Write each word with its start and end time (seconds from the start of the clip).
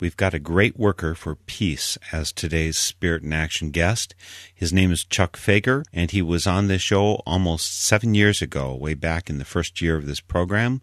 We've 0.00 0.16
got 0.16 0.32
a 0.32 0.38
great 0.38 0.78
worker 0.78 1.14
for 1.14 1.34
peace 1.34 1.98
as 2.10 2.32
today's 2.32 2.78
Spirit 2.78 3.22
in 3.22 3.34
Action 3.34 3.70
guest. 3.70 4.14
His 4.54 4.72
name 4.72 4.90
is 4.90 5.04
Chuck 5.04 5.36
Fager, 5.36 5.84
and 5.92 6.10
he 6.10 6.22
was 6.22 6.46
on 6.46 6.68
this 6.68 6.80
show 6.80 7.22
almost 7.26 7.82
seven 7.82 8.14
years 8.14 8.40
ago, 8.40 8.74
way 8.74 8.94
back 8.94 9.28
in 9.28 9.36
the 9.36 9.44
first 9.44 9.82
year 9.82 9.96
of 9.96 10.06
this 10.06 10.20
program. 10.20 10.80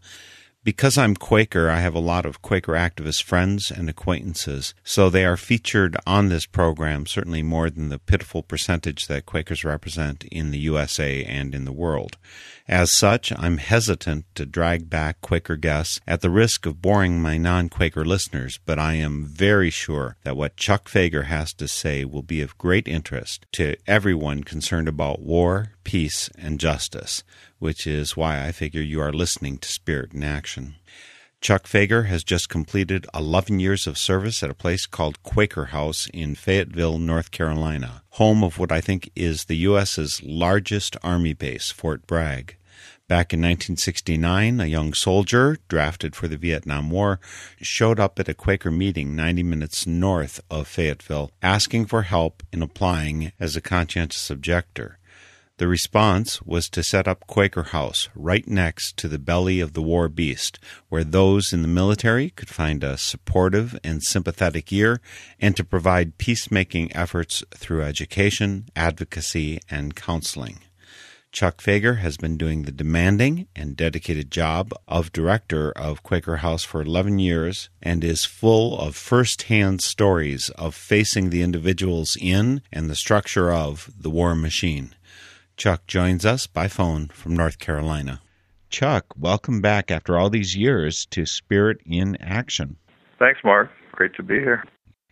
Because 0.64 0.98
I'm 1.00 1.16
Quaker, 1.16 1.70
I 1.70 1.80
have 1.80 1.96
a 1.96 2.00
lot 2.00 2.26
of 2.26 2.42
Quaker 2.44 2.74
activist 2.74 3.24
friends 3.24 3.72
and 3.72 3.90
acquaintances, 3.90 4.76
so 4.84 5.10
they 5.10 5.26
are 5.26 5.38
featured 5.38 5.96
on 6.06 6.30
this 6.30 6.46
program, 6.46 7.06
certainly 7.06 7.42
more 7.42 7.70
than 7.70 7.90
the 7.90 8.00
pitiful 8.00 8.44
percentage 8.44 9.08
that 9.08 9.26
Quakers 9.26 9.64
represent 9.64 10.26
in 10.26 10.52
the 10.52 10.60
USA 10.60 11.24
and 11.24 11.56
in 11.56 11.66
the 11.66 11.72
world. 11.72 12.18
As 12.70 12.98
such, 12.98 13.32
I'm 13.32 13.60
hesitant 13.60 14.26
to 14.36 14.46
drag 14.46 14.90
back 14.90 15.22
Quaker 15.22 15.56
guests 15.56 16.02
at 16.06 16.20
the 16.20 16.30
risk 16.30 16.66
of 16.66 16.82
boring 16.82 17.22
my 17.22 17.38
non 17.38 17.70
Quaker 17.70 18.04
listeners, 18.04 18.60
but 18.66 18.78
I 18.78 18.96
am 18.96 19.26
very 19.26 19.70
sure 19.70 20.18
that 20.24 20.36
what 20.36 20.58
Chuck 20.58 20.90
Fager 20.90 21.26
has 21.26 21.54
to 21.54 21.68
say 21.70 22.04
will 22.04 22.24
be 22.24 22.42
of 22.42 22.58
great 22.58 22.86
interest 22.86 23.46
to 23.54 23.78
everyone 23.88 24.44
concerned 24.44 24.90
about 24.90 25.22
war, 25.22 25.76
peace, 25.86 26.30
and 26.38 26.60
justice, 26.60 27.24
which 27.58 27.88
is 27.88 28.18
why 28.18 28.46
I 28.46 28.52
figure 28.52 28.82
you 28.82 29.00
are 29.00 29.14
listening 29.14 29.60
to 29.60 29.70
Spirit 29.70 30.12
in 30.12 30.24
Action. 30.24 30.76
Chuck 31.40 31.66
Fager 31.66 32.08
has 32.08 32.24
just 32.24 32.50
completed 32.50 33.06
11 33.14 33.60
years 33.60 33.86
of 33.86 33.98
service 33.98 34.42
at 34.42 34.50
a 34.50 34.56
place 34.56 34.88
called 34.88 35.22
Quaker 35.22 35.66
House 35.66 36.08
in 36.12 36.34
Fayetteville, 36.34 36.98
North 36.98 37.30
Carolina, 37.30 38.02
home 38.12 38.44
of 38.44 38.58
what 38.58 38.72
I 38.72 38.82
think 38.82 39.12
is 39.16 39.46
the 39.46 39.58
U.S.'s 39.58 40.22
largest 40.24 40.98
Army 41.04 41.34
base, 41.34 41.70
Fort 41.72 42.08
Bragg. 42.08 42.58
Back 43.08 43.34
in 43.34 43.40
1969, 43.40 44.60
a 44.60 44.66
young 44.66 44.94
soldier 44.94 45.58
drafted 45.70 46.16
for 46.16 46.28
the 46.28 46.38
Vietnam 46.38 46.90
War 46.90 47.20
showed 47.62 48.00
up 48.00 48.20
at 48.20 48.28
a 48.28 48.34
Quaker 48.34 48.72
meeting 48.72 49.16
90 49.16 49.44
minutes 49.44 49.88
north 49.88 50.42
of 50.50 50.68
Fayetteville 50.68 51.32
asking 51.42 51.86
for 51.86 52.02
help 52.02 52.44
in 52.52 52.62
applying 52.62 53.32
as 53.40 53.56
a 53.56 53.62
conscientious 53.62 54.30
objector. 54.30 54.98
The 55.58 55.68
response 55.68 56.40
was 56.44 56.70
to 56.70 56.84
set 56.84 57.08
up 57.08 57.26
Quaker 57.26 57.64
House 57.64 58.10
right 58.14 58.48
next 58.48 58.96
to 58.98 59.08
the 59.08 59.18
belly 59.18 59.60
of 59.60 59.74
the 59.74 59.82
war 59.82 60.08
beast, 60.08 60.60
where 60.90 61.04
those 61.04 61.52
in 61.52 61.64
the 61.64 61.68
military 61.68 62.30
could 62.30 62.50
find 62.50 62.84
a 62.84 62.96
supportive 62.96 63.76
and 63.84 64.04
sympathetic 64.04 64.72
ear, 64.72 65.02
and 65.40 65.58
to 65.58 65.64
provide 65.64 66.20
peacemaking 66.20 66.96
efforts 66.96 67.44
through 67.56 67.82
education, 67.82 68.70
advocacy, 68.76 69.60
and 69.68 69.96
counseling. 69.96 70.60
Chuck 71.32 71.58
Fager 71.62 72.00
has 72.00 72.18
been 72.18 72.38
doing 72.38 72.64
the 72.64 72.72
demanding 72.72 73.48
and 73.56 73.76
dedicated 73.76 74.32
job 74.32 74.72
of 74.88 75.12
director 75.12 75.72
of 75.72 76.04
Quaker 76.04 76.38
House 76.38 76.64
for 76.64 76.82
11 76.82 77.18
years 77.18 77.70
and 77.82 78.04
is 78.04 78.26
full 78.26 78.80
of 78.80 78.96
first 78.96 79.44
hand 79.44 79.82
stories 79.82 80.50
of 80.52 80.76
facing 80.76 81.30
the 81.32 81.42
individuals 81.42 82.16
in 82.22 82.62
and 82.72 82.90
the 82.90 82.96
structure 82.96 83.52
of 83.52 83.92
the 84.00 84.10
war 84.10 84.36
machine. 84.36 84.94
Chuck 85.58 85.88
joins 85.88 86.24
us 86.24 86.46
by 86.46 86.68
phone 86.68 87.08
from 87.08 87.36
North 87.36 87.58
Carolina. 87.58 88.22
Chuck, 88.70 89.06
welcome 89.18 89.60
back 89.60 89.90
after 89.90 90.16
all 90.16 90.30
these 90.30 90.56
years 90.56 91.08
to 91.08 91.26
Spirit 91.26 91.80
in 91.84 92.16
Action. 92.18 92.78
Thanks, 93.18 93.40
Mark. 93.44 93.72
Great 93.92 94.14
to 94.14 94.24
be 94.24 94.36
here. 94.36 94.64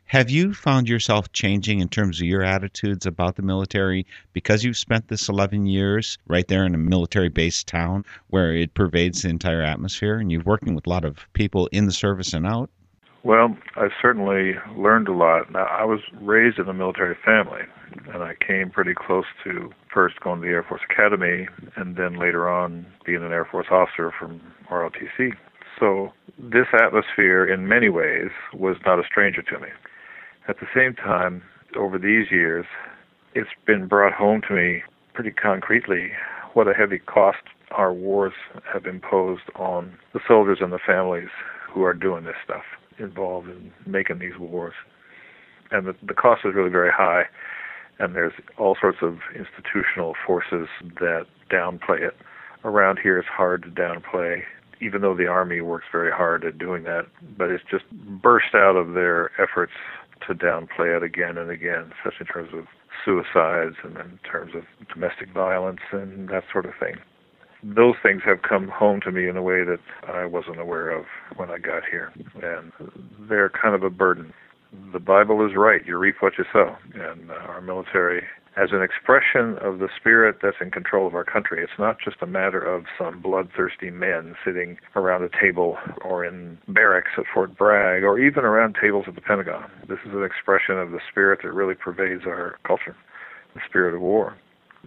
Have 0.06 0.29
you 0.29 0.53
found 0.53 0.88
yourself 0.88 1.31
changing 1.31 1.79
in 1.79 1.89
terms 1.89 2.22
of 2.22 2.28
your 2.28 2.44
attitudes 2.44 3.07
about 3.07 3.38
the 3.38 3.41
military 3.41 4.06
because 4.33 4.63
you've 4.63 4.78
spent 4.78 5.07
this 5.07 5.29
11 5.29 5.66
years 5.66 6.19
right 6.28 6.47
there 6.47 6.63
in 6.63 6.75
a 6.75 6.77
military 6.77 7.29
based 7.29 7.67
town 7.67 8.06
where 8.27 8.56
it 8.56 8.75
pervades 8.75 9.23
the 9.23 9.29
entire 9.29 9.63
atmosphere 9.63 10.19
and 10.19 10.31
you're 10.31 10.44
working 10.44 10.75
with 10.75 10.85
a 10.85 10.91
lot 10.91 11.06
of 11.06 11.25
people 11.33 11.66
in 11.72 11.88
the 11.88 11.91
service 11.91 12.33
and 12.33 12.45
out? 12.45 12.69
Well, 13.25 13.58
I've 13.75 13.90
certainly 14.00 14.53
learned 14.78 15.08
a 15.08 15.12
lot. 15.12 15.52
Now, 15.52 15.66
I 15.66 15.84
was 15.84 16.00
raised 16.22 16.59
in 16.59 16.69
a 16.69 16.75
military 16.75 17.18
family, 17.25 17.63
and 18.13 18.22
I 18.22 18.36
came 18.36 18.69
pretty 18.69 18.94
close 18.94 19.25
to 19.44 19.72
first 19.91 20.19
going 20.19 20.41
to 20.41 20.46
the 20.46 20.53
Air 20.53 20.62
Force 20.62 20.81
Academy 20.88 21.47
and 21.75 21.96
then 21.96 22.19
later 22.19 22.47
on 22.47 22.86
being 23.03 23.24
an 23.24 23.31
Air 23.31 23.47
Force 23.50 23.66
officer 23.72 24.12
from 24.12 24.41
ROTC. 24.69 25.31
So, 25.80 26.13
this 26.38 26.68
atmosphere, 26.72 27.52
in 27.52 27.68
many 27.68 27.90
ways, 27.90 28.30
was 28.53 28.78
not 28.86 29.00
a 29.00 29.03
stranger 29.09 29.42
to 29.42 29.59
me. 29.59 29.69
At 30.47 30.59
the 30.59 30.68
same 30.75 30.94
time, 30.94 31.42
over 31.75 31.97
these 31.97 32.30
years, 32.30 32.68
it's 33.34 33.50
been 33.66 33.88
brought 33.88 34.13
home 34.13 34.42
to 34.50 34.53
me 34.53 34.84
pretty 35.16 35.31
concretely 35.31 36.12
what 36.53 36.68
a 36.68 36.74
heavy 36.74 37.00
cost 37.00 37.40
our 37.72 37.92
wars 37.92 38.34
have 38.72 38.86
imposed 38.86 39.50
on 39.56 39.97
the 40.13 40.19
soldiers 40.28 40.59
and 40.62 40.72
the 40.72 40.80
families 40.86 41.30
who 41.74 41.81
are 41.84 41.94
doing 41.94 42.24
this 42.24 42.36
stuff, 42.44 42.63
involved 43.00 43.50
in 43.50 43.72
making 43.85 44.19
these 44.19 44.38
wars. 44.39 44.73
And 45.72 45.88
the, 45.88 45.95
the 46.06 46.13
cost 46.13 46.41
is 46.45 46.53
really 46.53 46.69
very 46.69 46.91
high, 46.91 47.23
and 48.00 48.16
there's 48.16 48.33
all 48.57 48.75
sorts 48.79 49.00
of 49.01 49.19
institutional 49.35 50.13
forces 50.25 50.67
that 51.00 51.25
downplay 51.51 52.01
it. 52.01 52.16
Around 52.63 53.00
here, 53.01 53.19
it's 53.19 53.28
hard 53.28 53.63
to 53.63 53.69
downplay 53.69 54.41
even 54.81 55.01
though 55.01 55.16
the 55.16 55.28
Army 55.28 55.61
works 55.61 55.85
very 55.91 56.11
hard 56.11 56.44
at 56.44 56.57
doing 56.57 56.83
that, 56.83 57.06
but 57.38 57.50
it's 57.50 57.63
just 57.69 57.89
burst 57.91 58.53
out 58.53 58.75
of 58.75 58.94
their 58.94 59.31
efforts 59.41 59.72
to 60.27 60.33
downplay 60.33 60.95
it 60.95 61.03
again 61.03 61.38
and 61.38 61.50
again, 61.50 61.91
especially 61.97 62.27
in 62.27 62.33
terms 62.33 62.50
of 62.53 62.66
suicides 63.03 63.75
and 63.83 63.97
in 63.97 64.19
terms 64.29 64.53
of 64.56 64.63
domestic 64.94 65.31
violence 65.33 65.79
and 65.91 66.29
that 66.29 66.44
sort 66.51 66.66
of 66.66 66.73
thing. 66.79 66.95
Those 67.64 67.96
things 68.04 68.22
have 68.26 68.42
come 68.42 68.68
home 68.68 69.02
to 69.02 69.12
me 69.12 69.28
in 69.28 69.38
a 69.38 69.42
way 69.42 69.63
that 69.63 69.80
I 70.07 70.25
wasn't 70.25 70.60
aware 70.60 70.90
of 70.90 71.06
when 71.36 71.50
I 71.50 71.57
got 71.57 71.84
here, 71.90 72.12
and 72.42 72.72
they're 73.28 73.50
kind 73.50 73.75
of 73.75 73.84
a 73.84 73.90
burden. 73.90 74.34
The 74.94 75.00
Bible 75.00 75.46
is 75.46 75.56
right. 75.56 75.86
You 75.86 75.98
reap 75.98 76.16
what 76.19 76.34
you 76.38 76.46
sow, 76.52 76.75
and 76.94 77.31
uh, 77.31 77.36
our 77.36 77.62
military 77.62 78.24
as 78.57 78.69
an 78.72 78.81
expression 78.81 79.57
of 79.62 79.80
the 79.80 79.90
spirit 80.00 80.38
that's 80.42 80.57
in 80.62 80.72
control 80.72 81.06
of 81.06 81.13
our 81.13 81.24
country. 81.24 81.62
It's 81.62 81.78
not 81.78 81.98
just 82.04 82.18
a 82.22 82.25
matter 82.25 82.62
of 82.62 82.86
some 82.98 83.22
bloodthirsty 83.22 83.90
men 83.90 84.36
sitting 84.46 84.78
around 84.96 85.24
a 85.24 85.30
table 85.42 85.78
or 86.04 86.24
in 86.24 86.58
barracks 86.69 87.12
at 87.18 87.25
Fort 87.34 87.58
Bragg 87.58 88.04
or 88.04 88.18
even 88.18 88.46
around 88.46 88.78
tables 88.81 89.06
at 89.08 89.16
the 89.16 89.22
Pentagon. 89.22 89.69
This 89.90 90.00
is 90.06 90.13
an 90.13 90.24
expression 90.24 90.78
of 90.78 90.92
the 90.92 91.00
spirit 91.10 91.40
that 91.44 91.51
really 91.51 91.75
pervades 91.75 92.24
our 92.25 92.58
culture, 92.66 92.96
the 93.54 93.62
spirit 93.68 93.94
of 93.94 94.01
war. 94.01 94.38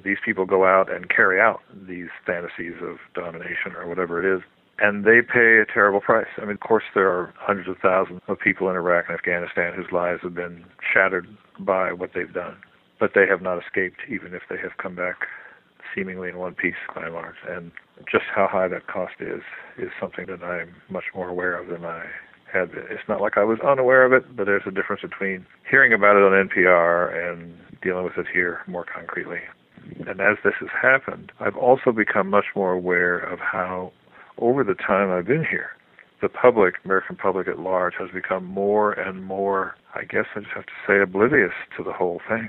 These 0.05 0.19
people 0.25 0.47
go 0.47 0.65
out 0.65 0.93
and 0.93 1.09
carry 1.09 1.41
out 1.41 1.61
these 1.87 2.09
fantasies 2.25 2.75
of 2.83 2.99
domination 3.15 3.75
or 3.77 3.87
whatever 3.89 4.19
it 4.19 4.37
is 4.37 4.43
and 4.81 5.05
they 5.05 5.23
pay 5.23 5.59
a 5.59 5.67
terrible 5.67 6.01
price. 6.01 6.29
I 6.37 6.43
mean, 6.43 6.53
of 6.53 6.61
course, 6.61 6.85
there 6.95 7.09
are 7.11 7.35
hundreds 7.37 7.69
of 7.69 7.79
thousands 7.83 8.21
of 8.29 8.39
people 8.39 8.71
in 8.71 8.77
Iraq 8.77 9.07
and 9.09 9.19
Afghanistan 9.19 9.75
whose 9.75 9.91
lives 9.91 10.21
have 10.23 10.37
been 10.37 10.65
shattered 10.95 11.27
by 11.59 11.93
what 11.93 12.11
they've 12.15 12.33
done 12.33 12.59
but 12.99 13.13
they 13.15 13.27
have 13.27 13.43
not 13.43 13.63
escaped, 13.63 14.01
even 14.09 14.35
if 14.35 14.43
they 14.51 14.59
have 14.59 14.77
come 14.79 14.95
back 14.95 15.27
seemingly 15.95 16.29
in 16.29 16.39
one 16.39 16.55
piece 16.55 16.75
by 16.95 17.05
and 17.05 17.15
large. 17.15 17.37
And 17.49 17.71
just 18.11 18.25
how 18.35 18.49
high 18.51 18.69
that 18.69 18.87
cost 18.87 19.15
is 19.21 19.43
is 19.79 19.91
something 20.01 20.27
that 20.27 20.43
I'm 20.43 20.75
much 20.91 21.05
more 21.15 21.29
aware 21.29 21.59
of 21.59 21.69
than 21.69 21.85
I 21.85 22.05
had 22.53 22.73
been. 22.73 22.85
It's 22.91 23.09
not 23.09 23.21
like 23.21 23.37
I 23.37 23.45
was 23.45 23.59
unaware 23.61 24.05
of 24.05 24.13
it, 24.13 24.37
but 24.37 24.47
there's 24.47 24.63
a 24.67 24.71
difference 24.71 25.03
between 25.03 25.47
hearing 25.71 25.93
about 25.93 26.17
it 26.17 26.23
on 26.23 26.49
NPR 26.49 27.31
and 27.31 27.55
dealing 27.83 28.05
with 28.05 28.17
it 28.17 28.27
here 28.33 28.61
more 28.67 28.85
concretely. 28.85 29.41
And 30.07 30.21
as 30.21 30.37
this 30.45 30.55
has 30.61 30.69
happened, 30.81 31.33
I've 31.41 31.57
also 31.57 31.93
become 31.93 32.29
much 32.29 32.47
more 32.55 32.73
aware 32.73 33.19
of 33.19 33.39
how, 33.39 33.93
over 34.39 34.65
the 34.65 34.75
time 34.75 35.11
I've 35.11 35.27
been 35.27 35.45
here, 35.45 35.71
the 36.21 36.29
public, 36.29 36.75
American 36.85 37.17
public 37.17 37.49
at 37.49 37.59
large, 37.59 37.95
has 37.99 38.11
become 38.11 38.45
more 38.45 38.93
and 38.93 39.25
more, 39.25 39.75
I 39.95 40.05
guess 40.05 40.27
I 40.35 40.41
just 40.41 40.53
have 40.55 40.67
to 40.67 40.73
say, 40.87 41.01
oblivious 41.01 41.53
to 41.77 41.85
the 41.85 41.93
whole 41.93 42.21
thing. 42.29 42.49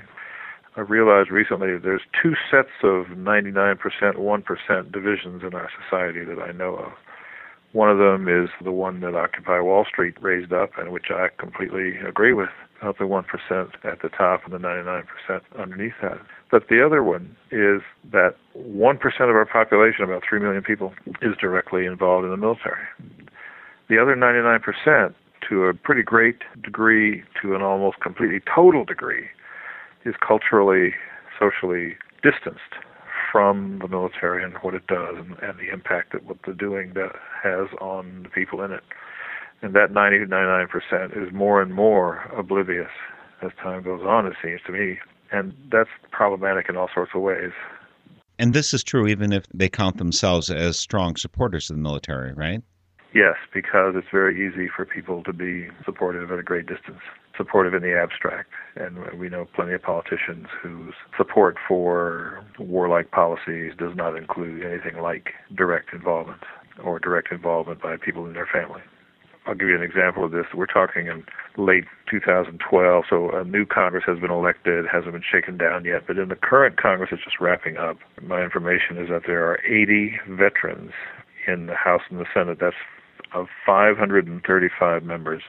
I 0.76 0.82
realized 0.82 1.30
recently 1.30 1.76
there's 1.78 2.02
two 2.22 2.34
sets 2.50 2.68
of 2.82 3.06
99%, 3.16 3.78
1% 3.78 4.92
divisions 4.92 5.42
in 5.42 5.54
our 5.54 5.68
society 5.82 6.24
that 6.24 6.38
I 6.40 6.52
know 6.52 6.76
of. 6.76 6.92
One 7.72 7.90
of 7.90 7.98
them 7.98 8.28
is 8.28 8.50
the 8.64 8.72
one 8.72 9.00
that 9.00 9.14
Occupy 9.14 9.60
Wall 9.60 9.84
Street 9.84 10.14
raised 10.20 10.52
up, 10.52 10.70
and 10.76 10.90
which 10.92 11.10
I 11.10 11.28
completely 11.38 11.96
agree 11.98 12.32
with, 12.32 12.50
of 12.82 12.96
the 12.98 13.04
1% 13.04 13.24
at 13.84 14.02
the 14.02 14.08
top 14.08 14.44
and 14.44 14.52
the 14.52 14.58
99% 14.58 15.04
underneath 15.58 15.94
that. 16.02 16.18
But 16.50 16.68
the 16.68 16.84
other 16.84 17.02
one 17.02 17.36
is 17.52 17.82
that 18.12 18.34
1% 18.56 18.96
of 19.20 19.36
our 19.36 19.46
population, 19.46 20.04
about 20.04 20.22
3 20.28 20.40
million 20.40 20.62
people, 20.62 20.92
is 21.22 21.36
directly 21.40 21.86
involved 21.86 22.24
in 22.24 22.30
the 22.30 22.36
military. 22.36 22.82
The 23.88 23.98
other 23.98 24.16
99%, 24.16 25.14
to 25.48 25.64
a 25.64 25.74
pretty 25.74 26.02
great 26.02 26.38
degree, 26.62 27.22
to 27.42 27.54
an 27.54 27.62
almost 27.62 28.00
completely 28.00 28.40
total 28.52 28.84
degree, 28.84 29.26
is 30.04 30.14
culturally, 30.26 30.94
socially 31.38 31.96
distanced 32.22 32.74
from 33.30 33.78
the 33.80 33.88
military 33.88 34.42
and 34.42 34.54
what 34.62 34.74
it 34.74 34.86
does 34.86 35.16
and, 35.16 35.36
and 35.40 35.58
the 35.58 35.72
impact 35.72 36.12
that 36.12 36.24
what 36.24 36.38
they're 36.44 36.54
doing 36.54 36.92
that 36.94 37.12
has 37.42 37.68
on 37.80 38.24
the 38.24 38.28
people 38.28 38.62
in 38.62 38.72
it. 38.72 38.82
And 39.62 39.74
that 39.74 39.92
90 39.92 40.26
99% 40.26 40.66
is 41.16 41.32
more 41.32 41.62
and 41.62 41.72
more 41.74 42.22
oblivious 42.36 42.90
as 43.42 43.50
time 43.62 43.82
goes 43.82 44.02
on, 44.02 44.26
it 44.26 44.34
seems 44.42 44.60
to 44.66 44.72
me. 44.72 44.98
And 45.32 45.54
that's 45.70 45.90
problematic 46.10 46.68
in 46.68 46.76
all 46.76 46.88
sorts 46.92 47.12
of 47.14 47.22
ways. 47.22 47.52
And 48.38 48.54
this 48.54 48.72
is 48.72 48.82
true 48.82 49.06
even 49.06 49.32
if 49.32 49.44
they 49.52 49.68
count 49.68 49.98
themselves 49.98 50.50
as 50.50 50.78
strong 50.78 51.16
supporters 51.16 51.68
of 51.70 51.76
the 51.76 51.82
military, 51.82 52.32
right? 52.32 52.62
Yes, 53.12 53.34
because 53.52 53.94
it's 53.96 54.06
very 54.10 54.46
easy 54.46 54.68
for 54.74 54.84
people 54.84 55.22
to 55.24 55.32
be 55.32 55.68
supportive 55.84 56.30
at 56.30 56.38
a 56.38 56.42
great 56.42 56.66
distance, 56.66 57.00
supportive 57.36 57.74
in 57.74 57.82
the 57.82 57.92
abstract. 57.92 58.50
And 58.76 59.18
we 59.18 59.28
know 59.28 59.46
plenty 59.54 59.74
of 59.74 59.82
politicians 59.82 60.46
whose 60.62 60.94
support 61.16 61.56
for 61.66 62.44
warlike 62.58 63.10
policies 63.10 63.72
does 63.76 63.96
not 63.96 64.16
include 64.16 64.64
anything 64.64 65.02
like 65.02 65.30
direct 65.56 65.92
involvement 65.92 66.42
or 66.82 67.00
direct 67.00 67.32
involvement 67.32 67.82
by 67.82 67.96
people 67.96 68.26
in 68.26 68.32
their 68.32 68.48
family. 68.50 68.82
I'll 69.50 69.56
give 69.56 69.68
you 69.68 69.74
an 69.74 69.82
example 69.82 70.24
of 70.24 70.30
this. 70.30 70.46
We're 70.54 70.66
talking 70.66 71.08
in 71.08 71.24
late 71.56 71.82
2012, 72.08 73.04
so 73.10 73.30
a 73.30 73.42
new 73.42 73.66
Congress 73.66 74.04
has 74.06 74.20
been 74.20 74.30
elected, 74.30 74.84
hasn't 74.86 75.10
been 75.10 75.24
shaken 75.28 75.58
down 75.58 75.84
yet, 75.84 76.06
but 76.06 76.18
in 76.18 76.28
the 76.28 76.36
current 76.36 76.80
Congress, 76.80 77.10
it's 77.10 77.24
just 77.24 77.40
wrapping 77.40 77.76
up. 77.76 77.96
My 78.22 78.44
information 78.44 78.96
is 78.96 79.08
that 79.08 79.22
there 79.26 79.44
are 79.50 79.58
80 79.66 80.20
veterans 80.28 80.92
in 81.48 81.66
the 81.66 81.74
House 81.74 82.02
and 82.10 82.20
the 82.20 82.26
Senate. 82.32 82.58
That's 82.60 82.76
of 83.34 83.48
535 83.66 85.02
members, 85.02 85.42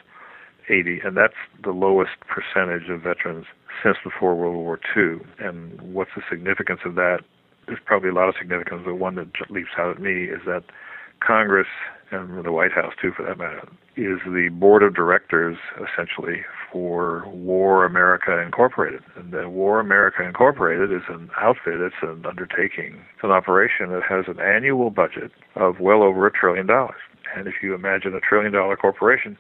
80, 0.67 1.01
and 1.05 1.15
that's 1.15 1.37
the 1.63 1.71
lowest 1.71 2.17
percentage 2.25 2.89
of 2.89 3.01
veterans 3.01 3.45
since 3.83 3.97
before 4.03 4.33
World 4.33 4.55
War 4.55 4.79
II. 4.97 5.19
And 5.37 5.79
what's 5.79 6.11
the 6.15 6.23
significance 6.27 6.79
of 6.85 6.95
that? 6.95 7.19
There's 7.67 7.79
probably 7.85 8.09
a 8.09 8.13
lot 8.13 8.29
of 8.29 8.35
significance, 8.39 8.81
but 8.83 8.95
one 8.95 9.13
that 9.13 9.29
leaps 9.51 9.77
out 9.77 9.97
at 9.97 10.01
me 10.01 10.23
is 10.23 10.41
that 10.47 10.63
Congress 11.19 11.67
and 12.11 12.43
the 12.43 12.51
White 12.51 12.71
House 12.71 12.93
too, 13.01 13.11
for 13.15 13.23
that 13.23 13.37
matter, 13.37 13.67
is 13.95 14.19
the 14.25 14.49
board 14.51 14.83
of 14.83 14.95
directors 14.95 15.57
essentially 15.75 16.43
for 16.71 17.23
War 17.27 17.85
America 17.85 18.39
Incorporated. 18.39 19.01
And 19.15 19.31
the 19.31 19.49
War 19.49 19.79
America 19.79 20.23
Incorporated 20.23 20.91
is 20.91 21.03
an 21.09 21.29
outfit, 21.39 21.81
it's 21.81 21.95
an 22.01 22.25
undertaking, 22.25 23.01
it's 23.15 23.23
an 23.23 23.31
operation 23.31 23.89
that 23.91 24.03
has 24.07 24.25
an 24.27 24.39
annual 24.39 24.89
budget 24.89 25.31
of 25.55 25.79
well 25.79 26.03
over 26.03 26.27
a 26.27 26.31
trillion 26.31 26.67
dollars. 26.67 27.01
And 27.35 27.47
if 27.47 27.55
you 27.61 27.73
imagine 27.73 28.13
a 28.13 28.19
trillion 28.19 28.51
dollar 28.51 28.75
corporation, 28.75 29.37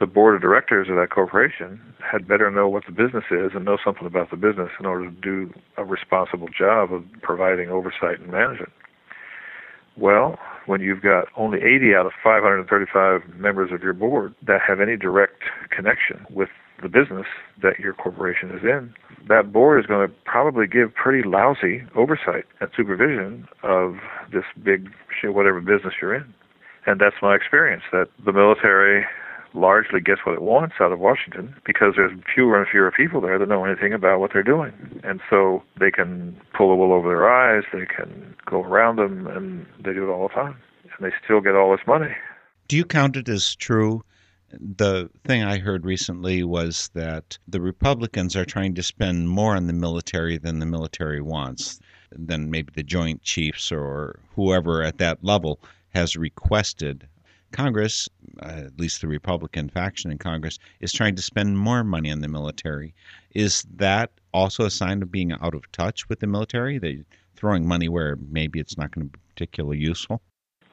the 0.00 0.06
board 0.06 0.34
of 0.34 0.42
directors 0.42 0.88
of 0.88 0.96
that 0.96 1.10
corporation 1.10 1.80
had 2.00 2.26
better 2.26 2.50
know 2.50 2.68
what 2.68 2.84
the 2.86 2.92
business 2.92 3.24
is 3.30 3.52
and 3.54 3.64
know 3.64 3.78
something 3.84 4.06
about 4.06 4.30
the 4.30 4.36
business 4.36 4.70
in 4.80 4.86
order 4.86 5.10
to 5.10 5.16
do 5.20 5.52
a 5.76 5.84
responsible 5.84 6.48
job 6.48 6.92
of 6.92 7.04
providing 7.22 7.70
oversight 7.70 8.18
and 8.20 8.30
management. 8.30 8.72
Well, 9.96 10.38
when 10.66 10.80
you've 10.80 11.02
got 11.02 11.28
only 11.36 11.58
80 11.58 11.94
out 11.94 12.06
of 12.06 12.12
535 12.22 13.36
members 13.36 13.70
of 13.72 13.82
your 13.82 13.92
board 13.92 14.34
that 14.46 14.60
have 14.66 14.80
any 14.80 14.96
direct 14.96 15.42
connection 15.70 16.26
with 16.30 16.48
the 16.82 16.88
business 16.88 17.26
that 17.62 17.78
your 17.78 17.92
corporation 17.92 18.50
is 18.50 18.62
in, 18.62 18.92
that 19.28 19.52
board 19.52 19.80
is 19.80 19.86
going 19.86 20.08
to 20.08 20.14
probably 20.24 20.66
give 20.66 20.94
pretty 20.94 21.26
lousy 21.26 21.82
oversight 21.94 22.44
and 22.60 22.70
supervision 22.76 23.46
of 23.62 23.96
this 24.32 24.44
big, 24.62 24.90
whatever 25.22 25.60
business 25.60 25.94
you're 26.00 26.14
in. 26.14 26.34
And 26.86 27.00
that's 27.00 27.16
my 27.22 27.34
experience 27.34 27.82
that 27.92 28.08
the 28.24 28.32
military 28.32 29.06
largely 29.54 30.00
gets 30.00 30.20
what 30.24 30.34
it 30.34 30.42
wants 30.42 30.74
out 30.80 30.92
of 30.92 30.98
Washington 30.98 31.54
because 31.64 31.94
there's 31.96 32.12
fewer 32.34 32.58
and 32.58 32.68
fewer 32.68 32.90
people 32.90 33.20
there 33.20 33.38
that 33.38 33.48
know 33.48 33.64
anything 33.64 33.92
about 33.92 34.20
what 34.20 34.32
they're 34.32 34.42
doing. 34.42 34.72
And 35.04 35.20
so 35.30 35.62
they 35.78 35.90
can 35.90 36.40
pull 36.56 36.68
the 36.68 36.74
wool 36.74 36.92
over 36.92 37.08
their 37.08 37.28
eyes, 37.28 37.64
they 37.72 37.86
can 37.86 38.34
go 38.44 38.62
around 38.62 38.96
them, 38.96 39.26
and 39.26 39.66
they 39.82 39.92
do 39.92 40.04
it 40.04 40.12
all 40.12 40.28
the 40.28 40.34
time. 40.34 40.56
And 40.82 41.06
they 41.06 41.14
still 41.24 41.40
get 41.40 41.54
all 41.54 41.70
this 41.70 41.86
money. 41.86 42.14
Do 42.68 42.76
you 42.76 42.84
count 42.84 43.16
it 43.16 43.28
as 43.28 43.54
true? 43.54 44.04
The 44.60 45.10
thing 45.24 45.42
I 45.42 45.58
heard 45.58 45.84
recently 45.84 46.44
was 46.44 46.90
that 46.94 47.38
the 47.48 47.60
Republicans 47.60 48.36
are 48.36 48.44
trying 48.44 48.74
to 48.74 48.82
spend 48.82 49.28
more 49.28 49.56
on 49.56 49.66
the 49.66 49.72
military 49.72 50.38
than 50.38 50.60
the 50.60 50.66
military 50.66 51.20
wants, 51.20 51.80
than 52.12 52.50
maybe 52.50 52.70
the 52.74 52.84
Joint 52.84 53.22
Chiefs 53.22 53.72
or 53.72 54.20
whoever 54.34 54.82
at 54.82 54.98
that 54.98 55.24
level 55.24 55.60
has 55.88 56.16
requested. 56.16 57.08
Congress, 57.54 58.08
uh, 58.42 58.62
at 58.66 58.78
least 58.78 59.00
the 59.00 59.08
Republican 59.08 59.68
faction 59.68 60.10
in 60.10 60.18
Congress, 60.18 60.58
is 60.80 60.92
trying 60.92 61.14
to 61.14 61.22
spend 61.22 61.56
more 61.56 61.84
money 61.84 62.10
on 62.10 62.20
the 62.20 62.28
military. 62.28 62.94
Is 63.34 63.64
that 63.76 64.10
also 64.32 64.64
a 64.64 64.70
sign 64.70 65.02
of 65.02 65.10
being 65.10 65.32
out 65.32 65.54
of 65.54 65.70
touch 65.72 66.08
with 66.08 66.20
the 66.20 66.26
military? 66.26 66.78
That 66.78 67.04
throwing 67.36 67.66
money 67.66 67.88
where 67.88 68.16
maybe 68.30 68.58
it's 68.58 68.76
not 68.76 68.90
going 68.90 69.06
to 69.06 69.12
be 69.12 69.18
particularly 69.34 69.78
useful? 69.78 70.20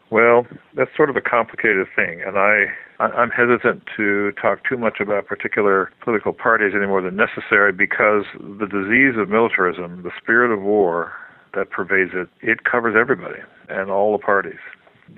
Well, 0.10 0.46
that's 0.76 0.92
sort 0.98 1.10
of 1.10 1.16
a 1.16 1.22
complicated 1.22 1.88
thing, 1.96 2.22
and 2.26 2.38
I 2.38 2.66
I'm 3.00 3.32
hesitant 3.32 3.84
to 3.98 4.32
talk 4.34 4.60
too 4.68 4.78
much 4.78 5.00
about 5.00 5.26
particular 5.26 5.92
political 6.04 6.34
parties 6.34 6.74
any 6.76 6.86
more 6.86 7.02
than 7.02 7.16
necessary 7.16 7.72
because 7.72 8.26
the 8.36 8.68
disease 8.68 9.18
of 9.18 9.28
militarism, 9.28 10.04
the 10.04 10.12
spirit 10.22 10.54
of 10.54 10.62
war 10.62 11.14
that 11.56 11.72
pervades 11.72 12.12
it, 12.14 12.30
it 12.42 12.64
covers 12.64 12.96
everybody 13.00 13.40
and 13.70 13.90
all 13.90 14.12
the 14.12 14.24
parties 14.24 14.60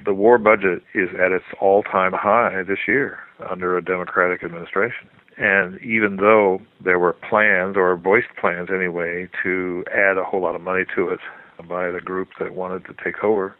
the 0.05 0.13
war 0.13 0.37
budget 0.37 0.83
is 0.93 1.09
at 1.19 1.31
its 1.31 1.45
all-time 1.61 2.13
high 2.13 2.63
this 2.63 2.79
year 2.87 3.19
under 3.49 3.77
a 3.77 3.83
Democratic 3.83 4.43
administration. 4.43 5.09
And 5.37 5.79
even 5.81 6.17
though 6.17 6.61
there 6.83 6.99
were 6.99 7.13
plans, 7.13 7.75
or 7.75 7.95
voiced 7.97 8.35
plans 8.39 8.69
anyway, 8.73 9.27
to 9.43 9.83
add 9.91 10.17
a 10.17 10.23
whole 10.23 10.41
lot 10.41 10.55
of 10.55 10.61
money 10.61 10.83
to 10.95 11.09
it 11.09 11.19
by 11.67 11.89
the 11.89 12.01
group 12.01 12.29
that 12.39 12.53
wanted 12.53 12.85
to 12.85 12.95
take 13.03 13.23
over, 13.23 13.55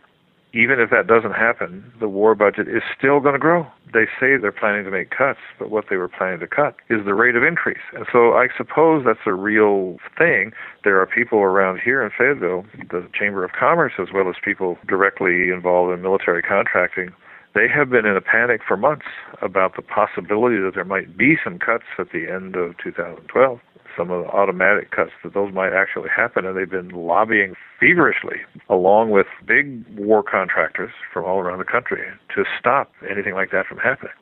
even 0.54 0.80
if 0.80 0.92
that 0.92 1.08
doesn't 1.08 1.34
happen, 1.34 1.92
the 2.00 2.08
war 2.08 2.36
budget 2.36 2.68
is 2.68 2.84
still 2.96 3.20
going 3.20 3.34
to 3.34 3.40
grow. 3.40 3.66
They 3.92 4.06
say 4.20 4.38
they're 4.38 4.52
planning 4.52 4.86
to 4.86 4.92
make 4.92 5.10
cuts, 5.10 5.40
but 5.58 5.72
what 5.72 5.86
they 5.90 5.98
were 5.98 6.08
planning 6.08 6.40
to 6.40 6.48
cut 6.48 6.76
is 6.90 7.04
the 7.06 7.14
rate 7.16 7.36
of 7.36 7.44
increase. 7.44 7.82
And 7.94 8.06
so 8.12 8.34
I 8.34 8.48
suppose 8.56 9.04
that's 9.04 9.26
a 9.26 9.34
real 9.34 9.98
thing. 10.18 10.52
There 10.84 11.02
are 11.02 11.08
people 11.08 11.40
around 11.40 11.80
here 11.84 12.04
in 12.04 12.12
Fayetteville, 12.16 12.66
the 12.92 13.08
Chamber 13.18 13.44
of 13.44 13.52
Commerce, 13.52 13.94
as 14.00 14.10
well 14.14 14.30
as 14.30 14.36
people 14.44 14.78
directly 14.88 15.50
involved 15.50 15.92
in 15.92 16.02
military 16.02 16.44
contracting. 16.44 17.10
They 17.56 17.68
have 17.68 17.90
been 17.90 18.06
in 18.06 18.16
a 18.18 18.22
panic 18.22 18.62
for 18.68 18.78
months 18.78 19.06
about 19.42 19.76
the 19.76 19.84
possibility 19.84 20.58
that 20.58 20.74
there 20.74 20.86
might 20.86 21.18
be 21.18 21.38
some 21.44 21.60
cuts 21.60 21.86
at 21.98 22.12
the 22.12 22.28
end 22.32 22.56
of 22.56 22.78
2012 22.78 23.60
some 23.98 24.12
of 24.12 24.24
the 24.24 24.30
automatic 24.30 24.92
cuts 24.92 25.12
that 25.24 25.34
those 25.34 25.54
might 25.54 25.74
actually 25.74 26.10
happen, 26.10 26.46
and 26.46 26.58
they've 26.58 26.70
been 26.70 26.90
lobbying 26.90 27.56
feverishly, 27.80 28.38
along 28.70 29.12
with 29.12 29.28
big 29.46 29.86
war 29.98 30.24
contractors 30.24 30.92
from 31.12 31.26
all 31.26 31.40
around 31.40 31.60
the 31.60 31.66
country, 31.66 32.02
to 32.36 32.44
stop 32.60 32.92
anything 33.10 33.34
like 33.34 33.52
that 33.52 33.66
from 33.66 33.78
happening. 33.78 34.14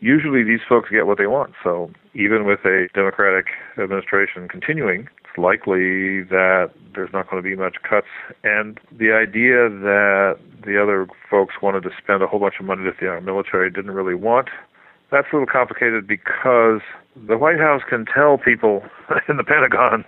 Usually, 0.00 0.42
these 0.42 0.60
folks 0.68 0.90
get 0.90 1.06
what 1.06 1.18
they 1.18 1.26
want. 1.26 1.54
So, 1.62 1.90
even 2.14 2.44
with 2.44 2.60
a 2.64 2.88
Democratic 2.94 3.46
administration 3.78 4.48
continuing, 4.48 5.08
it's 5.24 5.38
likely 5.38 6.22
that 6.24 6.70
there's 6.94 7.12
not 7.12 7.30
going 7.30 7.42
to 7.42 7.48
be 7.48 7.56
much 7.56 7.76
cuts. 7.88 8.08
And 8.42 8.78
the 8.92 9.12
idea 9.12 9.70
that 9.70 10.38
the 10.64 10.80
other 10.80 11.06
folks 11.30 11.54
wanted 11.62 11.84
to 11.84 11.90
spend 12.02 12.22
a 12.22 12.26
whole 12.26 12.40
bunch 12.40 12.54
of 12.60 12.66
money 12.66 12.84
that 12.84 13.00
the 13.00 13.20
military 13.20 13.70
didn't 13.70 13.92
really 13.92 14.14
want 14.14 14.48
that's 15.10 15.26
a 15.32 15.36
little 15.36 15.46
complicated 15.46 16.06
because 16.06 16.80
the 17.16 17.38
White 17.38 17.58
House 17.58 17.82
can 17.88 18.04
tell 18.06 18.38
people 18.38 18.82
in 19.28 19.36
the 19.36 19.44
Pentagon, 19.44 20.04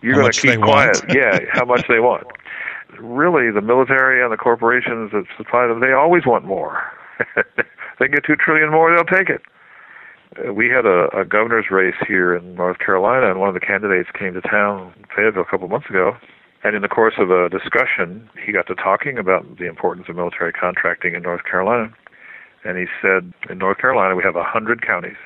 you're 0.00 0.14
going 0.14 0.32
to 0.32 0.40
keep 0.40 0.60
quiet. 0.60 1.02
yeah, 1.08 1.38
how 1.52 1.64
much 1.64 1.86
they 1.88 2.00
want. 2.00 2.26
Really, 2.98 3.50
the 3.50 3.60
military 3.60 4.22
and 4.22 4.32
the 4.32 4.36
corporations 4.36 5.12
that 5.12 5.24
supply 5.36 5.66
them, 5.66 5.80
they 5.80 5.92
always 5.92 6.24
want 6.24 6.44
more. 6.44 6.82
they 7.98 8.08
get 8.08 8.24
two 8.24 8.36
trillion 8.36 8.70
more, 8.70 8.94
they'll 8.94 9.04
take 9.04 9.28
it. 9.28 9.42
Uh, 10.38 10.52
we 10.52 10.68
had 10.68 10.86
a, 10.86 11.08
a 11.16 11.24
governor's 11.24 11.70
race 11.70 11.96
here 12.06 12.34
in 12.34 12.54
North 12.54 12.78
Carolina, 12.78 13.30
and 13.30 13.40
one 13.40 13.48
of 13.48 13.54
the 13.54 13.60
candidates 13.60 14.08
came 14.18 14.34
to 14.34 14.40
town, 14.40 14.92
Fayetteville, 15.14 15.42
a 15.42 15.46
couple 15.46 15.64
of 15.64 15.70
months 15.70 15.88
ago. 15.90 16.16
And 16.64 16.74
in 16.74 16.82
the 16.82 16.88
course 16.88 17.14
of 17.18 17.30
a 17.30 17.48
discussion, 17.48 18.28
he 18.44 18.52
got 18.52 18.66
to 18.66 18.74
talking 18.74 19.18
about 19.18 19.58
the 19.58 19.66
importance 19.66 20.08
of 20.08 20.16
military 20.16 20.52
contracting 20.52 21.14
in 21.14 21.22
North 21.22 21.44
Carolina. 21.44 21.92
And 22.64 22.76
he 22.76 22.86
said, 23.00 23.32
in 23.50 23.58
North 23.58 23.78
Carolina, 23.78 24.16
we 24.16 24.22
have 24.24 24.34
100 24.34 24.86
counties. 24.86 25.16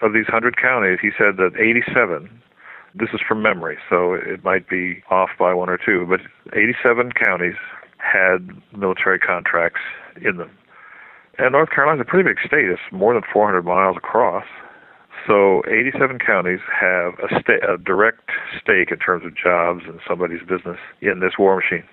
Of 0.00 0.12
these 0.12 0.26
100 0.26 0.56
counties, 0.56 0.98
he 1.00 1.10
said 1.16 1.36
that 1.36 1.52
87, 1.58 2.28
this 2.94 3.10
is 3.12 3.20
from 3.26 3.42
memory, 3.42 3.78
so 3.88 4.14
it 4.14 4.42
might 4.44 4.68
be 4.68 5.02
off 5.10 5.30
by 5.38 5.54
one 5.54 5.68
or 5.68 5.78
two, 5.78 6.06
but 6.08 6.20
87 6.56 7.12
counties 7.12 7.54
had 7.98 8.50
military 8.76 9.18
contracts 9.18 9.80
in 10.20 10.36
them. 10.38 10.50
And 11.38 11.52
North 11.52 11.70
Carolina 11.70 12.02
is 12.02 12.06
a 12.06 12.10
pretty 12.10 12.28
big 12.28 12.38
state. 12.44 12.66
It's 12.68 12.80
more 12.90 13.14
than 13.14 13.22
400 13.32 13.62
miles 13.62 13.96
across. 13.96 14.44
So 15.26 15.62
87 15.68 16.18
counties 16.18 16.60
have 16.68 17.14
a, 17.20 17.40
sta- 17.40 17.74
a 17.74 17.78
direct 17.78 18.30
stake 18.60 18.90
in 18.90 18.98
terms 18.98 19.24
of 19.24 19.36
jobs 19.36 19.82
and 19.86 20.00
somebody's 20.06 20.42
business 20.42 20.78
in 21.00 21.20
this 21.20 21.32
war 21.38 21.56
machine. 21.56 21.84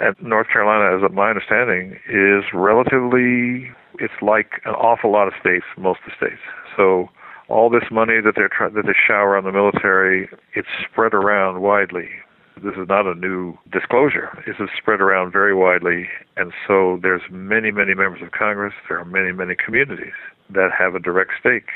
And 0.00 0.16
North 0.20 0.48
Carolina, 0.48 0.96
as 0.96 1.12
my 1.12 1.30
understanding, 1.30 1.98
is 2.08 2.44
relatively, 2.52 3.70
it's 3.98 4.20
like 4.22 4.60
an 4.64 4.74
awful 4.74 5.12
lot 5.12 5.28
of 5.28 5.34
states, 5.40 5.64
most 5.76 6.00
of 6.06 6.12
the 6.12 6.26
states. 6.26 6.42
So 6.76 7.08
all 7.48 7.70
this 7.70 7.90
money 7.90 8.20
that 8.24 8.34
they're 8.36 8.50
trying, 8.50 8.74
that 8.74 8.86
they 8.86 8.94
shower 9.06 9.36
on 9.36 9.44
the 9.44 9.52
military, 9.52 10.28
it's 10.54 10.68
spread 10.90 11.14
around 11.14 11.62
widely. 11.62 12.08
This 12.56 12.74
is 12.74 12.88
not 12.88 13.06
a 13.06 13.14
new 13.14 13.58
disclosure. 13.70 14.42
Is 14.46 14.56
spread 14.76 15.00
around 15.00 15.30
very 15.30 15.54
widely, 15.54 16.08
and 16.36 16.52
so 16.66 16.98
there's 17.02 17.20
many, 17.30 17.70
many 17.70 17.94
members 17.94 18.22
of 18.22 18.32
Congress. 18.32 18.72
There 18.88 18.98
are 18.98 19.04
many, 19.04 19.30
many 19.30 19.54
communities 19.54 20.16
that 20.50 20.70
have 20.76 20.94
a 20.94 20.98
direct 20.98 21.32
stake 21.38 21.68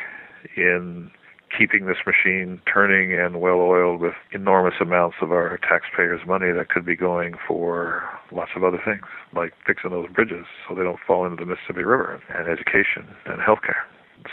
in 0.56 1.10
keeping 1.56 1.86
this 1.86 1.98
machine 2.06 2.60
turning 2.72 3.12
and 3.18 3.40
well 3.40 3.60
oiled 3.60 4.00
with 4.00 4.14
enormous 4.32 4.74
amounts 4.80 5.16
of 5.20 5.32
our 5.32 5.58
taxpayers' 5.58 6.20
money 6.26 6.52
that 6.52 6.68
could 6.68 6.84
be 6.84 6.96
going 6.96 7.34
for 7.46 8.02
lots 8.32 8.52
of 8.56 8.64
other 8.64 8.80
things, 8.84 9.06
like 9.34 9.52
fixing 9.66 9.90
those 9.90 10.08
bridges 10.08 10.46
so 10.68 10.74
they 10.74 10.82
don't 10.82 11.00
fall 11.06 11.26
into 11.26 11.44
the 11.44 11.46
Mississippi 11.46 11.84
River, 11.84 12.22
and 12.34 12.48
education 12.48 13.08
and 13.26 13.40
healthcare. 13.40 13.82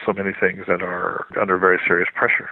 So 0.05 0.13
many 0.13 0.31
things 0.37 0.65
that 0.67 0.81
are 0.81 1.25
under 1.39 1.57
very 1.57 1.79
serious 1.87 2.09
pressure 2.13 2.49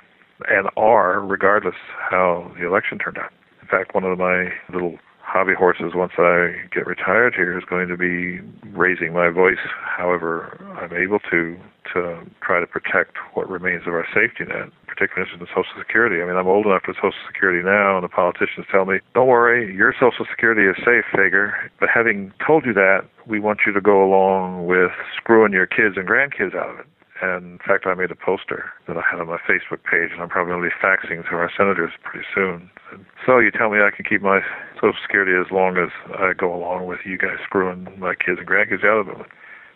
and 0.47 0.69
are 0.77 1.19
regardless 1.19 1.75
how 2.09 2.51
the 2.59 2.65
election 2.65 2.97
turned 2.97 3.17
out. 3.17 3.31
In 3.61 3.67
fact, 3.67 3.95
one 3.95 4.03
of 4.03 4.17
my 4.17 4.49
little 4.71 4.97
hobby 5.25 5.53
horses 5.57 5.91
once 5.95 6.13
I 6.17 6.53
get 6.71 6.85
retired 6.85 7.33
here 7.35 7.57
is 7.57 7.65
going 7.65 7.87
to 7.87 7.97
be 7.97 8.39
raising 8.77 9.11
my 9.13 9.29
voice 9.29 9.59
however 9.97 10.57
I'm 10.79 10.93
able 10.93 11.19
to 11.31 11.57
to 11.93 12.25
try 12.41 12.59
to 12.59 12.67
protect 12.67 13.17
what 13.33 13.49
remains 13.49 13.83
of 13.85 13.93
our 13.93 14.07
safety 14.13 14.43
net, 14.43 14.69
particularly 14.87 15.31
in 15.31 15.39
Social 15.47 15.63
Security. 15.77 16.21
I 16.21 16.25
mean, 16.25 16.35
I'm 16.35 16.47
old 16.47 16.65
enough 16.65 16.83
for 16.83 16.93
Social 16.93 17.13
Security 17.27 17.63
now, 17.63 17.97
and 17.97 18.03
the 18.03 18.09
politicians 18.09 18.65
tell 18.71 18.85
me, 18.85 18.99
don't 19.13 19.27
worry, 19.27 19.73
your 19.73 19.93
Social 19.93 20.25
Security 20.29 20.65
is 20.65 20.75
safe, 20.83 21.05
Fager. 21.13 21.53
But 21.79 21.89
having 21.93 22.33
told 22.45 22.65
you 22.65 22.73
that, 22.73 23.05
we 23.27 23.39
want 23.39 23.59
you 23.65 23.73
to 23.73 23.81
go 23.81 24.03
along 24.03 24.65
with 24.65 24.91
screwing 25.15 25.53
your 25.53 25.67
kids 25.67 25.95
and 25.95 26.07
grandkids 26.07 26.55
out 26.55 26.69
of 26.69 26.79
it. 26.79 26.87
And 27.25 27.53
in 27.53 27.57
fact, 27.57 27.87
I 27.87 27.95
made 27.95 28.11
a 28.11 28.15
poster 28.15 28.71
that 28.87 28.97
I 28.97 29.01
had 29.09 29.19
on 29.19 29.25
my 29.25 29.39
Facebook 29.49 29.81
page, 29.89 30.11
and 30.11 30.21
I'm 30.21 30.29
probably 30.29 30.51
going 30.51 30.61
to 30.61 30.69
be 30.69 30.75
faxing 30.79 31.27
to 31.27 31.35
our 31.35 31.51
senators 31.57 31.91
pretty 32.03 32.23
soon. 32.35 32.69
And 32.91 33.03
so 33.25 33.39
you 33.39 33.49
tell 33.49 33.71
me 33.71 33.79
I 33.79 33.89
can 33.89 34.05
keep 34.05 34.21
my 34.21 34.41
Social 34.75 34.93
Security 35.01 35.33
as 35.33 35.51
long 35.51 35.77
as 35.77 35.89
I 36.19 36.33
go 36.33 36.53
along 36.53 36.85
with 36.85 36.99
you 37.03 37.17
guys 37.17 37.37
screwing 37.43 37.87
my 37.97 38.13
kids 38.13 38.37
and 38.37 38.47
grandkids 38.47 38.85
out 38.85 39.09
of 39.09 39.19
it. 39.19 39.25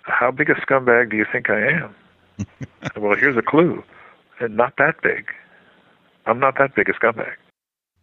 How 0.04 0.30
big 0.30 0.52
a 0.52 0.54
scumbag 0.54 1.10
do 1.10 1.18
you 1.18 1.26
think 1.32 1.50
I 1.50 1.60
am? 1.60 1.96
well, 2.98 3.18
here's 3.18 3.36
a 3.36 3.42
clue. 3.42 3.84
And 4.40 4.56
not 4.56 4.76
that 4.78 5.02
big. 5.02 5.32
I'm 6.28 6.40
not 6.40 6.56
that 6.60 6.76
big 6.76 6.88
a 6.88 6.94
scumbag. 6.94 7.34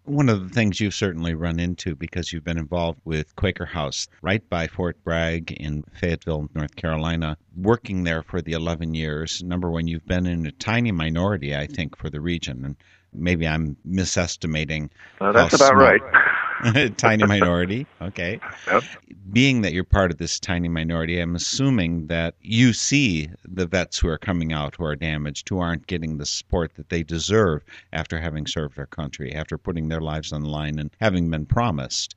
One 0.06 0.28
of 0.28 0.42
the 0.42 0.54
things 0.54 0.80
you've 0.80 0.94
certainly 0.94 1.34
run 1.34 1.58
into 1.60 1.94
because 1.94 2.32
you've 2.32 2.44
been 2.44 2.58
involved 2.58 3.00
with 3.04 3.34
Quaker 3.36 3.66
House 3.66 4.06
right 4.22 4.48
by 4.48 4.66
Fort 4.66 5.02
Bragg 5.04 5.52
in 5.52 5.84
Fayetteville, 5.94 6.48
North 6.54 6.76
Carolina, 6.76 7.36
working 7.56 8.04
there 8.04 8.22
for 8.22 8.40
the 8.40 8.52
11 8.52 8.94
years. 8.94 9.42
Number 9.42 9.70
one, 9.70 9.86
you've 9.88 10.06
been 10.06 10.26
in 10.26 10.46
a 10.46 10.52
tiny 10.52 10.92
minority, 10.92 11.54
I 11.56 11.66
think, 11.66 11.96
for 11.96 12.08
the 12.08 12.20
region. 12.20 12.64
And 12.64 12.76
maybe 13.12 13.46
I'm 13.46 13.76
misestimating. 13.84 14.90
Uh, 15.20 15.32
that's 15.32 15.54
about 15.54 15.68
small, 15.68 15.80
right. 15.80 16.00
tiny 16.96 17.26
minority. 17.26 17.86
Okay. 18.00 18.40
Yep. 18.66 18.82
Being 19.32 19.62
that 19.62 19.72
you're 19.72 19.84
part 19.84 20.10
of 20.10 20.18
this 20.18 20.38
tiny 20.38 20.68
minority, 20.68 21.20
I'm 21.20 21.34
assuming 21.34 22.06
that 22.06 22.34
you 22.40 22.72
see 22.72 23.28
the 23.44 23.66
vets 23.66 23.98
who 23.98 24.08
are 24.08 24.18
coming 24.18 24.52
out 24.52 24.76
who 24.76 24.84
are 24.84 24.96
damaged, 24.96 25.48
who 25.48 25.58
aren't 25.58 25.86
getting 25.86 26.18
the 26.18 26.26
support 26.26 26.74
that 26.74 26.88
they 26.88 27.02
deserve 27.02 27.64
after 27.92 28.20
having 28.20 28.46
served 28.46 28.78
our 28.78 28.86
country, 28.86 29.34
after 29.34 29.58
putting 29.58 29.88
their 29.88 30.00
lives 30.00 30.32
on 30.32 30.42
the 30.42 30.48
line 30.48 30.78
and 30.78 30.90
having 31.00 31.30
been 31.30 31.46
promised. 31.46 32.14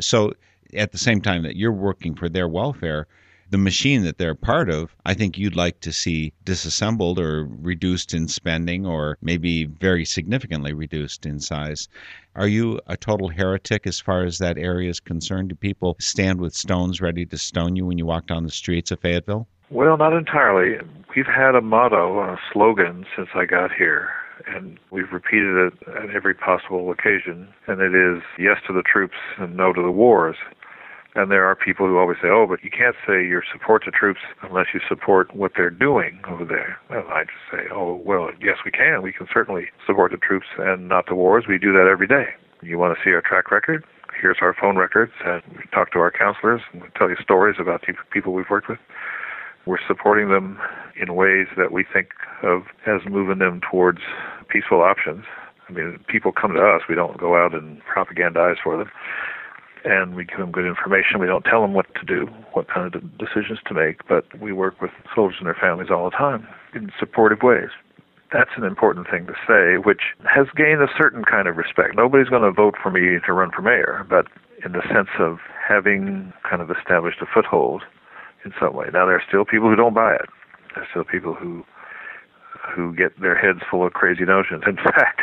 So, 0.00 0.32
at 0.74 0.92
the 0.92 0.98
same 0.98 1.20
time 1.20 1.42
that 1.42 1.56
you're 1.56 1.72
working 1.72 2.14
for 2.14 2.28
their 2.28 2.48
welfare, 2.48 3.06
the 3.52 3.58
machine 3.58 4.02
that 4.02 4.16
they're 4.16 4.34
part 4.34 4.70
of, 4.70 4.96
I 5.04 5.12
think 5.12 5.36
you'd 5.36 5.54
like 5.54 5.80
to 5.80 5.92
see 5.92 6.32
disassembled 6.46 7.18
or 7.18 7.44
reduced 7.44 8.14
in 8.14 8.26
spending 8.26 8.86
or 8.86 9.18
maybe 9.20 9.66
very 9.66 10.06
significantly 10.06 10.72
reduced 10.72 11.26
in 11.26 11.38
size. 11.38 11.86
Are 12.34 12.48
you 12.48 12.80
a 12.86 12.96
total 12.96 13.28
heretic 13.28 13.86
as 13.86 14.00
far 14.00 14.24
as 14.24 14.38
that 14.38 14.56
area 14.56 14.88
is 14.88 15.00
concerned? 15.00 15.50
Do 15.50 15.54
people 15.54 15.96
stand 16.00 16.40
with 16.40 16.54
stones 16.54 17.02
ready 17.02 17.26
to 17.26 17.36
stone 17.36 17.76
you 17.76 17.84
when 17.84 17.98
you 17.98 18.06
walk 18.06 18.26
down 18.26 18.44
the 18.44 18.50
streets 18.50 18.90
of 18.90 19.00
Fayetteville? 19.00 19.46
Well, 19.68 19.98
not 19.98 20.14
entirely. 20.14 20.78
We've 21.14 21.26
had 21.26 21.54
a 21.54 21.60
motto, 21.60 22.20
a 22.20 22.38
slogan 22.54 23.04
since 23.14 23.28
I 23.34 23.44
got 23.44 23.70
here, 23.70 24.08
and 24.46 24.78
we've 24.90 25.12
repeated 25.12 25.56
it 25.56 25.74
at 25.88 26.16
every 26.16 26.34
possible 26.34 26.90
occasion, 26.90 27.48
and 27.66 27.82
it 27.82 27.94
is 27.94 28.22
yes 28.38 28.56
to 28.66 28.72
the 28.72 28.82
troops 28.82 29.16
and 29.36 29.58
no 29.58 29.74
to 29.74 29.82
the 29.82 29.90
wars. 29.90 30.36
And 31.14 31.30
there 31.30 31.44
are 31.44 31.54
people 31.54 31.86
who 31.86 31.98
always 31.98 32.16
say, 32.22 32.28
oh, 32.28 32.46
but 32.48 32.64
you 32.64 32.70
can't 32.70 32.96
say 33.06 33.24
you 33.24 33.42
support 33.52 33.82
the 33.84 33.90
troops 33.90 34.20
unless 34.42 34.66
you 34.72 34.80
support 34.88 35.34
what 35.36 35.52
they're 35.56 35.70
doing 35.70 36.20
over 36.26 36.44
there. 36.44 36.78
And 36.88 37.06
I 37.12 37.24
just 37.24 37.44
say, 37.52 37.68
oh, 37.70 38.00
well, 38.04 38.30
yes, 38.40 38.56
we 38.64 38.70
can. 38.70 39.02
We 39.02 39.12
can 39.12 39.28
certainly 39.32 39.66
support 39.86 40.12
the 40.12 40.16
troops 40.16 40.46
and 40.56 40.88
not 40.88 41.06
the 41.06 41.14
wars. 41.14 41.44
We 41.46 41.58
do 41.58 41.72
that 41.72 41.86
every 41.90 42.06
day. 42.06 42.32
You 42.62 42.78
want 42.78 42.96
to 42.96 43.04
see 43.04 43.12
our 43.12 43.20
track 43.20 43.50
record? 43.50 43.84
Here's 44.18 44.38
our 44.40 44.54
phone 44.58 44.76
records, 44.76 45.12
and 45.24 45.42
we 45.52 45.64
talk 45.72 45.92
to 45.92 45.98
our 45.98 46.10
counselors 46.10 46.62
and 46.72 46.82
tell 46.96 47.10
you 47.10 47.16
stories 47.22 47.56
about 47.58 47.82
the 47.86 47.94
people 48.10 48.32
we've 48.32 48.48
worked 48.50 48.68
with. 48.68 48.78
We're 49.66 49.78
supporting 49.86 50.28
them 50.28 50.58
in 51.00 51.14
ways 51.14 51.46
that 51.56 51.72
we 51.72 51.84
think 51.84 52.08
of 52.42 52.62
as 52.86 53.00
moving 53.08 53.38
them 53.38 53.60
towards 53.68 54.00
peaceful 54.48 54.80
options. 54.80 55.24
I 55.68 55.72
mean, 55.72 55.98
people 56.08 56.32
come 56.32 56.52
to 56.54 56.60
us. 56.60 56.82
We 56.88 56.94
don't 56.94 57.18
go 57.18 57.36
out 57.36 57.54
and 57.54 57.80
propagandize 57.84 58.56
for 58.62 58.78
them 58.78 58.90
and 59.84 60.14
we 60.14 60.24
give 60.24 60.38
them 60.38 60.52
good 60.52 60.66
information. 60.66 61.20
We 61.20 61.26
don't 61.26 61.44
tell 61.44 61.62
them 61.62 61.74
what 61.74 61.86
to 61.94 62.04
do, 62.04 62.26
what 62.52 62.68
kind 62.68 62.94
of 62.94 63.02
decisions 63.18 63.58
to 63.66 63.74
make, 63.74 64.06
but 64.08 64.24
we 64.40 64.52
work 64.52 64.80
with 64.80 64.90
soldiers 65.14 65.38
and 65.38 65.46
their 65.46 65.58
families 65.58 65.90
all 65.90 66.04
the 66.04 66.16
time 66.16 66.46
in 66.74 66.90
supportive 66.98 67.42
ways. 67.42 67.70
That's 68.32 68.50
an 68.56 68.64
important 68.64 69.08
thing 69.10 69.26
to 69.26 69.34
say, 69.46 69.76
which 69.76 70.16
has 70.24 70.46
gained 70.56 70.80
a 70.80 70.88
certain 70.96 71.24
kind 71.24 71.48
of 71.48 71.56
respect. 71.56 71.94
Nobody's 71.96 72.28
going 72.28 72.42
to 72.42 72.52
vote 72.52 72.76
for 72.82 72.90
me 72.90 73.18
to 73.24 73.32
run 73.32 73.50
for 73.50 73.60
mayor, 73.60 74.06
but 74.08 74.26
in 74.64 74.72
the 74.72 74.82
sense 74.88 75.10
of 75.18 75.38
having 75.68 76.32
kind 76.48 76.62
of 76.62 76.70
established 76.70 77.18
a 77.20 77.26
foothold 77.26 77.82
in 78.44 78.52
some 78.58 78.74
way. 78.74 78.86
Now, 78.92 79.04
there 79.06 79.16
are 79.16 79.22
still 79.26 79.44
people 79.44 79.68
who 79.68 79.76
don't 79.76 79.94
buy 79.94 80.14
it. 80.14 80.28
There 80.74 80.84
are 80.84 80.88
still 80.90 81.04
people 81.04 81.34
who 81.34 81.64
who 82.74 82.94
get 82.94 83.20
their 83.20 83.36
heads 83.36 83.58
full 83.68 83.84
of 83.84 83.92
crazy 83.92 84.24
notions. 84.24 84.62
In 84.66 84.76
fact, 84.84 85.20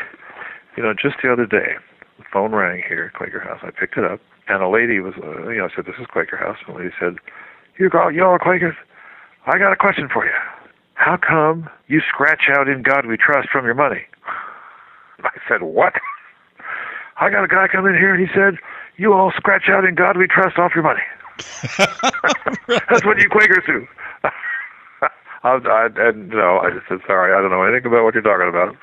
you 0.75 0.83
know, 0.83 0.93
just 0.93 1.15
the 1.23 1.31
other 1.31 1.45
day, 1.45 1.79
the 2.17 2.25
phone 2.31 2.53
rang 2.53 2.83
here 2.87 3.05
at 3.05 3.13
Quaker 3.13 3.39
House. 3.39 3.59
I 3.63 3.71
picked 3.71 3.97
it 3.97 4.03
up 4.03 4.19
and 4.49 4.63
a 4.63 4.67
lady 4.67 4.99
was, 4.99 5.13
uh, 5.23 5.49
you 5.49 5.59
know, 5.59 5.69
said, 5.75 5.85
"This 5.85 5.95
is 5.99 6.07
Quaker 6.07 6.37
House." 6.37 6.57
And 6.65 6.75
the 6.75 6.79
lady 6.79 6.95
said, 6.99 7.17
"You 7.77 7.89
go, 7.89 8.09
you 8.09 8.25
all 8.25 8.39
Quakers. 8.39 8.75
I 9.45 9.57
got 9.57 9.71
a 9.71 9.75
question 9.75 10.09
for 10.09 10.25
you. 10.25 10.33
How 10.95 11.17
come 11.17 11.69
you 11.87 12.01
scratch 12.01 12.49
out 12.49 12.67
in 12.67 12.81
God 12.81 13.05
we 13.05 13.15
trust 13.15 13.49
from 13.49 13.65
your 13.65 13.75
money?" 13.75 14.05
I 15.23 15.29
said, 15.47 15.61
"What?" 15.61 15.93
I 17.17 17.29
got 17.29 17.43
a 17.43 17.47
guy 17.47 17.67
come 17.67 17.85
in 17.85 17.95
here 17.95 18.13
and 18.13 18.27
he 18.27 18.33
said, 18.33 18.57
"You 18.97 19.13
all 19.13 19.31
scratch 19.31 19.69
out 19.69 19.85
in 19.85 19.95
God 19.95 20.17
we 20.17 20.27
trust 20.27 20.57
off 20.57 20.73
your 20.73 20.83
money." 20.83 21.03
That's 22.67 23.05
what 23.05 23.17
you 23.19 23.29
Quakers 23.29 23.63
do. 23.65 23.87
I, 25.43 25.55
I, 25.55 25.89
and 25.95 26.29
no, 26.29 26.59
I 26.59 26.71
just 26.71 26.87
said 26.89 26.99
sorry. 27.07 27.33
I 27.33 27.41
don't 27.41 27.51
know 27.51 27.63
anything 27.63 27.85
about 27.85 28.03
what 28.03 28.13
you're 28.13 28.23
talking 28.23 28.49
about. 28.49 28.75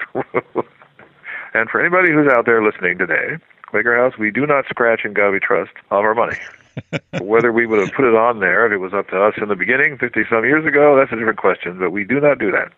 and 1.54 1.68
for 1.68 1.80
anybody 1.80 2.12
who's 2.12 2.32
out 2.32 2.46
there 2.46 2.62
listening 2.62 2.96
today, 2.96 3.36
Quaker 3.66 3.96
House, 3.96 4.18
we 4.18 4.30
do 4.30 4.46
not 4.46 4.66
scratch 4.68 5.04
in 5.04 5.12
God 5.12 5.30
we 5.30 5.40
trust 5.40 5.72
of 5.90 6.04
our 6.04 6.14
money. 6.14 6.36
Whether 7.20 7.52
we 7.52 7.66
would 7.66 7.80
have 7.80 7.92
put 7.94 8.04
it 8.04 8.14
on 8.14 8.40
there 8.40 8.66
if 8.66 8.72
it 8.72 8.78
was 8.78 8.92
up 8.92 9.08
to 9.08 9.22
us 9.22 9.34
in 9.40 9.48
the 9.48 9.56
beginning, 9.56 9.96
50 9.98 10.24
some 10.30 10.44
years 10.44 10.66
ago, 10.66 10.96
that's 10.96 11.12
a 11.12 11.16
different 11.16 11.38
question, 11.38 11.78
but 11.78 11.90
we 11.90 12.04
do 12.04 12.20
not 12.20 12.38
do 12.38 12.50
that. 12.52 12.72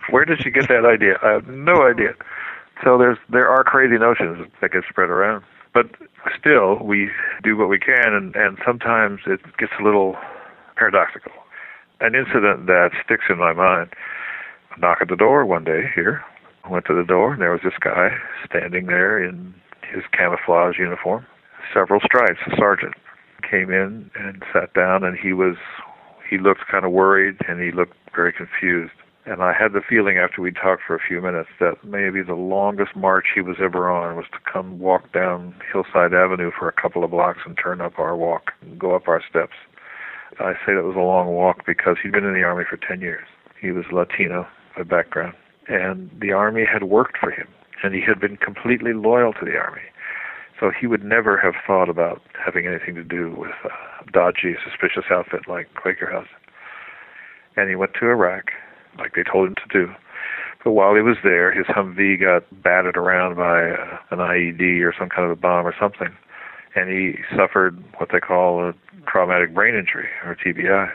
Where 0.10 0.24
did 0.24 0.42
she 0.42 0.50
get 0.50 0.68
that 0.68 0.84
idea? 0.84 1.18
I 1.22 1.32
have 1.32 1.48
no 1.48 1.86
idea. 1.86 2.14
So 2.82 2.98
there's 2.98 3.18
there 3.28 3.48
are 3.48 3.62
crazy 3.62 3.96
notions 3.96 4.48
that 4.60 4.72
get 4.72 4.84
spread 4.88 5.08
around. 5.08 5.44
But 5.72 5.86
still, 6.38 6.78
we 6.82 7.10
do 7.42 7.56
what 7.56 7.68
we 7.68 7.78
can, 7.78 8.12
and, 8.12 8.36
and 8.36 8.58
sometimes 8.64 9.20
it 9.26 9.40
gets 9.56 9.72
a 9.80 9.82
little 9.82 10.16
paradoxical. 10.76 11.32
An 12.00 12.14
incident 12.14 12.66
that 12.66 12.90
sticks 13.04 13.24
in 13.30 13.38
my 13.38 13.52
mind 13.52 13.94
knock 14.78 14.98
at 15.00 15.08
the 15.08 15.16
door 15.16 15.46
one 15.46 15.64
day 15.64 15.90
here. 15.94 16.24
I 16.64 16.70
went 16.70 16.86
to 16.86 16.94
the 16.94 17.04
door, 17.04 17.32
and 17.32 17.40
there 17.40 17.52
was 17.52 17.62
this 17.64 17.78
guy 17.80 18.10
standing 18.44 18.86
there 18.86 19.22
in 19.22 19.54
his 19.92 20.04
camouflage 20.16 20.78
uniform, 20.78 21.26
several 21.72 22.00
stripes. 22.00 22.40
A 22.46 22.56
sergeant 22.56 22.94
came 23.48 23.70
in 23.70 24.10
and 24.14 24.42
sat 24.52 24.72
down, 24.74 25.04
and 25.04 25.16
he 25.18 25.32
was 25.32 25.56
he 26.32 26.38
looked 26.38 26.66
kind 26.70 26.86
of 26.86 26.92
worried 26.92 27.36
and 27.46 27.60
he 27.60 27.70
looked 27.70 27.96
very 28.14 28.32
confused. 28.32 28.94
And 29.26 29.42
I 29.42 29.52
had 29.52 29.74
the 29.74 29.82
feeling 29.86 30.16
after 30.16 30.40
we 30.40 30.50
talked 30.50 30.82
for 30.86 30.96
a 30.96 30.98
few 30.98 31.20
minutes 31.20 31.50
that 31.60 31.84
maybe 31.84 32.22
the 32.22 32.34
longest 32.34 32.96
march 32.96 33.26
he 33.34 33.42
was 33.42 33.56
ever 33.62 33.88
on 33.88 34.16
was 34.16 34.24
to 34.32 34.38
come 34.50 34.80
walk 34.80 35.12
down 35.12 35.54
Hillside 35.70 36.14
Avenue 36.14 36.50
for 36.58 36.68
a 36.68 36.72
couple 36.72 37.04
of 37.04 37.10
blocks 37.10 37.40
and 37.44 37.56
turn 37.56 37.80
up 37.82 37.98
our 37.98 38.16
walk 38.16 38.52
and 38.62 38.78
go 38.78 38.96
up 38.96 39.06
our 39.06 39.22
steps. 39.28 39.52
I 40.40 40.54
say 40.64 40.74
that 40.74 40.82
was 40.82 40.96
a 40.96 41.00
long 41.00 41.28
walk 41.28 41.66
because 41.66 41.98
he'd 42.02 42.12
been 42.12 42.24
in 42.24 42.34
the 42.34 42.42
Army 42.42 42.64
for 42.68 42.78
10 42.78 43.00
years. 43.02 43.26
He 43.60 43.70
was 43.70 43.84
Latino 43.92 44.48
by 44.76 44.82
background, 44.84 45.34
and 45.68 46.10
the 46.18 46.32
Army 46.32 46.64
had 46.64 46.84
worked 46.84 47.18
for 47.18 47.30
him, 47.30 47.46
and 47.82 47.94
he 47.94 48.00
had 48.00 48.20
been 48.20 48.36
completely 48.36 48.92
loyal 48.92 49.32
to 49.34 49.44
the 49.44 49.56
Army. 49.56 49.82
So 50.58 50.70
he 50.70 50.86
would 50.86 51.04
never 51.04 51.36
have 51.38 51.54
thought 51.66 51.88
about 51.88 52.22
having 52.44 52.66
anything 52.66 52.94
to 52.94 53.02
do 53.02 53.34
with 53.36 53.50
a 53.64 54.10
dodgy, 54.12 54.54
suspicious 54.62 55.10
outfit 55.10 55.48
like 55.48 55.74
Quaker 55.74 56.10
House. 56.10 56.28
And 57.56 57.68
he 57.68 57.74
went 57.74 57.94
to 57.98 58.06
Iraq, 58.06 58.52
like 58.98 59.14
they 59.14 59.24
told 59.24 59.48
him 59.48 59.54
to 59.56 59.86
do. 59.86 59.92
But 60.62 60.72
while 60.72 60.94
he 60.94 61.02
was 61.02 61.16
there, 61.24 61.52
his 61.52 61.66
Humvee 61.66 62.20
got 62.20 62.44
battered 62.62 62.96
around 62.96 63.34
by 63.34 63.70
uh, 63.70 63.98
an 64.10 64.18
IED 64.18 64.82
or 64.82 64.94
some 64.96 65.08
kind 65.08 65.24
of 65.24 65.30
a 65.32 65.40
bomb 65.40 65.66
or 65.66 65.74
something, 65.78 66.14
and 66.76 66.88
he 66.88 67.16
suffered 67.36 67.82
what 67.98 68.10
they 68.12 68.20
call 68.20 68.68
a 68.68 68.72
traumatic 69.10 69.52
brain 69.52 69.74
injury 69.74 70.08
or 70.24 70.36
TBI. 70.36 70.90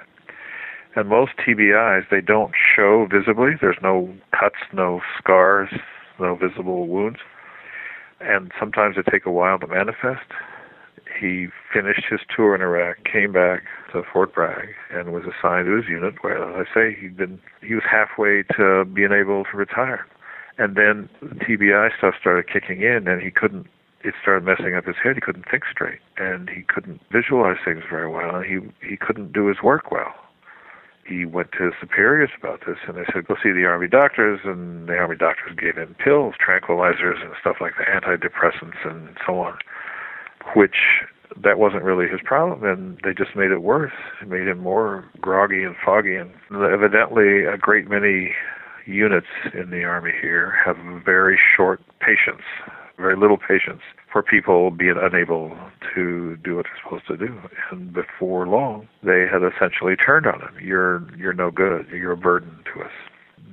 And 0.96 1.10
most 1.10 1.34
TBIs, 1.46 2.10
they 2.10 2.22
don't 2.22 2.53
show 2.75 3.08
visibly. 3.12 3.51
There's 3.60 3.77
no 3.84 4.15
cuts, 4.32 4.56
no 4.74 5.01
scars, 5.20 5.70
no 6.20 6.36
visible 6.36 6.88
wounds. 6.88 7.20
And 8.20 8.52
sometimes 8.60 8.96
they 8.96 9.04
take 9.10 9.26
a 9.26 9.32
while 9.32 9.60
to 9.60 9.68
manifest. 9.68 10.32
He 11.20 11.48
finished 11.74 12.04
his 12.10 12.20
tour 12.36 12.56
in 12.56 12.62
Iraq, 12.62 12.98
came 13.04 13.32
back 13.32 13.64
to 13.92 14.04
Fort 14.12 14.34
Bragg, 14.34 14.70
and 14.92 15.14
was 15.14 15.24
assigned 15.24 15.66
to 15.68 15.76
his 15.78 15.88
unit 15.88 16.16
where, 16.22 16.38
as 16.38 16.68
I 16.68 16.74
say, 16.74 16.98
he'd 17.00 17.18
been, 17.18 17.40
he 17.62 17.74
was 17.74 17.84
halfway 17.90 18.44
to 18.58 18.86
being 18.86 19.12
able 19.12 19.44
to 19.46 19.58
retire. 19.58 20.06
And 20.58 20.76
then 20.76 21.10
the 21.22 21.36
TBI 21.36 21.90
stuff 21.98 22.16
started 22.20 22.52
kicking 22.52 22.82
in, 22.82 23.08
and 23.08 23.22
he 23.22 23.32
couldn't 23.32 23.68
it 24.04 24.14
started 24.22 24.46
messing 24.46 24.76
up 24.76 24.86
his 24.86 24.96
head. 25.04 25.16
He 25.16 25.22
couldn't 25.22 25.46
think 25.50 25.64
straight, 25.70 26.00
and 26.18 26.50
he 26.50 26.62
couldn't 26.62 27.02
visualize 27.12 27.58
things 27.66 27.84
very 27.90 28.10
well, 28.10 28.36
and 28.36 28.46
he 28.46 28.88
he 28.88 28.96
couldn't 28.96 29.34
do 29.34 29.48
his 29.48 29.58
work 29.64 29.92
well. 29.92 30.14
He 31.08 31.26
went 31.26 31.52
to 31.54 31.66
his 31.66 31.74
superiors 31.80 32.30
about 32.38 32.66
this, 32.68 32.78
and 32.88 32.98
they 32.98 33.06
said, 33.14 33.28
"Go 33.28 33.36
see 33.42 33.52
the 33.52 33.66
army 33.66 33.88
doctors." 33.88 34.42
And 34.44 34.88
the 34.88 34.98
army 34.98 35.16
doctors 35.16 35.56
gave 35.56 35.78
him 35.78 35.96
pills, 35.98 36.36
tranquilizers, 36.36 37.24
and 37.24 37.34
stuff 37.40 37.58
like 37.62 37.74
that, 37.78 37.88
antidepressants, 37.88 38.84
and 38.84 39.18
so 39.26 39.40
on, 39.40 39.58
which 40.56 41.06
that 41.36 41.60
wasn't 41.60 41.84
really 41.84 42.08
his 42.08 42.22
problem, 42.22 42.64
and 42.64 43.00
they 43.04 43.14
just 43.14 43.36
made 43.36 43.52
it 43.52 43.62
worse. 43.62 43.94
It 44.22 44.28
made 44.28 44.48
him 44.48 44.60
more 44.60 45.06
groggy 45.22 45.64
and 45.64 45.76
foggy, 45.78 46.16
and 46.16 46.32
evidently 46.52 47.46
a 47.46 47.58
great 47.58 47.90
many 47.90 48.36
units 48.86 49.28
in 49.54 49.70
the 49.70 49.84
army 49.84 50.14
here 50.22 50.52
have 50.66 50.78
very 51.04 51.38
short 51.56 51.82
patience 52.00 52.44
very 52.98 53.16
little 53.16 53.38
patience 53.38 53.82
for 54.12 54.24
people 54.24 54.72
being 54.72 54.96
unable 55.00 55.56
to 55.96 56.38
do 56.44 56.56
what 56.56 56.66
they're 56.66 56.82
supposed 56.84 57.08
to 57.08 57.18
do. 57.18 57.39
And 57.72 57.94
before 57.94 58.48
long, 58.48 58.88
they 59.04 59.25
had 59.32 59.42
essentially 59.44 59.96
turned 59.96 60.25
on 60.25 60.42
him. 60.42 60.56
You're 60.62 61.08
you're 61.16 61.34
no 61.34 61.51
good. 61.51 61.88
You're 61.92 62.13
a 62.13 62.18
burden 62.18 62.63
to 62.74 62.82
us. 62.82 62.92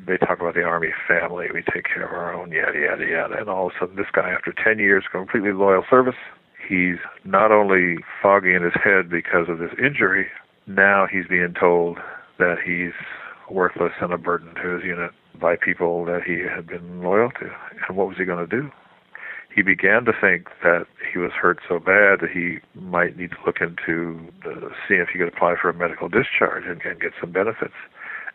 They 0.06 0.16
talk 0.16 0.40
about 0.40 0.54
the 0.54 0.62
army 0.62 0.88
family. 1.08 1.46
We 1.52 1.62
take 1.62 1.84
care 1.84 2.06
of 2.06 2.12
our 2.12 2.34
own, 2.34 2.52
yada 2.52 2.78
yada 2.78 3.04
yada. 3.06 3.36
And 3.38 3.48
all 3.48 3.68
of 3.68 3.72
a 3.76 3.78
sudden, 3.80 3.96
this 3.96 4.12
guy, 4.12 4.30
after 4.30 4.52
10 4.52 4.78
years, 4.78 5.04
completely 5.10 5.52
loyal 5.52 5.84
service, 5.88 6.18
he's 6.66 6.98
not 7.24 7.52
only 7.52 7.96
foggy 8.22 8.54
in 8.54 8.62
his 8.62 8.74
head 8.82 9.08
because 9.10 9.48
of 9.48 9.58
this 9.58 9.72
injury. 9.78 10.26
Now 10.66 11.06
he's 11.10 11.26
being 11.26 11.54
told 11.58 11.98
that 12.38 12.56
he's 12.64 12.92
worthless 13.50 13.92
and 14.00 14.12
a 14.12 14.18
burden 14.18 14.54
to 14.62 14.76
his 14.76 14.84
unit 14.84 15.10
by 15.40 15.56
people 15.56 16.04
that 16.06 16.22
he 16.24 16.40
had 16.40 16.66
been 16.66 17.02
loyal 17.02 17.30
to. 17.30 17.50
And 17.88 17.96
what 17.96 18.08
was 18.08 18.16
he 18.18 18.24
going 18.24 18.46
to 18.46 18.62
do? 18.62 18.70
He 19.54 19.62
began 19.62 20.04
to 20.04 20.12
think 20.12 20.48
that 20.62 20.86
he 21.12 21.18
was 21.18 21.30
hurt 21.30 21.60
so 21.68 21.78
bad 21.78 22.20
that 22.20 22.30
he 22.32 22.58
might 22.74 23.16
need 23.16 23.30
to 23.30 23.36
look 23.46 23.60
into 23.60 24.18
uh, 24.44 24.68
seeing 24.88 25.00
if 25.00 25.08
he 25.12 25.18
could 25.18 25.28
apply 25.28 25.54
for 25.60 25.70
a 25.70 25.74
medical 25.74 26.08
discharge 26.08 26.64
and, 26.66 26.80
and 26.82 27.00
get 27.00 27.12
some 27.20 27.30
benefits. 27.30 27.74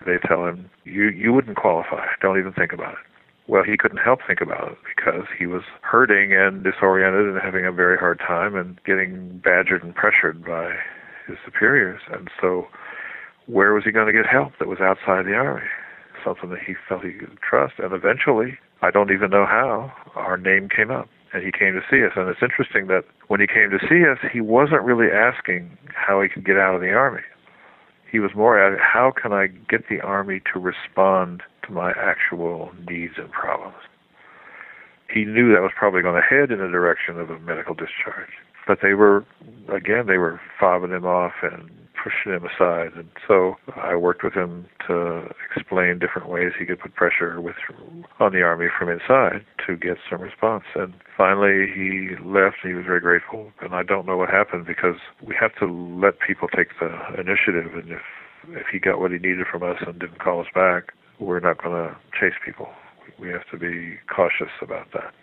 They 0.06 0.18
tell 0.26 0.48
him, 0.48 0.70
"You 0.86 1.10
you 1.10 1.34
wouldn't 1.34 1.58
qualify. 1.58 2.06
Don't 2.22 2.40
even 2.40 2.54
think 2.54 2.72
about 2.72 2.94
it." 2.94 3.06
Well, 3.48 3.64
he 3.64 3.76
couldn't 3.78 3.98
help 3.98 4.20
think 4.26 4.42
about 4.42 4.72
it 4.72 4.78
because 4.96 5.26
he 5.38 5.46
was 5.48 5.64
hurting 5.82 6.34
and 6.34 6.64
disoriented 6.64 7.28
and 7.28 7.42
having 7.42 7.66
a 7.66 7.72
very 7.72 7.98
hard 7.98 8.20
time 8.20 8.56
and 8.56 8.80
getting 8.86 9.42
badgered 9.44 9.84
and 9.84 9.94
pressured 9.94 10.46
by 10.46 10.76
his 11.28 11.38
superiors. 11.44 12.00
And 12.14 12.30
so, 12.40 12.68
where 13.48 13.74
was 13.74 13.84
he 13.84 13.92
going 13.92 14.06
to 14.06 14.14
get 14.14 14.26
help 14.26 14.54
that 14.60 14.68
was 14.68 14.80
outside 14.80 15.26
the 15.26 15.34
army? 15.34 15.68
Something 16.24 16.52
that 16.52 16.60
he 16.66 16.76
felt 16.88 17.04
he 17.04 17.12
could 17.14 17.40
trust. 17.42 17.74
And 17.80 17.92
eventually, 17.92 18.60
I 18.82 18.92
don't 18.92 19.12
even 19.12 19.30
know 19.30 19.46
how, 19.46 19.92
our 20.16 20.38
name 20.38 20.70
came 20.70 20.92
up 20.92 21.10
and 21.34 21.44
he 21.44 21.52
came 21.52 21.74
to 21.74 21.82
see 21.90 22.04
us. 22.04 22.14
And 22.16 22.30
it's 22.30 22.42
interesting 22.42 22.88
that 22.88 23.04
when 23.28 23.40
he 23.40 23.48
came 23.48 23.70
to 23.70 23.80
see 23.80 24.08
us, 24.10 24.18
he 24.32 24.42
wasn't 24.42 24.84
really 24.84 25.12
asking 25.12 25.78
how 25.94 26.22
he 26.22 26.30
could 26.30 26.46
get 26.46 26.58
out 26.58 26.76
of 26.76 26.82
the 26.82 26.92
Army. 26.92 27.22
He 28.12 28.20
was 28.20 28.32
more 28.36 28.58
at 28.58 28.80
how 28.80 29.12
can 29.12 29.34
I 29.34 29.48
get 29.48 29.90
the 29.90 30.02
Army 30.02 30.42
to 30.54 30.60
respond 30.60 31.44
to 31.68 31.72
my 31.72 31.92
actual 31.92 32.72
needs 32.90 33.14
and 33.18 33.32
problems. 33.32 33.78
He 35.14 35.26
knew 35.26 35.54
that 35.54 35.62
was 35.62 35.72
probably 35.76 36.02
going 36.02 36.20
to 36.20 36.28
head 36.28 36.52
in 36.52 36.60
the 36.60 36.68
direction 36.68 37.20
of 37.20 37.30
a 37.30 37.40
medical 37.40 37.76
discharge. 37.76 38.30
But 38.68 38.80
they 38.82 38.94
were, 38.94 39.26
again, 39.74 40.06
they 40.08 40.18
were 40.18 40.40
fobbing 40.60 40.96
him 40.96 41.06
off 41.06 41.34
and 41.42 41.70
pushing 42.02 42.34
him 42.34 42.46
aside. 42.46 42.92
And 42.96 43.10
so 43.28 43.56
I 43.76 43.96
worked 43.96 44.24
with 44.24 44.34
him 44.34 44.68
to 44.88 45.30
explain 45.56 46.00
different 46.00 46.30
ways 46.30 46.52
he 46.58 46.66
could 46.66 46.80
put 46.80 46.96
pressure 46.96 47.42
with 47.42 47.56
on 48.20 48.34
the 48.34 48.42
army 48.42 48.68
from 48.78 48.90
inside 48.90 49.46
to 49.68 49.76
get 49.76 49.98
some 50.10 50.22
response. 50.22 50.64
And 50.76 50.94
finally, 51.16 51.68
he 51.74 52.16
left. 52.24 52.58
He 52.64 52.74
was 52.74 52.86
very 52.86 53.02
grateful. 53.02 53.52
And 53.62 53.74
I 53.74 53.84
don't 53.84 54.06
know 54.06 54.18
what 54.18 54.30
happened 54.30 54.66
because 54.66 54.96
we 55.22 55.36
have 55.40 55.56
to 55.60 55.66
let 55.66 56.20
people 56.26 56.48
take 56.48 56.70
the 56.80 56.90
initiative. 57.20 57.74
And 57.76 57.92
if 57.92 58.02
if 58.48 58.68
he 58.72 58.80
got 58.80 59.02
what 59.02 59.12
he 59.12 59.18
needed 59.18 59.46
from 59.52 59.64
us 59.64 59.76
and 59.86 60.00
didn't 60.00 60.20
call 60.20 60.40
us 60.40 60.48
back, 60.56 60.94
we're 61.20 61.42
not 61.42 61.62
going 61.62 61.76
to 61.76 61.96
chase 62.18 62.40
people. 62.44 62.70
We 63.20 63.28
have 63.30 63.44
to 63.52 63.58
be 63.58 63.98
cautious 64.08 64.54
about 64.62 64.88
that 64.94 65.14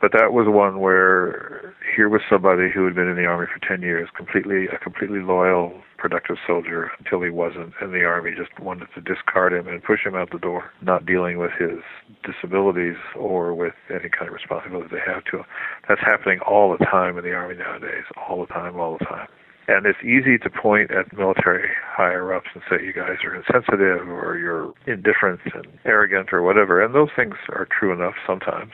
but 0.00 0.12
that 0.12 0.32
was 0.32 0.46
one 0.48 0.80
where 0.80 1.74
here 1.94 2.08
was 2.08 2.22
somebody 2.30 2.70
who 2.72 2.84
had 2.84 2.94
been 2.94 3.08
in 3.08 3.16
the 3.16 3.26
army 3.26 3.46
for 3.52 3.60
10 3.66 3.82
years, 3.82 4.08
completely 4.16 4.66
a 4.72 4.78
completely 4.78 5.20
loyal, 5.20 5.72
productive 5.98 6.36
soldier 6.46 6.90
until 6.98 7.20
he 7.22 7.28
wasn't, 7.28 7.74
and 7.80 7.92
the 7.92 8.04
army 8.04 8.32
just 8.36 8.58
wanted 8.58 8.88
to 8.94 9.00
discard 9.02 9.52
him 9.52 9.68
and 9.68 9.82
push 9.82 10.00
him 10.04 10.14
out 10.14 10.30
the 10.32 10.38
door, 10.38 10.70
not 10.80 11.04
dealing 11.04 11.38
with 11.38 11.50
his 11.58 11.80
disabilities 12.24 12.96
or 13.14 13.54
with 13.54 13.74
any 13.90 14.08
kind 14.08 14.28
of 14.28 14.32
responsibility 14.32 14.88
they 14.90 15.12
have 15.12 15.24
to 15.24 15.38
him. 15.38 15.44
That's 15.88 16.00
happening 16.00 16.40
all 16.40 16.74
the 16.76 16.84
time 16.84 17.18
in 17.18 17.24
the 17.24 17.34
army 17.34 17.56
nowadays, 17.56 18.04
all 18.16 18.40
the 18.40 18.52
time, 18.52 18.80
all 18.80 18.96
the 18.98 19.04
time. 19.04 19.28
And 19.68 19.86
it's 19.86 20.02
easy 20.02 20.36
to 20.38 20.50
point 20.50 20.90
at 20.90 21.16
military 21.16 21.68
higher 21.86 22.34
ups 22.34 22.48
and 22.54 22.62
say 22.68 22.84
you 22.84 22.92
guys 22.92 23.22
are 23.22 23.36
insensitive 23.36 24.08
or 24.08 24.36
you're 24.36 24.74
indifferent 24.92 25.40
and 25.54 25.66
arrogant 25.84 26.32
or 26.32 26.42
whatever. 26.42 26.82
And 26.82 26.92
those 26.92 27.10
things 27.14 27.34
are 27.50 27.68
true 27.70 27.92
enough 27.92 28.14
sometimes. 28.26 28.72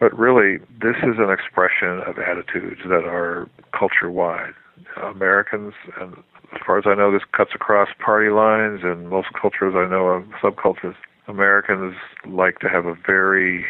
But 0.00 0.18
really, 0.18 0.56
this 0.80 0.96
is 1.04 1.18
an 1.18 1.28
expression 1.30 2.00
of 2.06 2.16
attitudes 2.18 2.80
that 2.88 3.04
are 3.04 3.48
culture 3.78 4.10
wide. 4.10 4.54
Americans, 5.04 5.74
and 6.00 6.14
as 6.54 6.60
far 6.66 6.78
as 6.78 6.84
I 6.86 6.94
know, 6.94 7.12
this 7.12 7.22
cuts 7.36 7.50
across 7.54 7.90
party 8.02 8.30
lines, 8.30 8.80
and 8.82 9.10
most 9.10 9.28
cultures 9.38 9.74
I 9.76 9.86
know 9.86 10.06
of, 10.06 10.24
subcultures, 10.42 10.94
Americans 11.28 11.94
like 12.26 12.60
to 12.60 12.68
have 12.68 12.86
a 12.86 12.94
very 13.06 13.66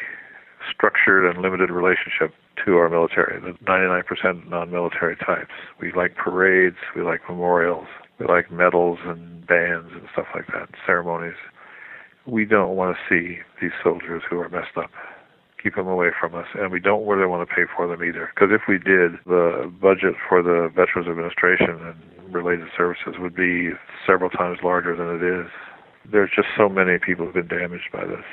structured 0.72 1.26
and 1.26 1.42
limited 1.42 1.68
relationship 1.68 2.32
to 2.64 2.76
our 2.76 2.88
military, 2.88 3.40
the 3.40 3.58
99% 3.64 4.48
non 4.48 4.70
military 4.70 5.16
types. 5.16 5.50
We 5.80 5.92
like 5.92 6.14
parades, 6.14 6.76
we 6.94 7.02
like 7.02 7.20
memorials, 7.28 7.88
we 8.20 8.26
like 8.26 8.52
medals 8.52 9.00
and 9.04 9.44
bands 9.48 9.88
and 9.92 10.06
stuff 10.12 10.26
like 10.32 10.46
that, 10.48 10.68
ceremonies. 10.86 11.36
We 12.24 12.44
don't 12.44 12.76
want 12.76 12.96
to 12.96 13.02
see 13.08 13.38
these 13.60 13.72
soldiers 13.82 14.22
who 14.30 14.38
are 14.38 14.48
messed 14.48 14.76
up 14.76 14.90
keep 15.62 15.74
them 15.76 15.86
away 15.86 16.08
from 16.18 16.34
us, 16.34 16.46
and 16.54 16.70
we 16.70 16.80
don't 16.80 17.06
really 17.06 17.26
want 17.26 17.46
to 17.48 17.54
pay 17.54 17.62
for 17.76 17.86
them 17.86 18.02
either. 18.02 18.30
Because 18.34 18.50
if 18.52 18.62
we 18.68 18.78
did, 18.78 19.18
the 19.26 19.72
budget 19.80 20.14
for 20.28 20.42
the 20.42 20.70
Veterans 20.74 21.08
Administration 21.08 21.78
and 21.80 22.34
related 22.34 22.68
services 22.76 23.14
would 23.18 23.34
be 23.34 23.70
several 24.06 24.30
times 24.30 24.58
larger 24.62 24.96
than 24.96 25.08
it 25.08 25.22
is. 25.22 25.50
There's 26.10 26.30
just 26.34 26.48
so 26.56 26.68
many 26.68 26.98
people 26.98 27.26
who've 27.26 27.34
been 27.34 27.58
damaged 27.58 27.90
by 27.92 28.04
this, 28.06 28.24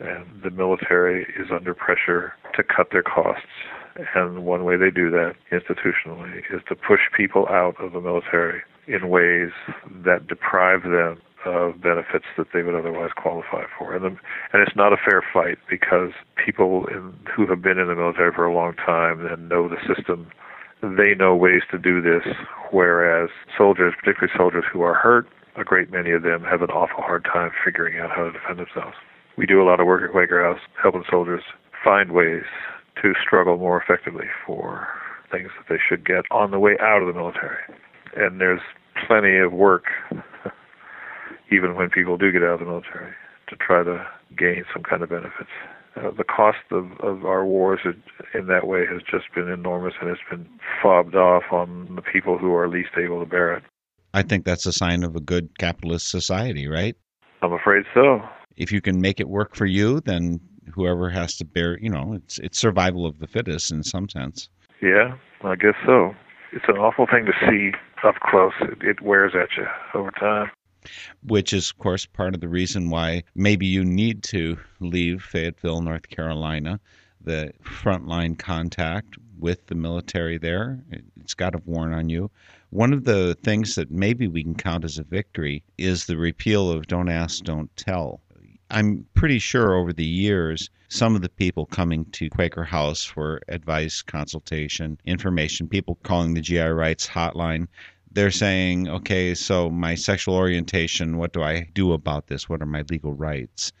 and 0.00 0.42
the 0.42 0.50
military 0.50 1.22
is 1.38 1.48
under 1.50 1.74
pressure 1.74 2.34
to 2.54 2.62
cut 2.62 2.88
their 2.92 3.02
costs. 3.02 3.46
And 4.14 4.44
one 4.44 4.64
way 4.64 4.76
they 4.76 4.90
do 4.90 5.10
that 5.10 5.34
institutionally 5.50 6.38
is 6.54 6.62
to 6.68 6.76
push 6.76 7.00
people 7.16 7.48
out 7.48 7.74
of 7.80 7.92
the 7.92 8.00
military 8.00 8.62
in 8.86 9.08
ways 9.08 9.50
that 10.04 10.28
deprive 10.28 10.82
them 10.82 11.20
of 11.44 11.80
benefits 11.80 12.26
that 12.36 12.48
they 12.52 12.62
would 12.62 12.74
otherwise 12.74 13.10
qualify 13.16 13.64
for. 13.78 13.94
And, 13.94 14.04
the, 14.04 14.08
and 14.52 14.62
it's 14.62 14.76
not 14.76 14.92
a 14.92 14.96
fair 14.96 15.22
fight 15.32 15.58
because 15.68 16.10
people 16.44 16.86
in, 16.86 17.14
who 17.34 17.46
have 17.46 17.62
been 17.62 17.78
in 17.78 17.88
the 17.88 17.94
military 17.94 18.32
for 18.32 18.44
a 18.44 18.54
long 18.54 18.74
time 18.74 19.24
and 19.26 19.48
know 19.48 19.68
the 19.68 19.76
system, 19.86 20.28
they 20.82 21.14
know 21.14 21.34
ways 21.34 21.62
to 21.70 21.78
do 21.78 22.00
this, 22.00 22.22
whereas 22.70 23.30
soldiers, 23.56 23.94
particularly 23.98 24.32
soldiers 24.36 24.64
who 24.72 24.82
are 24.82 24.94
hurt, 24.94 25.26
a 25.56 25.64
great 25.64 25.90
many 25.90 26.12
of 26.12 26.22
them 26.22 26.44
have 26.44 26.62
an 26.62 26.70
awful 26.70 27.02
hard 27.02 27.24
time 27.24 27.50
figuring 27.64 27.98
out 27.98 28.10
how 28.10 28.24
to 28.24 28.32
defend 28.32 28.58
themselves. 28.58 28.96
We 29.36 29.46
do 29.46 29.62
a 29.62 29.66
lot 29.66 29.80
of 29.80 29.86
work 29.86 30.02
at 30.02 30.10
Quaker 30.10 30.42
House 30.42 30.60
helping 30.80 31.04
soldiers 31.10 31.42
find 31.84 32.12
ways 32.12 32.44
to 33.02 33.12
struggle 33.20 33.56
more 33.56 33.80
effectively 33.80 34.26
for 34.46 34.88
things 35.30 35.50
that 35.58 35.72
they 35.72 35.80
should 35.88 36.06
get 36.06 36.24
on 36.30 36.50
the 36.50 36.58
way 36.58 36.76
out 36.80 37.02
of 37.02 37.08
the 37.08 37.14
military 37.14 37.58
and 38.16 38.40
there's 38.40 38.60
plenty 39.06 39.38
of 39.38 39.52
work, 39.52 39.84
even 41.50 41.74
when 41.74 41.90
people 41.90 42.16
do 42.16 42.32
get 42.32 42.42
out 42.42 42.54
of 42.54 42.60
the 42.60 42.66
military, 42.66 43.12
to 43.48 43.56
try 43.56 43.82
to 43.82 44.06
gain 44.36 44.64
some 44.72 44.82
kind 44.82 45.02
of 45.02 45.08
benefits. 45.08 45.50
Uh, 45.96 46.10
the 46.16 46.24
cost 46.24 46.58
of, 46.70 46.92
of 47.00 47.24
our 47.24 47.44
wars 47.44 47.80
in 48.34 48.46
that 48.46 48.66
way 48.66 48.84
has 48.86 49.02
just 49.02 49.32
been 49.34 49.48
enormous, 49.48 49.94
and 50.00 50.10
it's 50.10 50.20
been 50.30 50.46
fobbed 50.82 51.16
off 51.16 51.44
on 51.50 51.94
the 51.96 52.02
people 52.02 52.38
who 52.38 52.54
are 52.54 52.68
least 52.68 52.90
able 52.96 53.18
to 53.20 53.26
bear 53.26 53.54
it. 53.54 53.62
I 54.14 54.22
think 54.22 54.44
that's 54.44 54.66
a 54.66 54.72
sign 54.72 55.02
of 55.02 55.16
a 55.16 55.20
good 55.20 55.58
capitalist 55.58 56.10
society, 56.10 56.68
right? 56.68 56.96
I'm 57.42 57.52
afraid 57.52 57.84
so. 57.94 58.20
If 58.56 58.72
you 58.72 58.80
can 58.80 59.00
make 59.00 59.20
it 59.20 59.28
work 59.28 59.54
for 59.54 59.66
you, 59.66 60.00
then 60.00 60.40
whoever 60.74 61.08
has 61.10 61.36
to 61.36 61.44
bear, 61.44 61.78
you 61.78 61.90
know, 61.90 62.14
it's 62.14 62.38
it's 62.38 62.58
survival 62.58 63.06
of 63.06 63.18
the 63.18 63.26
fittest 63.26 63.70
in 63.70 63.82
some 63.82 64.08
sense. 64.08 64.48
Yeah, 64.82 65.16
I 65.42 65.56
guess 65.56 65.74
so. 65.86 66.14
It's 66.52 66.64
an 66.68 66.76
awful 66.76 67.06
thing 67.06 67.26
to 67.26 67.32
see 67.46 67.72
up 68.04 68.16
close. 68.20 68.52
It, 68.60 68.82
it 68.82 69.00
wears 69.00 69.32
at 69.34 69.56
you 69.56 69.66
over 69.94 70.10
time. 70.12 70.50
Which 71.22 71.52
is, 71.52 71.70
of 71.70 71.78
course, 71.78 72.06
part 72.06 72.34
of 72.34 72.40
the 72.40 72.48
reason 72.48 72.90
why 72.90 73.24
maybe 73.34 73.66
you 73.66 73.84
need 73.84 74.22
to 74.24 74.58
leave 74.80 75.22
Fayetteville, 75.22 75.82
North 75.82 76.08
Carolina. 76.08 76.80
The 77.20 77.52
frontline 77.62 78.38
contact 78.38 79.16
with 79.38 79.66
the 79.66 79.74
military 79.74 80.38
there, 80.38 80.80
it's 81.20 81.34
got 81.34 81.50
to 81.50 81.62
worn 81.64 81.92
on 81.92 82.08
you. 82.08 82.30
One 82.70 82.92
of 82.92 83.04
the 83.04 83.36
things 83.42 83.74
that 83.74 83.90
maybe 83.90 84.28
we 84.28 84.42
can 84.42 84.54
count 84.54 84.84
as 84.84 84.98
a 84.98 85.04
victory 85.04 85.62
is 85.78 86.06
the 86.06 86.16
repeal 86.16 86.70
of 86.70 86.86
Don't 86.86 87.08
Ask, 87.08 87.44
Don't 87.44 87.74
Tell. 87.76 88.20
I'm 88.70 89.06
pretty 89.14 89.38
sure 89.38 89.74
over 89.74 89.94
the 89.94 90.04
years, 90.04 90.68
some 90.88 91.14
of 91.14 91.22
the 91.22 91.30
people 91.30 91.64
coming 91.64 92.04
to 92.12 92.28
Quaker 92.28 92.64
House 92.64 93.02
for 93.02 93.40
advice, 93.48 94.02
consultation, 94.02 94.98
information, 95.06 95.68
people 95.68 95.98
calling 96.02 96.34
the 96.34 96.42
GI 96.42 96.60
Rights 96.60 97.08
hotline, 97.08 97.68
they're 98.12 98.30
saying, 98.30 98.88
okay, 98.88 99.34
so 99.34 99.70
my 99.70 99.94
sexual 99.94 100.34
orientation, 100.34 101.16
what 101.16 101.32
do 101.32 101.42
I 101.42 101.68
do 101.74 101.92
about 101.92 102.26
this? 102.28 102.48
What 102.48 102.62
are 102.62 102.66
my 102.66 102.84
legal 102.90 103.12
rights? 103.12 103.72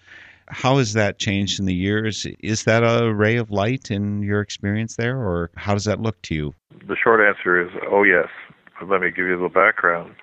How 0.48 0.78
has 0.78 0.94
that 0.94 1.18
changed 1.18 1.60
in 1.60 1.66
the 1.66 1.74
years? 1.74 2.26
Is 2.40 2.64
that 2.64 2.82
a 2.82 3.12
ray 3.12 3.36
of 3.36 3.50
light 3.50 3.90
in 3.90 4.22
your 4.22 4.40
experience 4.40 4.96
there, 4.96 5.18
or 5.18 5.50
how 5.56 5.74
does 5.74 5.84
that 5.84 6.00
look 6.00 6.20
to 6.22 6.34
you? 6.34 6.54
The 6.86 6.96
short 6.96 7.20
answer 7.20 7.60
is, 7.60 7.70
oh, 7.90 8.02
yes. 8.02 8.28
Let 8.86 9.00
me 9.00 9.10
give 9.10 9.26
you 9.26 9.32
a 9.32 9.34
little 9.34 9.48
background. 9.48 10.14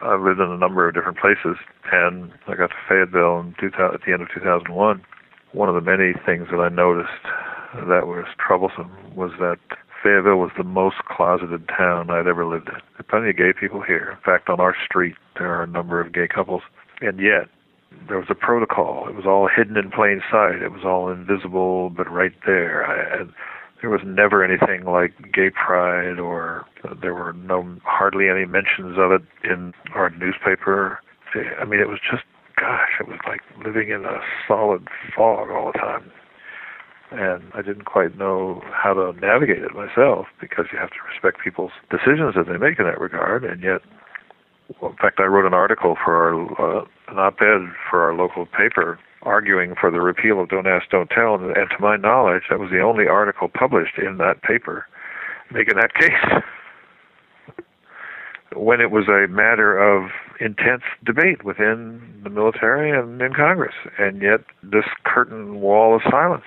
I've 0.00 0.20
lived 0.20 0.40
in 0.40 0.50
a 0.50 0.56
number 0.56 0.88
of 0.88 0.94
different 0.94 1.18
places, 1.18 1.56
and 1.92 2.32
I 2.46 2.54
got 2.54 2.68
to 2.68 2.76
Fayetteville 2.88 3.40
in 3.40 3.54
2000, 3.60 3.94
at 3.94 4.00
the 4.06 4.12
end 4.12 4.22
of 4.22 4.28
2001. 4.32 5.02
One 5.52 5.68
of 5.68 5.74
the 5.74 5.80
many 5.80 6.12
things 6.24 6.48
that 6.50 6.60
I 6.60 6.68
noticed 6.68 7.24
that 7.74 8.06
was 8.06 8.24
troublesome 8.38 8.90
was 9.14 9.32
that 9.40 9.58
Fayetteville 10.04 10.36
was 10.36 10.50
the 10.58 10.64
most 10.64 10.96
closeted 11.08 11.66
town 11.66 12.10
I'd 12.10 12.26
ever 12.26 12.44
lived 12.44 12.68
in. 12.68 12.74
There 12.74 13.00
are 13.00 13.08
plenty 13.08 13.30
of 13.30 13.38
gay 13.38 13.54
people 13.58 13.80
here. 13.80 14.10
In 14.10 14.22
fact, 14.22 14.50
on 14.50 14.60
our 14.60 14.76
street, 14.84 15.16
there 15.38 15.48
are 15.48 15.62
a 15.62 15.66
number 15.66 15.98
of 15.98 16.12
gay 16.12 16.28
couples. 16.28 16.60
And 17.00 17.18
yet, 17.18 17.48
there 18.06 18.18
was 18.18 18.28
a 18.28 18.34
protocol. 18.34 19.08
It 19.08 19.14
was 19.14 19.24
all 19.24 19.48
hidden 19.48 19.78
in 19.78 19.90
plain 19.90 20.20
sight. 20.30 20.60
It 20.62 20.72
was 20.72 20.84
all 20.84 21.08
invisible, 21.08 21.88
but 21.88 22.10
right 22.10 22.34
there. 22.44 22.84
I, 22.84 23.20
and 23.20 23.32
there 23.80 23.88
was 23.90 24.02
never 24.04 24.44
anything 24.44 24.84
like 24.84 25.12
gay 25.32 25.50
pride 25.50 26.18
or 26.18 26.64
uh, 26.84 26.94
there 27.00 27.14
were 27.14 27.32
no 27.32 27.76
hardly 27.84 28.28
any 28.28 28.44
mentions 28.44 28.98
of 28.98 29.12
it 29.12 29.22
in 29.42 29.74
our 29.94 30.08
newspaper 30.08 31.00
i 31.60 31.66
mean 31.66 31.80
it 31.80 31.88
was 31.88 31.98
just 32.10 32.22
gosh 32.56 32.96
it 32.98 33.06
was 33.06 33.18
like 33.26 33.42
living 33.62 33.90
in 33.90 34.06
a 34.06 34.20
solid 34.48 34.88
fog 35.14 35.50
all 35.50 35.70
the 35.70 35.78
time 35.78 36.10
and 37.14 37.42
i 37.54 37.62
didn't 37.62 37.84
quite 37.84 38.16
know 38.18 38.62
how 38.72 38.92
to 38.92 39.12
navigate 39.20 39.62
it 39.62 39.74
myself 39.74 40.26
because 40.40 40.66
you 40.72 40.78
have 40.78 40.90
to 40.90 41.02
respect 41.10 41.42
people's 41.42 41.72
decisions 41.90 42.34
that 42.34 42.46
they 42.46 42.58
make 42.58 42.78
in 42.78 42.84
that 42.84 43.00
regard 43.00 43.44
and 43.44 43.62
yet 43.62 43.80
well, 44.80 44.90
in 44.90 44.96
fact 44.96 45.20
i 45.20 45.24
wrote 45.24 45.46
an 45.46 45.54
article 45.54 45.96
for 46.04 46.16
our 46.16 46.80
uh, 46.80 46.84
an 47.08 47.18
op-ed 47.18 47.72
for 47.90 48.02
our 48.02 48.14
local 48.14 48.46
paper 48.46 48.98
arguing 49.24 49.74
for 49.80 49.90
the 49.90 50.00
repeal 50.00 50.40
of 50.40 50.48
Don't 50.50 50.66
Ask, 50.66 50.90
Don't 50.90 51.08
Tell, 51.08 51.34
and, 51.34 51.56
and 51.56 51.70
to 51.70 51.76
my 51.80 51.96
knowledge, 51.96 52.42
that 52.50 52.58
was 52.58 52.70
the 52.70 52.80
only 52.80 53.06
article 53.06 53.48
published 53.48 53.98
in 53.98 54.18
that 54.18 54.42
paper 54.42 54.86
making 55.50 55.76
that 55.76 55.94
case. 55.94 56.42
when 58.56 58.80
it 58.80 58.90
was 58.90 59.08
a 59.08 59.26
matter 59.28 59.76
of 59.76 60.10
intense 60.40 60.82
debate 61.04 61.44
within 61.44 62.20
the 62.22 62.30
military 62.30 62.90
and 62.90 63.20
in 63.20 63.34
Congress, 63.34 63.74
and 63.98 64.22
yet 64.22 64.40
this 64.62 64.84
curtain 65.04 65.60
wall 65.60 65.94
of 65.94 66.02
silence. 66.10 66.44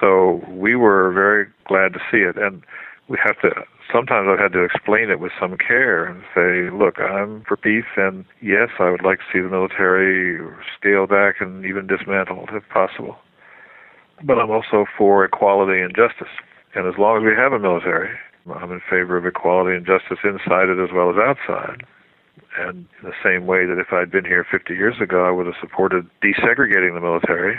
So 0.00 0.42
we 0.48 0.76
were 0.76 1.12
very 1.12 1.46
glad 1.66 1.92
to 1.94 2.00
see 2.10 2.18
it, 2.18 2.36
and 2.36 2.62
we 3.08 3.18
have 3.24 3.40
to 3.40 3.64
sometimes 3.92 4.28
I've 4.30 4.38
had 4.38 4.52
to 4.52 4.64
explain 4.64 5.10
it 5.10 5.20
with 5.20 5.32
some 5.40 5.56
care 5.56 6.04
and 6.04 6.22
say, 6.34 6.74
look, 6.74 7.00
I'm 7.00 7.44
for 7.46 7.56
peace, 7.56 7.88
and 7.96 8.24
yes, 8.40 8.68
I 8.78 8.90
would 8.90 9.04
like 9.04 9.18
to 9.18 9.24
see 9.32 9.40
the 9.40 9.48
military 9.48 10.38
scaled 10.78 11.10
back 11.10 11.36
and 11.40 11.64
even 11.64 11.86
dismantled 11.86 12.50
if 12.52 12.68
possible. 12.68 13.16
But 14.24 14.38
I'm 14.38 14.50
also 14.50 14.84
for 14.96 15.24
equality 15.24 15.80
and 15.80 15.94
justice. 15.94 16.32
And 16.74 16.86
as 16.86 16.98
long 16.98 17.18
as 17.18 17.22
we 17.24 17.34
have 17.36 17.52
a 17.52 17.58
military, 17.58 18.10
I'm 18.52 18.72
in 18.72 18.80
favor 18.90 19.16
of 19.16 19.26
equality 19.26 19.76
and 19.76 19.86
justice 19.86 20.18
inside 20.24 20.68
it 20.68 20.82
as 20.82 20.90
well 20.92 21.10
as 21.10 21.16
outside. 21.16 21.86
And 22.58 22.86
in 23.00 23.10
the 23.10 23.18
same 23.22 23.46
way 23.46 23.66
that 23.66 23.78
if 23.78 23.92
I'd 23.92 24.10
been 24.10 24.24
here 24.24 24.44
50 24.50 24.74
years 24.74 24.96
ago, 25.00 25.24
I 25.24 25.30
would 25.30 25.46
have 25.46 25.54
supported 25.60 26.08
desegregating 26.22 26.94
the 26.94 27.00
military, 27.00 27.58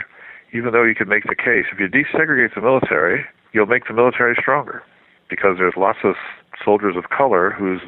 even 0.53 0.71
though 0.71 0.83
you 0.83 0.95
could 0.95 1.07
make 1.07 1.23
the 1.23 1.35
case. 1.35 1.65
If 1.71 1.79
you 1.79 1.87
desegregate 1.87 2.55
the 2.55 2.61
military, 2.61 3.25
you'll 3.53 3.65
make 3.65 3.87
the 3.87 3.93
military 3.93 4.35
stronger 4.39 4.83
because 5.29 5.57
there's 5.57 5.75
lots 5.77 5.99
of 6.03 6.15
soldiers 6.63 6.95
of 6.97 7.09
color 7.09 7.51
whose 7.51 7.81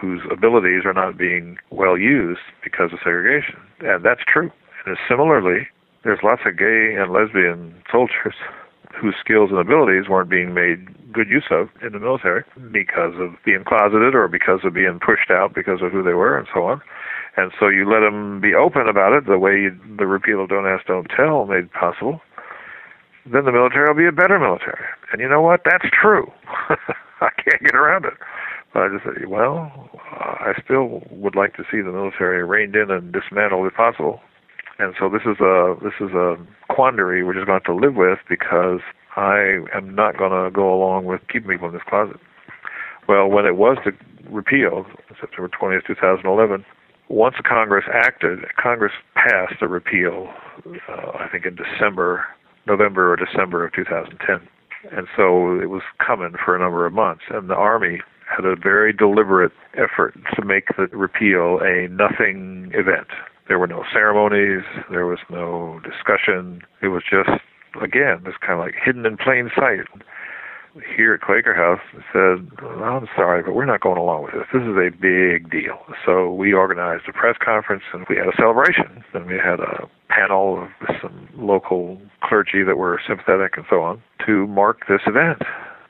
whose 0.00 0.20
abilities 0.32 0.82
are 0.84 0.92
not 0.92 1.16
being 1.16 1.58
well 1.70 1.96
used 1.96 2.40
because 2.64 2.92
of 2.92 2.98
segregation, 3.04 3.56
and 3.80 4.04
that's 4.04 4.22
true. 4.26 4.50
And 4.84 4.96
similarly, 5.08 5.68
there's 6.02 6.18
lots 6.22 6.42
of 6.44 6.58
gay 6.58 6.94
and 6.98 7.12
lesbian 7.12 7.74
soldiers 7.90 8.34
whose 9.00 9.14
skills 9.20 9.50
and 9.50 9.58
abilities 9.58 10.08
weren't 10.08 10.30
being 10.30 10.54
made 10.54 10.86
good 11.12 11.28
use 11.28 11.46
of 11.50 11.68
in 11.82 11.92
the 11.92 12.00
military 12.00 12.42
hmm. 12.54 12.72
because 12.72 13.14
of 13.18 13.36
being 13.44 13.64
closeted 13.64 14.14
or 14.14 14.28
because 14.28 14.60
of 14.64 14.74
being 14.74 14.98
pushed 14.98 15.30
out 15.30 15.54
because 15.54 15.80
of 15.82 15.92
who 15.92 16.02
they 16.02 16.14
were 16.14 16.38
and 16.38 16.48
so 16.52 16.64
on. 16.64 16.80
And 17.36 17.52
so 17.60 17.68
you 17.68 17.84
let 17.88 18.00
them 18.00 18.40
be 18.40 18.54
open 18.54 18.88
about 18.88 19.12
it 19.12 19.26
the 19.26 19.38
way 19.38 19.68
the 19.68 20.06
repeal 20.06 20.42
of 20.42 20.48
Don't 20.48 20.66
Ask, 20.66 20.86
Don't 20.86 21.10
Tell 21.14 21.44
made 21.44 21.70
possible 21.72 22.20
then 23.32 23.44
the 23.44 23.52
military 23.52 23.88
will 23.88 23.98
be 23.98 24.06
a 24.06 24.12
better 24.12 24.38
military. 24.38 24.84
And 25.12 25.20
you 25.20 25.28
know 25.28 25.42
what? 25.42 25.62
That's 25.64 25.86
true. 25.90 26.30
I 27.20 27.30
can't 27.42 27.62
get 27.62 27.74
around 27.74 28.04
it. 28.04 28.14
But 28.72 28.82
I 28.82 28.88
just 28.88 29.04
say, 29.04 29.26
well, 29.26 29.90
I 30.10 30.52
still 30.62 31.02
would 31.10 31.34
like 31.34 31.56
to 31.56 31.64
see 31.70 31.80
the 31.80 31.92
military 31.92 32.44
reined 32.44 32.76
in 32.76 32.90
and 32.90 33.12
dismantled 33.12 33.66
if 33.66 33.74
possible. 33.74 34.20
And 34.78 34.94
so 34.98 35.08
this 35.08 35.22
is 35.22 35.40
a 35.40 35.74
this 35.82 35.94
is 36.00 36.14
a 36.14 36.36
quandary 36.68 37.24
we're 37.24 37.32
just 37.32 37.46
going 37.46 37.60
to 37.60 37.64
have 37.64 37.76
to 37.76 37.86
live 37.86 37.96
with 37.96 38.18
because 38.28 38.80
I 39.16 39.60
am 39.74 39.94
not 39.94 40.18
going 40.18 40.32
to 40.32 40.50
go 40.50 40.72
along 40.72 41.06
with 41.06 41.22
keeping 41.32 41.50
people 41.50 41.68
in 41.68 41.74
this 41.74 41.82
closet. 41.88 42.16
Well, 43.08 43.28
when 43.28 43.46
it 43.46 43.56
was 43.56 43.78
repealed, 44.28 44.86
September 45.18 45.48
20th, 45.48 45.86
2011, 45.86 46.64
once 47.08 47.36
Congress 47.48 47.84
acted, 47.92 48.40
Congress 48.60 48.92
passed 49.14 49.54
the 49.60 49.68
repeal, 49.68 50.28
uh, 50.88 51.12
I 51.18 51.28
think 51.30 51.46
in 51.46 51.56
December 51.56 52.26
November 52.66 53.12
or 53.12 53.16
December 53.16 53.64
of 53.64 53.72
2010. 53.72 54.48
And 54.92 55.06
so 55.16 55.58
it 55.60 55.70
was 55.70 55.82
coming 56.04 56.34
for 56.44 56.54
a 56.54 56.58
number 56.58 56.84
of 56.84 56.92
months. 56.92 57.22
And 57.30 57.48
the 57.48 57.54
Army 57.54 58.00
had 58.26 58.44
a 58.44 58.56
very 58.56 58.92
deliberate 58.92 59.52
effort 59.74 60.14
to 60.34 60.44
make 60.44 60.64
the 60.76 60.88
repeal 60.88 61.60
a 61.62 61.88
nothing 61.88 62.72
event. 62.74 63.08
There 63.48 63.58
were 63.58 63.66
no 63.66 63.84
ceremonies, 63.92 64.64
there 64.90 65.06
was 65.06 65.18
no 65.30 65.80
discussion. 65.84 66.62
It 66.82 66.88
was 66.88 67.02
just, 67.08 67.30
again, 67.80 68.22
this 68.24 68.34
kind 68.40 68.54
of 68.54 68.58
like 68.58 68.74
hidden 68.82 69.06
in 69.06 69.16
plain 69.16 69.50
sight 69.54 69.86
here 70.96 71.14
at 71.14 71.20
Quaker 71.20 71.54
House 71.54 71.80
said, 72.12 72.48
I'm 72.82 73.08
sorry, 73.16 73.42
but 73.42 73.54
we're 73.54 73.64
not 73.64 73.80
going 73.80 73.98
along 73.98 74.24
with 74.24 74.32
this. 74.34 74.46
This 74.52 74.62
is 74.62 74.76
a 74.76 74.90
big 74.90 75.50
deal. 75.50 75.78
So 76.04 76.32
we 76.32 76.52
organized 76.52 77.04
a 77.08 77.12
press 77.12 77.36
conference 77.42 77.82
and 77.92 78.04
we 78.08 78.16
had 78.16 78.26
a 78.26 78.36
celebration. 78.36 79.04
And 79.14 79.26
we 79.26 79.34
had 79.34 79.60
a 79.60 79.88
panel 80.08 80.62
of 80.62 80.96
some 81.00 81.28
local 81.36 82.00
clergy 82.22 82.62
that 82.64 82.76
were 82.76 83.00
sympathetic 83.06 83.56
and 83.56 83.66
so 83.70 83.82
on 83.82 84.02
to 84.26 84.46
mark 84.46 84.86
this 84.88 85.02
event. 85.06 85.42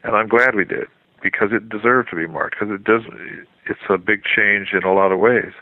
And 0.04 0.14
I'm 0.14 0.28
glad 0.28 0.54
we 0.54 0.64
did 0.64 0.86
because 1.22 1.48
it 1.52 1.68
deserved 1.68 2.10
to 2.10 2.16
be 2.16 2.26
marked 2.26 2.56
because 2.58 2.74
it 2.74 2.84
does, 2.84 3.02
it's 3.66 3.80
a 3.90 3.98
big 3.98 4.22
change 4.24 4.68
in 4.72 4.84
a 4.84 4.92
lot 4.92 5.10
of 5.10 5.18
ways. 5.18 5.52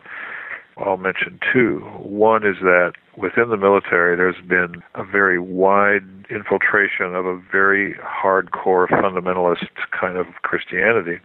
I'll 0.76 0.96
mention 0.96 1.38
two. 1.52 1.80
One 1.98 2.44
is 2.44 2.56
that 2.60 2.94
within 3.16 3.48
the 3.48 3.56
military, 3.56 4.16
there's 4.16 4.40
been 4.48 4.82
a 4.94 5.04
very 5.04 5.38
wide 5.38 6.26
infiltration 6.30 7.14
of 7.14 7.26
a 7.26 7.40
very 7.52 7.94
hardcore 7.94 8.88
fundamentalist 8.88 9.68
kind 9.98 10.16
of 10.16 10.26
Christianity. 10.42 11.18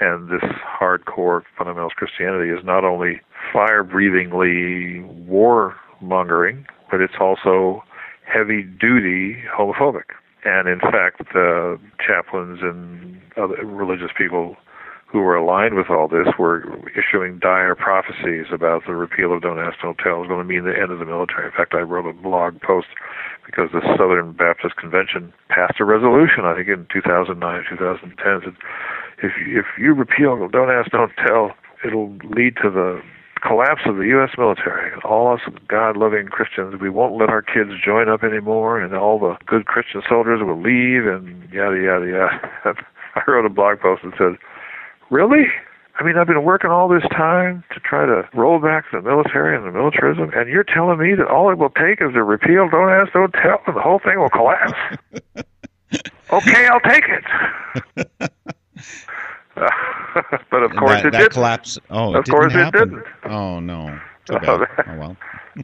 And 0.00 0.28
this 0.28 0.42
hardcore 0.80 1.42
fundamentalist 1.58 1.94
Christianity 1.94 2.50
is 2.50 2.64
not 2.64 2.84
only 2.84 3.20
fire 3.52 3.84
breathingly 3.84 5.00
war 5.00 5.76
mongering, 6.00 6.66
but 6.90 7.00
it's 7.00 7.14
also 7.20 7.82
heavy 8.26 8.62
duty 8.62 9.42
homophobic. 9.56 10.10
And 10.44 10.68
in 10.68 10.80
fact, 10.80 11.22
the 11.32 11.78
chaplains 12.04 12.60
and 12.62 13.20
other 13.36 13.64
religious 13.64 14.10
people 14.16 14.56
who 15.16 15.22
were 15.22 15.34
aligned 15.34 15.72
with 15.76 15.88
all 15.88 16.08
this 16.08 16.28
were 16.38 16.60
issuing 16.92 17.38
dire 17.38 17.74
prophecies 17.74 18.52
about 18.52 18.84
the 18.84 18.92
repeal 18.92 19.32
of 19.32 19.40
Don't 19.40 19.58
Ask, 19.58 19.80
Don't 19.80 19.96
Tell 19.96 20.20
was 20.20 20.28
going 20.28 20.44
to 20.44 20.44
mean 20.44 20.68
the 20.68 20.76
end 20.76 20.92
of 20.92 20.98
the 20.98 21.08
military. 21.08 21.46
In 21.46 21.56
fact, 21.56 21.72
I 21.72 21.80
wrote 21.80 22.04
a 22.04 22.12
blog 22.12 22.60
post 22.60 22.88
because 23.46 23.72
the 23.72 23.80
Southern 23.96 24.32
Baptist 24.36 24.76
Convention 24.76 25.32
passed 25.48 25.80
a 25.80 25.86
resolution, 25.88 26.44
I 26.44 26.52
think 26.52 26.68
in 26.68 26.86
2009, 26.92 27.32
2010, 27.32 28.12
said 28.44 28.60
if 29.24 29.32
if 29.40 29.64
you 29.80 29.94
repeal 29.94 30.36
Don't 30.52 30.68
Ask, 30.68 30.92
Don't 30.92 31.16
Tell, 31.16 31.56
it'll 31.80 32.12
lead 32.36 32.60
to 32.60 32.68
the 32.68 33.00
collapse 33.40 33.88
of 33.88 33.96
the 33.96 34.12
U.S. 34.20 34.36
military. 34.36 34.92
All 35.00 35.32
us 35.32 35.40
God-loving 35.66 36.28
Christians, 36.28 36.76
we 36.76 36.90
won't 36.90 37.16
let 37.16 37.32
our 37.32 37.40
kids 37.40 37.72
join 37.82 38.10
up 38.12 38.20
anymore, 38.20 38.84
and 38.84 38.92
all 38.92 39.18
the 39.18 39.40
good 39.46 39.64
Christian 39.64 40.02
soldiers 40.06 40.44
will 40.44 40.60
leave, 40.60 41.08
and 41.08 41.48
yada 41.48 41.80
yada 41.80 42.04
yada. 42.04 42.76
I 43.16 43.24
wrote 43.26 43.46
a 43.46 43.48
blog 43.48 43.80
post 43.80 44.02
that 44.04 44.12
said, 44.20 44.36
"Really? 45.10 45.46
I 45.98 46.04
mean, 46.04 46.18
I've 46.18 46.26
been 46.26 46.42
working 46.44 46.70
all 46.70 46.88
this 46.88 47.04
time 47.10 47.64
to 47.72 47.80
try 47.80 48.04
to 48.04 48.28
roll 48.34 48.58
back 48.60 48.84
the 48.92 49.00
military 49.00 49.56
and 49.56 49.64
the 49.66 49.72
militarism, 49.72 50.30
and 50.36 50.48
you're 50.48 50.62
telling 50.64 50.98
me 50.98 51.14
that 51.14 51.26
all 51.26 51.50
it 51.50 51.56
will 51.58 51.70
take 51.70 52.02
is 52.02 52.14
a 52.14 52.22
repeal, 52.22 52.68
don't 52.68 52.90
ask, 52.90 53.12
don't 53.14 53.32
tell, 53.32 53.62
and 53.66 53.74
the 53.76 53.80
whole 53.80 53.98
thing 53.98 54.18
will 54.18 54.28
collapse. 54.28 54.74
okay, 56.32 56.66
I'll 56.66 56.80
take 56.80 57.04
it. 57.08 58.30
But 60.50 60.62
of 60.62 60.70
course 60.76 61.02
that, 61.02 61.06
it 61.06 61.10
didn't. 61.12 61.32
collapse. 61.32 61.78
Oh, 61.90 62.14
of 62.14 62.24
it 62.26 62.30
course 62.30 62.52
didn't 62.52 62.60
it 62.60 62.64
happen. 62.74 62.88
didn't. 62.90 63.06
Oh 63.32 63.58
no. 63.60 63.98
Too 64.26 64.34
Oh, 64.46 64.58
bad. 64.58 64.84
Oh 64.86 64.98
well. 64.98 65.16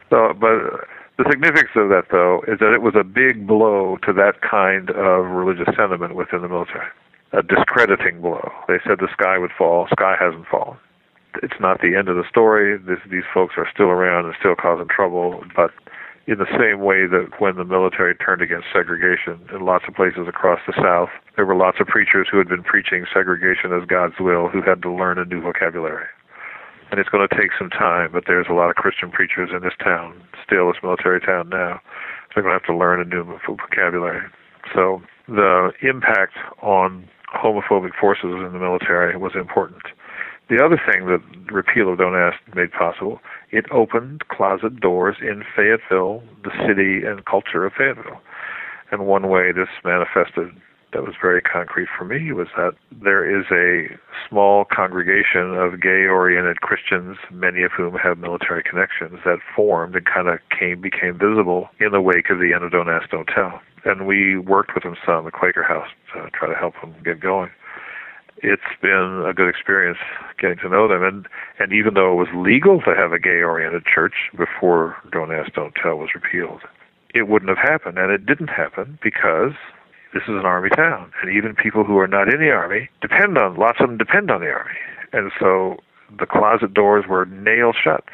So, 0.08 0.32
but 0.32 0.86
the 1.18 1.24
significance 1.30 1.70
of 1.76 1.90
that, 1.90 2.04
though, 2.10 2.42
is 2.48 2.58
that 2.60 2.72
it 2.72 2.80
was 2.80 2.94
a 2.96 3.04
big 3.04 3.46
blow 3.46 3.98
to 4.06 4.12
that 4.14 4.40
kind 4.40 4.88
of 4.90 5.26
religious 5.26 5.66
sentiment 5.76 6.14
within 6.14 6.40
the 6.40 6.48
military. 6.48 6.86
A 7.32 7.42
discrediting 7.42 8.20
blow. 8.20 8.50
They 8.68 8.78
said 8.84 8.98
the 9.00 9.08
sky 9.12 9.38
would 9.38 9.52
fall. 9.56 9.88
Sky 9.90 10.16
hasn't 10.18 10.46
fallen. 10.46 10.76
It's 11.42 11.58
not 11.60 11.80
the 11.80 11.96
end 11.96 12.08
of 12.08 12.16
the 12.16 12.28
story. 12.28 12.76
This, 12.76 12.98
these 13.10 13.24
folks 13.32 13.54
are 13.56 13.66
still 13.72 13.88
around 13.88 14.26
and 14.26 14.34
still 14.38 14.54
causing 14.54 14.88
trouble, 14.88 15.42
but 15.56 15.70
in 16.26 16.38
the 16.38 16.50
same 16.60 16.84
way 16.84 17.08
that 17.08 17.40
when 17.40 17.56
the 17.56 17.64
military 17.64 18.14
turned 18.14 18.42
against 18.42 18.68
segregation 18.72 19.40
in 19.52 19.64
lots 19.64 19.84
of 19.88 19.94
places 19.94 20.28
across 20.28 20.60
the 20.66 20.76
South, 20.76 21.08
there 21.36 21.46
were 21.46 21.56
lots 21.56 21.80
of 21.80 21.86
preachers 21.86 22.28
who 22.30 22.36
had 22.36 22.48
been 22.48 22.62
preaching 22.62 23.06
segregation 23.12 23.72
as 23.72 23.88
God's 23.88 24.20
will 24.20 24.48
who 24.48 24.60
had 24.60 24.82
to 24.82 24.92
learn 24.92 25.18
a 25.18 25.24
new 25.24 25.40
vocabulary 25.40 26.06
and 26.92 27.00
it's 27.00 27.08
going 27.08 27.26
to 27.26 27.34
take 27.34 27.50
some 27.58 27.70
time, 27.70 28.10
but 28.12 28.24
there's 28.26 28.46
a 28.50 28.52
lot 28.52 28.68
of 28.68 28.76
Christian 28.76 29.10
preachers 29.10 29.48
in 29.50 29.62
this 29.62 29.72
town, 29.82 30.22
still 30.44 30.68
this 30.68 30.76
military 30.82 31.20
town 31.20 31.48
now. 31.48 31.80
They're 32.34 32.44
going 32.44 32.52
to 32.52 32.60
have 32.60 32.68
to 32.68 32.76
learn 32.76 33.00
a 33.00 33.04
new 33.04 33.24
vocabulary. 33.24 34.28
So 34.74 35.00
the 35.26 35.72
impact 35.80 36.34
on 36.60 37.08
homophobic 37.34 37.94
forces 38.00 38.30
in 38.44 38.50
the 38.52 38.58
military 38.58 39.16
was 39.16 39.32
important. 39.34 39.82
The 40.48 40.62
other 40.62 40.76
thing 40.76 41.06
that 41.06 41.22
repeal 41.52 41.92
of 41.92 41.98
Don't 41.98 42.16
Ask 42.16 42.38
made 42.54 42.72
possible, 42.72 43.20
it 43.50 43.64
opened 43.70 44.28
closet 44.28 44.80
doors 44.80 45.16
in 45.20 45.44
Fayetteville, 45.56 46.22
the 46.44 46.50
city 46.66 47.06
and 47.06 47.24
culture 47.24 47.64
of 47.64 47.72
Fayetteville. 47.72 48.20
And 48.90 49.06
one 49.06 49.28
way 49.28 49.52
this 49.52 49.68
manifested 49.84 50.50
that 50.92 51.02
was 51.02 51.14
very 51.20 51.40
concrete 51.40 51.88
for 51.96 52.04
me 52.04 52.32
was 52.32 52.48
that 52.56 52.72
there 52.90 53.24
is 53.24 53.46
a 53.50 53.96
small 54.28 54.64
congregation 54.64 55.54
of 55.56 55.80
gay 55.80 56.06
oriented 56.06 56.60
Christians, 56.60 57.16
many 57.30 57.62
of 57.62 57.72
whom 57.72 57.94
have 57.94 58.18
military 58.18 58.62
connections, 58.62 59.20
that 59.24 59.38
formed 59.56 59.96
and 59.96 60.06
kind 60.06 60.28
of 60.28 60.38
came 60.56 60.80
became 60.80 61.18
visible 61.18 61.68
in 61.80 61.92
the 61.92 62.00
wake 62.00 62.30
of 62.30 62.38
the 62.38 62.52
end 62.54 62.64
of 62.64 62.70
Don't 62.70 62.88
Ask, 62.88 63.10
Don't 63.10 63.26
Tell. 63.26 63.60
And 63.84 64.06
we 64.06 64.38
worked 64.38 64.74
with 64.74 64.84
them 64.84 64.96
some, 65.04 65.24
the 65.24 65.30
Quaker 65.30 65.62
House, 65.62 65.88
to 66.14 66.30
try 66.30 66.48
to 66.48 66.54
help 66.54 66.74
them 66.80 66.94
get 67.04 67.20
going. 67.20 67.50
It's 68.38 68.62
been 68.80 69.24
a 69.26 69.32
good 69.32 69.48
experience 69.48 69.98
getting 70.38 70.58
to 70.58 70.68
know 70.68 70.88
them, 70.88 71.02
and 71.02 71.28
and 71.58 71.72
even 71.72 71.94
though 71.94 72.12
it 72.12 72.16
was 72.16 72.28
legal 72.34 72.80
to 72.80 72.94
have 72.94 73.12
a 73.12 73.18
gay-oriented 73.18 73.84
church 73.86 74.30
before 74.36 74.96
Don't 75.10 75.32
Ask, 75.32 75.52
Don't 75.54 75.74
Tell 75.74 75.96
was 75.96 76.10
repealed, 76.14 76.62
it 77.14 77.28
wouldn't 77.28 77.48
have 77.48 77.58
happened, 77.58 77.98
and 77.98 78.10
it 78.10 78.26
didn't 78.26 78.48
happen 78.48 78.98
because 79.02 79.52
this 80.12 80.22
is 80.24 80.34
an 80.36 80.46
army 80.46 80.70
town, 80.70 81.12
and 81.22 81.34
even 81.34 81.54
people 81.54 81.84
who 81.84 81.98
are 81.98 82.08
not 82.08 82.32
in 82.32 82.40
the 82.40 82.50
army 82.50 82.88
depend 83.00 83.38
on 83.38 83.56
lots 83.56 83.78
of 83.80 83.88
them 83.88 83.98
depend 83.98 84.30
on 84.30 84.40
the 84.40 84.50
army, 84.50 84.78
and 85.12 85.30
so 85.38 85.76
the 86.18 86.26
closet 86.26 86.74
doors 86.74 87.04
were 87.08 87.24
nailed 87.26 87.76
shut, 87.82 88.04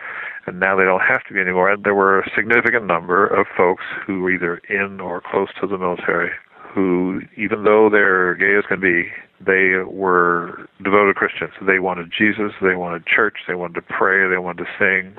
and 0.47 0.61
now 0.61 0.77
they 0.77 0.85
don't 0.85 1.03
have 1.03 1.25
to 1.25 1.35
be 1.35 1.41
anymore. 1.41 1.71
And 1.71 1.85
there 1.85 1.95
were 1.95 2.21
a 2.21 2.31
significant 2.35 2.87
number 2.87 3.27
of 3.27 3.47
folks 3.57 3.85
who 4.07 4.21
were 4.21 4.31
either 4.31 4.59
in 4.69 5.01
or 5.01 5.21
close 5.21 5.49
to 5.61 5.67
the 5.67 5.79
military 5.79 6.31
who, 6.75 7.23
even 7.37 7.65
though 7.65 7.89
they're 7.91 8.35
gay 8.35 8.57
as 8.57 8.65
can 8.69 8.81
be, 8.81 9.11
they 9.41 9.83
were 9.87 10.69
devoted 10.83 11.17
Christians. 11.17 11.53
They 11.67 11.79
wanted 11.79 12.13
Jesus, 12.17 12.53
they 12.61 12.75
wanted 12.75 13.07
church, 13.07 13.39
they 13.47 13.55
wanted 13.55 13.75
to 13.75 13.83
pray, 13.83 14.29
they 14.29 14.39
wanted 14.39 14.65
to 14.65 14.71
sing, 14.79 15.15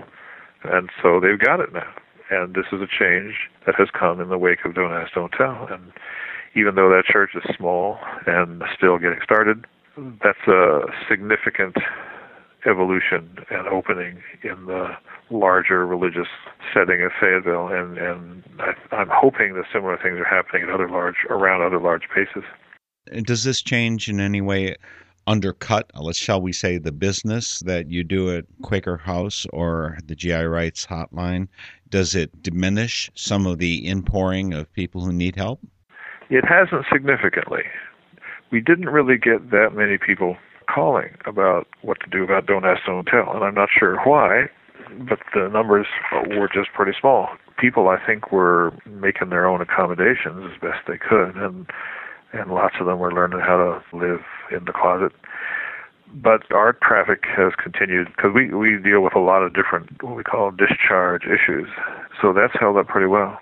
and 0.63 0.89
so 1.01 1.19
they've 1.19 1.39
got 1.39 1.59
it 1.59 1.73
now. 1.73 1.91
And 2.31 2.53
this 2.53 2.65
is 2.71 2.81
a 2.81 2.87
change 2.87 3.33
that 3.65 3.75
has 3.75 3.87
come 3.97 4.21
in 4.21 4.29
the 4.29 4.37
wake 4.37 4.59
of 4.63 4.75
Don't 4.75 4.93
Ask, 4.93 5.13
Don't 5.15 5.31
Tell. 5.31 5.67
And 5.71 5.91
even 6.55 6.75
though 6.75 6.89
that 6.89 7.05
church 7.05 7.31
is 7.35 7.43
small 7.55 7.97
and 8.25 8.63
still 8.75 8.97
getting 8.97 9.19
started, 9.23 9.65
hmm. 9.95 10.11
that's 10.23 10.47
a 10.47 10.81
significant 11.09 11.75
evolution 12.65 13.37
and 13.49 13.67
opening 13.67 14.21
in 14.43 14.65
the 14.65 14.89
larger 15.29 15.85
religious 15.85 16.27
setting 16.73 17.01
of 17.03 17.11
Fayetteville, 17.19 17.67
and 17.67 17.97
and 17.97 18.43
I, 18.59 18.95
I'm 18.95 19.09
hoping 19.11 19.53
that 19.53 19.65
similar 19.71 19.97
things 19.97 20.19
are 20.19 20.25
happening 20.25 20.63
at 20.63 20.69
other 20.69 20.89
large 20.89 21.25
around 21.29 21.61
other 21.61 21.79
large 21.79 22.03
places. 22.13 22.43
Does 23.23 23.43
this 23.43 23.61
change 23.61 24.09
in 24.09 24.19
any 24.19 24.41
way 24.41 24.75
undercut, 25.27 25.89
uh, 25.95 26.01
let's 26.01 26.17
shall 26.17 26.41
we 26.41 26.51
say, 26.51 26.77
the 26.77 26.91
business 26.91 27.59
that 27.59 27.89
you 27.89 28.03
do 28.03 28.35
at 28.35 28.45
Quaker 28.61 28.97
House 28.97 29.45
or 29.53 29.97
the 30.05 30.15
GI 30.15 30.43
Rights 30.43 30.85
Hotline? 30.85 31.47
Does 31.89 32.15
it 32.15 32.41
diminish 32.41 33.09
some 33.15 33.45
of 33.45 33.59
the 33.59 33.77
inpouring 33.77 34.53
of 34.53 34.71
people 34.73 35.03
who 35.05 35.13
need 35.13 35.35
help? 35.35 35.59
It 36.29 36.45
hasn't 36.45 36.85
significantly. 36.91 37.63
We 38.51 38.61
didn't 38.61 38.89
really 38.89 39.17
get 39.17 39.51
that 39.51 39.71
many 39.75 39.97
people 39.97 40.37
calling 40.73 41.09
about 41.25 41.67
what 41.81 41.97
to 42.01 42.09
do 42.09 42.23
about 42.23 42.45
Don't 42.45 42.65
Ask, 42.65 42.81
Don't 42.85 43.05
Tell, 43.05 43.33
and 43.33 43.43
I'm 43.43 43.55
not 43.55 43.69
sure 43.77 43.97
why, 44.03 44.45
but 45.07 45.19
the 45.33 45.49
numbers 45.49 45.87
were 46.29 46.49
just 46.51 46.69
pretty 46.73 46.93
small. 46.99 47.29
People, 47.57 47.89
I 47.89 47.97
think, 48.05 48.31
were 48.31 48.73
making 48.85 49.29
their 49.29 49.47
own 49.47 49.61
accommodations 49.61 50.51
as 50.51 50.61
best 50.61 50.87
they 50.87 50.97
could, 50.97 51.35
and 51.35 51.65
and 52.31 52.51
lots 52.51 52.75
of 52.79 52.85
them 52.85 52.99
were 52.99 53.11
learning 53.11 53.39
how 53.39 53.57
to 53.57 53.97
live 53.97 54.21
in 54.51 54.65
the 54.65 54.71
closet. 54.71 55.11
But 56.13 56.51
our 56.51 56.73
traffic 56.73 57.23
has 57.35 57.53
continued 57.61 58.07
because 58.15 58.31
we 58.33 58.53
we 58.53 58.77
deal 58.77 59.01
with 59.01 59.15
a 59.15 59.19
lot 59.19 59.41
of 59.41 59.53
different 59.53 60.01
what 60.03 60.15
we 60.15 60.23
call 60.23 60.51
discharge 60.51 61.23
issues, 61.23 61.69
so 62.21 62.33
that's 62.33 62.53
held 62.59 62.77
up 62.77 62.87
pretty 62.87 63.07
well. 63.07 63.39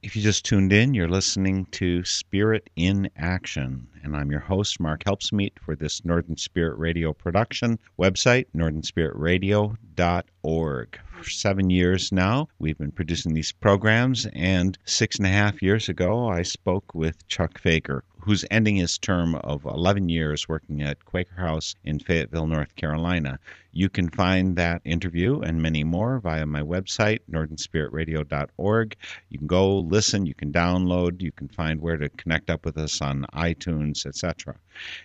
If 0.00 0.14
you 0.14 0.22
just 0.22 0.44
tuned 0.44 0.72
in, 0.72 0.94
you're 0.94 1.08
listening 1.08 1.66
to 1.72 2.04
Spirit 2.04 2.70
in 2.76 3.10
Action, 3.16 3.88
and 4.04 4.14
I'm 4.14 4.30
your 4.30 4.38
host, 4.38 4.78
Mark 4.78 5.02
Helpsmeet, 5.02 5.54
for 5.60 5.74
this 5.74 6.04
Northern 6.04 6.36
Spirit 6.36 6.78
Radio 6.78 7.12
production. 7.12 7.80
Website, 7.98 8.46
northernspiritradio.org. 8.56 11.00
For 11.20 11.28
seven 11.28 11.70
years 11.70 12.12
now, 12.12 12.46
we've 12.60 12.78
been 12.78 12.92
producing 12.92 13.34
these 13.34 13.50
programs, 13.50 14.24
and 14.34 14.78
six 14.84 15.16
and 15.16 15.26
a 15.26 15.30
half 15.30 15.60
years 15.62 15.88
ago, 15.88 16.28
I 16.28 16.42
spoke 16.42 16.94
with 16.94 17.26
Chuck 17.26 17.60
Fager, 17.60 18.02
who's 18.28 18.44
ending 18.50 18.76
his 18.76 18.98
term 18.98 19.34
of 19.36 19.64
11 19.64 20.10
years 20.10 20.46
working 20.46 20.82
at 20.82 21.02
Quaker 21.06 21.40
House 21.40 21.74
in 21.82 21.98
Fayetteville, 21.98 22.46
North 22.46 22.76
Carolina. 22.76 23.38
You 23.72 23.88
can 23.88 24.10
find 24.10 24.54
that 24.56 24.82
interview 24.84 25.40
and 25.40 25.62
many 25.62 25.82
more 25.82 26.18
via 26.18 26.44
my 26.44 26.60
website, 26.60 27.20
northernspiritradio.org. 27.32 28.96
You 29.30 29.38
can 29.38 29.46
go 29.46 29.78
listen, 29.78 30.26
you 30.26 30.34
can 30.34 30.52
download, 30.52 31.22
you 31.22 31.32
can 31.32 31.48
find 31.48 31.80
where 31.80 31.96
to 31.96 32.10
connect 32.10 32.50
up 32.50 32.66
with 32.66 32.76
us 32.76 33.00
on 33.00 33.24
iTunes, 33.32 34.04
etc. 34.04 34.56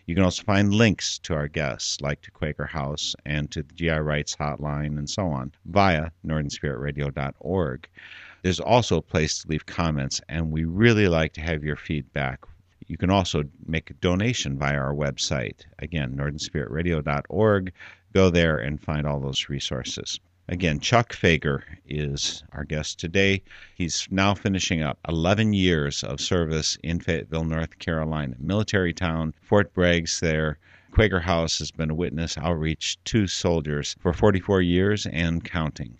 You 0.05 0.15
can 0.15 0.25
also 0.25 0.43
find 0.43 0.73
links 0.73 1.17
to 1.19 1.33
our 1.33 1.47
guests, 1.47 2.01
like 2.01 2.21
to 2.23 2.31
Quaker 2.31 2.65
House 2.65 3.15
and 3.25 3.49
to 3.51 3.63
the 3.63 3.73
GI 3.73 3.99
Rights 3.99 4.35
Hotline 4.35 4.97
and 4.97 5.09
so 5.09 5.27
on, 5.27 5.53
via 5.67 6.09
northernspiritradio.org. 6.27 7.87
There's 8.41 8.59
also 8.59 8.97
a 8.97 9.01
place 9.01 9.43
to 9.43 9.47
leave 9.47 9.65
comments, 9.65 10.19
and 10.27 10.51
we 10.51 10.65
really 10.65 11.07
like 11.07 11.31
to 11.35 11.41
have 11.41 11.63
your 11.63 11.77
feedback. 11.77 12.41
You 12.93 12.97
can 12.99 13.09
also 13.09 13.45
make 13.65 13.89
a 13.89 13.95
donation 13.95 14.55
via 14.55 14.77
our 14.77 14.93
website. 14.93 15.65
Again, 15.79 16.15
northernspiritradio.org. 16.15 17.73
Go 18.13 18.29
there 18.29 18.57
and 18.59 18.79
find 18.79 19.07
all 19.07 19.19
those 19.19 19.49
resources. 19.49 20.19
Again, 20.47 20.79
Chuck 20.79 21.11
Fager 21.11 21.63
is 21.87 22.43
our 22.51 22.63
guest 22.63 22.99
today. 22.99 23.41
He's 23.73 24.07
now 24.11 24.35
finishing 24.35 24.83
up 24.83 24.99
11 25.09 25.53
years 25.53 26.03
of 26.03 26.21
service 26.21 26.77
in 26.83 26.99
Fayetteville, 26.99 27.45
North 27.45 27.79
Carolina, 27.79 28.35
military 28.39 28.93
town, 28.93 29.33
Fort 29.41 29.73
Bragg's 29.73 30.19
there. 30.19 30.59
Quaker 30.91 31.21
House 31.21 31.57
has 31.57 31.71
been 31.71 31.89
a 31.89 31.95
witness 31.95 32.37
outreach 32.37 33.03
to 33.05 33.25
soldiers 33.25 33.95
for 34.01 34.13
44 34.13 34.61
years 34.61 35.07
and 35.07 35.43
counting. 35.43 35.97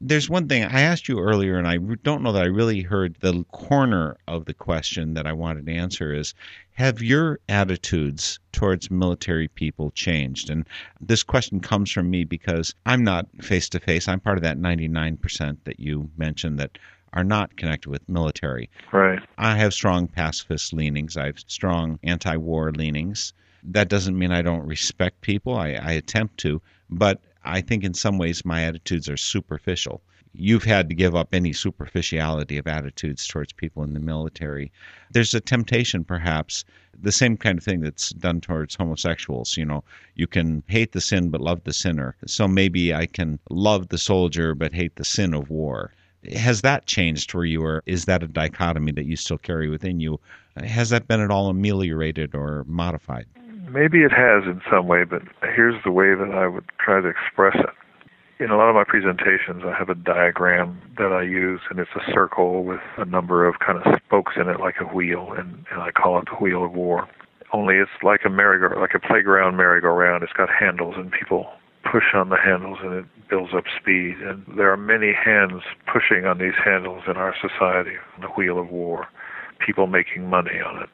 There's 0.00 0.28
one 0.28 0.48
thing 0.48 0.64
I 0.64 0.80
asked 0.80 1.08
you 1.08 1.20
earlier, 1.20 1.58
and 1.58 1.66
I 1.66 1.78
don't 2.02 2.22
know 2.22 2.32
that 2.32 2.42
I 2.42 2.46
really 2.46 2.82
heard 2.82 3.16
the 3.20 3.44
corner 3.52 4.16
of 4.26 4.44
the 4.44 4.54
question 4.54 5.14
that 5.14 5.26
I 5.26 5.32
wanted 5.32 5.66
to 5.66 5.72
answer 5.72 6.12
is 6.12 6.34
Have 6.74 7.02
your 7.02 7.40
attitudes 7.48 8.38
towards 8.52 8.90
military 8.90 9.48
people 9.48 9.90
changed? 9.92 10.50
And 10.50 10.66
this 11.00 11.22
question 11.22 11.60
comes 11.60 11.90
from 11.90 12.10
me 12.10 12.24
because 12.24 12.74
I'm 12.86 13.04
not 13.04 13.26
face 13.40 13.68
to 13.70 13.80
face. 13.80 14.08
I'm 14.08 14.20
part 14.20 14.38
of 14.38 14.44
that 14.44 14.58
99% 14.58 15.56
that 15.64 15.80
you 15.80 16.10
mentioned 16.16 16.58
that 16.58 16.78
are 17.12 17.24
not 17.24 17.56
connected 17.56 17.90
with 17.90 18.08
military. 18.08 18.70
Right. 18.92 19.20
I 19.38 19.56
have 19.56 19.74
strong 19.74 20.08
pacifist 20.08 20.72
leanings. 20.72 21.16
I 21.16 21.26
have 21.26 21.40
strong 21.46 21.98
anti-war 22.02 22.72
leanings. 22.72 23.32
That 23.64 23.88
doesn't 23.88 24.18
mean 24.18 24.32
I 24.32 24.42
don't 24.42 24.66
respect 24.66 25.20
people. 25.20 25.56
I, 25.56 25.72
I 25.72 25.92
attempt 25.92 26.38
to, 26.38 26.60
but 26.90 27.20
I 27.44 27.60
think 27.60 27.84
in 27.84 27.94
some 27.94 28.18
ways 28.18 28.44
my 28.44 28.62
attitudes 28.64 29.08
are 29.08 29.16
superficial. 29.16 30.02
You've 30.34 30.64
had 30.64 30.88
to 30.88 30.94
give 30.94 31.14
up 31.14 31.34
any 31.34 31.52
superficiality 31.52 32.56
of 32.56 32.66
attitudes 32.66 33.26
towards 33.26 33.52
people 33.52 33.82
in 33.82 33.92
the 33.92 34.00
military. 34.00 34.72
There's 35.10 35.34
a 35.34 35.40
temptation, 35.40 36.04
perhaps, 36.04 36.64
the 36.98 37.12
same 37.12 37.36
kind 37.36 37.58
of 37.58 37.64
thing 37.64 37.80
that's 37.80 38.10
done 38.10 38.40
towards 38.40 38.74
homosexuals. 38.74 39.56
You 39.56 39.66
know, 39.66 39.84
you 40.14 40.26
can 40.26 40.62
hate 40.68 40.92
the 40.92 41.00
sin 41.00 41.28
but 41.28 41.42
love 41.42 41.64
the 41.64 41.72
sinner. 41.72 42.16
So 42.26 42.48
maybe 42.48 42.94
I 42.94 43.06
can 43.06 43.38
love 43.50 43.88
the 43.88 43.98
soldier 43.98 44.54
but 44.54 44.72
hate 44.72 44.96
the 44.96 45.04
sin 45.04 45.34
of 45.34 45.50
war. 45.50 45.92
Has 46.32 46.62
that 46.62 46.86
changed 46.86 47.32
for 47.32 47.44
you, 47.44 47.62
or 47.62 47.82
is 47.84 48.04
that 48.04 48.22
a 48.22 48.28
dichotomy 48.28 48.92
that 48.92 49.06
you 49.06 49.16
still 49.16 49.38
carry 49.38 49.68
within 49.68 49.98
you? 49.98 50.20
Has 50.56 50.90
that 50.90 51.08
been 51.08 51.20
at 51.20 51.32
all 51.32 51.48
ameliorated 51.48 52.34
or 52.34 52.64
modified? 52.68 53.26
Maybe 53.72 54.02
it 54.02 54.12
has 54.12 54.44
in 54.44 54.60
some 54.70 54.86
way, 54.86 55.04
but 55.04 55.22
here's 55.40 55.82
the 55.82 55.90
way 55.90 56.14
that 56.14 56.30
I 56.34 56.46
would 56.46 56.64
try 56.78 57.00
to 57.00 57.08
express 57.08 57.56
it. 57.56 57.70
In 58.42 58.50
a 58.50 58.56
lot 58.56 58.68
of 58.68 58.74
my 58.74 58.84
presentations, 58.84 59.62
I 59.64 59.72
have 59.78 59.88
a 59.88 59.94
diagram 59.94 60.78
that 60.98 61.12
I 61.12 61.22
use, 61.22 61.60
and 61.70 61.78
it's 61.78 61.90
a 61.96 62.12
circle 62.12 62.64
with 62.64 62.80
a 62.98 63.06
number 63.06 63.46
of 63.46 63.60
kind 63.60 63.78
of 63.78 64.00
spokes 64.04 64.32
in 64.36 64.48
it, 64.48 64.60
like 64.60 64.76
a 64.80 64.84
wheel, 64.84 65.32
and, 65.38 65.64
and 65.70 65.80
I 65.80 65.90
call 65.90 66.18
it 66.18 66.26
the 66.26 66.36
wheel 66.36 66.64
of 66.64 66.72
war. 66.72 67.08
Only 67.52 67.76
it's 67.76 68.02
like 68.02 68.20
a 68.26 68.30
merry-go, 68.30 68.78
like 68.78 68.94
a 68.94 69.00
playground 69.00 69.56
merry-go-round. 69.56 70.22
It's 70.22 70.32
got 70.32 70.50
handles, 70.50 70.96
and 70.98 71.10
people 71.10 71.46
push 71.90 72.14
on 72.14 72.28
the 72.28 72.36
handles 72.36 72.78
and 72.82 72.92
it 72.92 73.04
builds 73.28 73.52
up 73.54 73.64
speed. 73.80 74.16
And 74.20 74.44
there 74.56 74.72
are 74.72 74.76
many 74.76 75.12
hands 75.12 75.62
pushing 75.90 76.26
on 76.26 76.38
these 76.38 76.56
handles 76.62 77.04
in 77.06 77.16
our 77.16 77.34
society, 77.40 77.96
on 78.16 78.22
the 78.22 78.28
wheel 78.28 78.58
of 78.58 78.70
war, 78.70 79.06
people 79.64 79.86
making 79.86 80.28
money 80.28 80.60
on 80.64 80.82
it, 80.82 80.88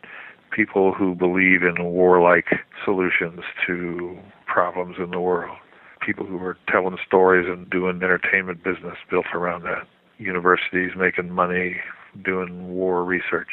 people 0.50 0.92
who 0.92 1.14
believe 1.14 1.62
in 1.62 1.84
warlike 1.84 2.61
solutions 2.84 3.40
to 3.66 4.18
problems 4.46 4.96
in 4.98 5.11
the 5.11 5.20
world, 5.20 5.56
people 6.04 6.26
who 6.26 6.38
are 6.38 6.56
telling 6.70 6.96
stories 7.06 7.46
and 7.48 7.68
doing 7.70 7.96
entertainment 8.02 8.62
business 8.64 8.96
built 9.11 9.26
around 9.34 9.62
that, 9.62 9.87
universities 10.18 10.92
making 10.96 11.30
money 11.30 11.76
doing 12.24 12.68
war 12.68 13.04
research. 13.04 13.50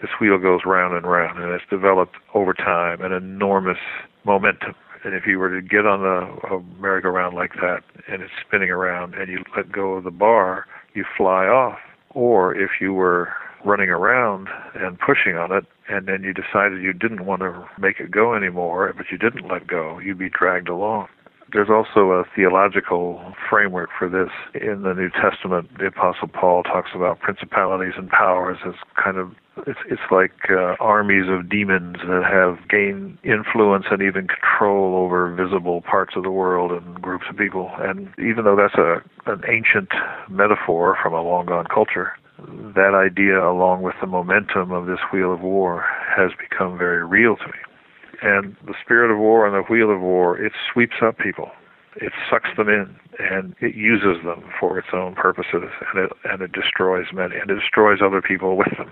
This 0.00 0.10
wheel 0.20 0.38
goes 0.38 0.60
round 0.66 0.94
and 0.94 1.06
round, 1.06 1.42
and 1.42 1.52
it's 1.52 1.64
developed 1.70 2.16
over 2.34 2.52
time 2.52 3.00
an 3.00 3.12
enormous 3.12 3.78
momentum 4.24 4.74
and 5.06 5.14
if 5.14 5.24
you 5.24 5.38
were 5.38 5.54
to 5.54 5.62
get 5.62 5.86
on 5.86 6.02
a, 6.02 6.54
a 6.54 6.60
merry-go-round 6.80 7.36
like 7.36 7.52
that 7.60 7.84
and 8.08 8.22
it's 8.22 8.32
spinning 8.44 8.70
around 8.70 9.14
and 9.14 9.30
you 9.30 9.38
let 9.56 9.70
go 9.70 9.92
of 9.92 10.02
the 10.02 10.10
bar, 10.10 10.66
you 10.94 11.04
fly 11.16 11.46
off. 11.46 11.78
Or 12.10 12.52
if 12.56 12.70
you 12.80 12.92
were 12.92 13.28
running 13.64 13.88
around 13.88 14.48
and 14.74 14.98
pushing 14.98 15.36
on 15.36 15.52
it 15.52 15.64
and 15.88 16.06
then 16.06 16.22
you 16.22 16.32
decided 16.32 16.82
you 16.82 16.92
didn't 16.92 17.26
want 17.26 17.42
to 17.42 17.64
make 17.78 18.00
it 18.00 18.10
go 18.10 18.34
anymore, 18.34 18.92
but 18.96 19.06
you 19.10 19.18
didn't 19.18 19.48
let 19.48 19.66
go, 19.66 19.98
you'd 19.98 20.18
be 20.18 20.28
dragged 20.28 20.68
along. 20.68 21.08
There's 21.52 21.70
also 21.70 22.10
a 22.10 22.24
theological 22.34 23.32
framework 23.48 23.90
for 23.96 24.08
this. 24.08 24.30
In 24.60 24.82
the 24.82 24.94
New 24.94 25.10
Testament, 25.10 25.70
the 25.78 25.86
Apostle 25.86 26.26
Paul 26.26 26.64
talks 26.64 26.90
about 26.92 27.20
principalities 27.20 27.94
and 27.96 28.10
powers 28.10 28.58
as 28.66 28.74
kind 29.02 29.16
of 29.16 29.30
it's 29.66 29.78
it's 29.88 30.02
like 30.10 30.32
uh, 30.50 30.74
armies 30.80 31.30
of 31.30 31.48
demons 31.48 31.96
that 32.06 32.24
have 32.24 32.68
gained 32.68 33.16
influence 33.22 33.86
and 33.90 34.02
even 34.02 34.26
control 34.26 34.96
over 34.96 35.32
visible 35.32 35.80
parts 35.82 36.14
of 36.16 36.24
the 36.24 36.32
world 36.32 36.72
and 36.72 37.00
groups 37.00 37.24
of 37.30 37.36
people. 37.38 37.70
And 37.78 38.12
even 38.18 38.44
though 38.44 38.56
that's 38.56 38.74
a 38.74 39.00
an 39.30 39.42
ancient 39.48 39.90
metaphor 40.28 40.98
from 41.00 41.14
a 41.14 41.22
long 41.22 41.46
gone 41.46 41.66
culture, 41.72 42.12
that 42.38 42.94
idea, 42.94 43.42
along 43.42 43.82
with 43.82 43.94
the 44.00 44.06
momentum 44.06 44.72
of 44.72 44.86
this 44.86 44.98
wheel 45.12 45.32
of 45.32 45.40
war, 45.40 45.84
has 46.14 46.30
become 46.38 46.76
very 46.76 47.04
real 47.04 47.36
to 47.36 47.46
me. 47.46 47.58
And 48.22 48.56
the 48.66 48.74
spirit 48.82 49.10
of 49.10 49.18
war 49.18 49.46
and 49.46 49.54
the 49.54 49.72
wheel 49.72 49.90
of 49.90 50.00
war, 50.00 50.38
it 50.38 50.52
sweeps 50.72 50.96
up 51.02 51.18
people. 51.18 51.50
It 51.96 52.12
sucks 52.30 52.50
them 52.56 52.68
in 52.68 52.96
and 53.18 53.54
it 53.60 53.74
uses 53.74 54.22
them 54.22 54.44
for 54.60 54.78
its 54.78 54.88
own 54.92 55.14
purposes 55.14 55.70
and 55.94 56.04
it 56.04 56.12
and 56.24 56.42
it 56.42 56.52
destroys 56.52 57.06
many 57.12 57.36
and 57.36 57.50
it 57.50 57.54
destroys 57.58 58.00
other 58.04 58.20
people 58.20 58.56
with 58.56 58.76
them. 58.76 58.90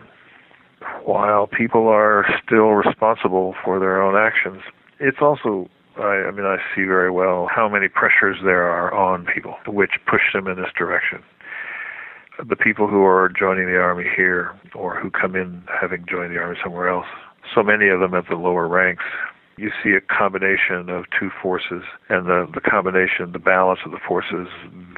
While 1.04 1.46
people 1.46 1.88
are 1.88 2.24
still 2.42 2.70
responsible 2.70 3.54
for 3.62 3.78
their 3.78 4.02
own 4.02 4.16
actions, 4.16 4.62
it's 5.00 5.18
also 5.20 5.68
I, 5.98 6.28
I 6.28 6.30
mean 6.30 6.46
I 6.46 6.56
see 6.74 6.84
very 6.84 7.10
well 7.10 7.46
how 7.54 7.68
many 7.68 7.88
pressures 7.88 8.38
there 8.42 8.64
are 8.64 8.92
on 8.94 9.26
people 9.26 9.56
which 9.66 9.92
push 10.06 10.32
them 10.32 10.46
in 10.46 10.56
this 10.56 10.72
direction 10.76 11.22
the 12.48 12.56
people 12.56 12.88
who 12.88 13.04
are 13.04 13.28
joining 13.28 13.66
the 13.66 13.76
army 13.76 14.04
here 14.16 14.50
or 14.74 14.98
who 14.98 15.10
come 15.10 15.36
in 15.36 15.62
having 15.80 16.04
joined 16.08 16.34
the 16.34 16.38
army 16.38 16.56
somewhere 16.62 16.88
else 16.88 17.06
so 17.52 17.62
many 17.62 17.88
of 17.88 18.00
them 18.00 18.14
at 18.14 18.24
the 18.28 18.36
lower 18.36 18.66
ranks, 18.68 19.04
you 19.56 19.70
see 19.82 19.90
a 19.90 20.00
combination 20.00 20.88
of 20.88 21.04
two 21.18 21.30
forces, 21.42 21.82
and 22.08 22.26
the, 22.26 22.46
the 22.52 22.60
combination, 22.60 23.32
the 23.32 23.38
balance 23.38 23.80
of 23.84 23.92
the 23.92 24.00
forces 24.06 24.48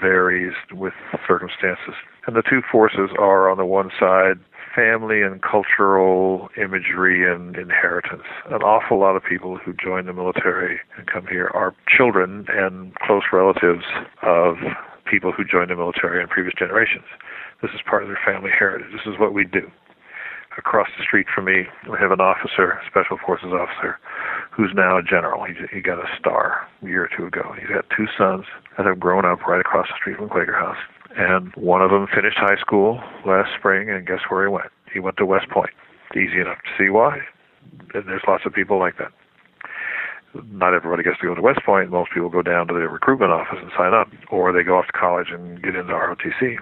varies 0.01 0.55
with 0.73 0.95
circumstances. 1.27 1.95
And 2.27 2.35
the 2.37 2.43
two 2.43 2.63
forces 2.71 3.11
are, 3.19 3.51
on 3.51 3.59
the 3.59 3.67
one 3.67 3.91
side, 4.01 4.39
family 4.75 5.23
and 5.23 5.43
cultural 5.43 6.49
imagery 6.57 7.31
and 7.31 7.57
inheritance. 7.57 8.25
An 8.47 8.63
awful 8.63 8.99
lot 8.99 9.17
of 9.17 9.23
people 9.25 9.59
who 9.59 9.73
join 9.73 10.07
the 10.07 10.13
military 10.13 10.81
and 10.97 11.07
come 11.07 11.27
here 11.27 11.51
are 11.55 11.75
children 11.89 12.47
and 12.49 12.95
close 12.97 13.23
relatives 13.33 13.85
of 14.23 14.57
people 15.07 15.33
who 15.33 15.45
joined 15.45 15.71
the 15.71 15.77
military 15.77 16.21
in 16.21 16.29
previous 16.29 16.55
generations. 16.59 17.07
This 17.63 17.71
is 17.73 17.81
part 17.89 18.03
of 18.03 18.09
their 18.09 18.21
family 18.25 18.51
heritage. 18.51 18.93
This 18.93 19.07
is 19.07 19.19
what 19.19 19.33
we 19.33 19.45
do 19.45 19.71
across 20.59 20.89
the 20.97 21.05
street 21.05 21.27
from 21.33 21.45
me, 21.45 21.65
we 21.91 21.99
have 21.99 22.11
an 22.11 22.21
officer, 22.21 22.81
special 22.89 23.19
forces 23.25 23.53
officer, 23.53 23.99
who's 24.51 24.73
now 24.75 24.99
a 24.99 25.03
general. 25.03 25.45
He, 25.45 25.55
he 25.73 25.81
got 25.81 25.99
a 25.99 26.09
star 26.19 26.67
a 26.83 26.87
year 26.87 27.05
or 27.05 27.11
two 27.15 27.27
ago. 27.27 27.55
He's 27.59 27.69
got 27.69 27.85
two 27.95 28.07
sons 28.17 28.45
that 28.77 28.87
have 28.87 28.99
grown 28.99 29.25
up 29.25 29.47
right 29.47 29.61
across 29.61 29.87
the 29.89 29.95
street 30.01 30.17
from 30.17 30.29
Quaker 30.29 30.55
House. 30.57 30.81
And 31.17 31.55
one 31.57 31.83
of 31.83 31.91
them 31.91 32.07
finished 32.13 32.39
high 32.39 32.57
school 32.61 33.01
last 33.25 33.51
spring, 33.59 33.91
and 33.91 34.07
guess 34.07 34.21
where 34.29 34.47
he 34.47 34.53
went? 34.53 34.71
He 34.93 35.01
went 35.01 35.17
to 35.19 35.27
West 35.27 35.49
Point. 35.51 35.71
Easy 36.13 36.41
enough 36.41 36.59
to 36.59 36.71
see 36.79 36.91
why. 36.91 37.21
And 37.95 38.05
there's 38.07 38.23
lots 38.27 38.45
of 38.47 38.53
people 38.53 38.79
like 38.79 38.97
that. 38.99 39.13
Not 40.51 40.75
everybody 40.75 41.03
gets 41.03 41.19
to 41.21 41.27
go 41.27 41.35
to 41.35 41.43
West 41.43 41.61
Point. 41.65 41.91
Most 41.91 42.11
people 42.13 42.29
go 42.29 42.43
down 42.43 42.69
to 42.69 42.75
the 42.75 42.89
recruitment 42.89 43.33
office 43.33 43.59
and 43.61 43.71
sign 43.77 43.95
up, 43.95 44.09
or 44.31 44.53
they 44.53 44.63
go 44.63 44.79
off 44.79 44.87
to 44.87 44.93
college 44.93 45.29
and 45.31 45.63
get 45.63 45.75
into 45.75 45.93
ROTC. 45.93 46.57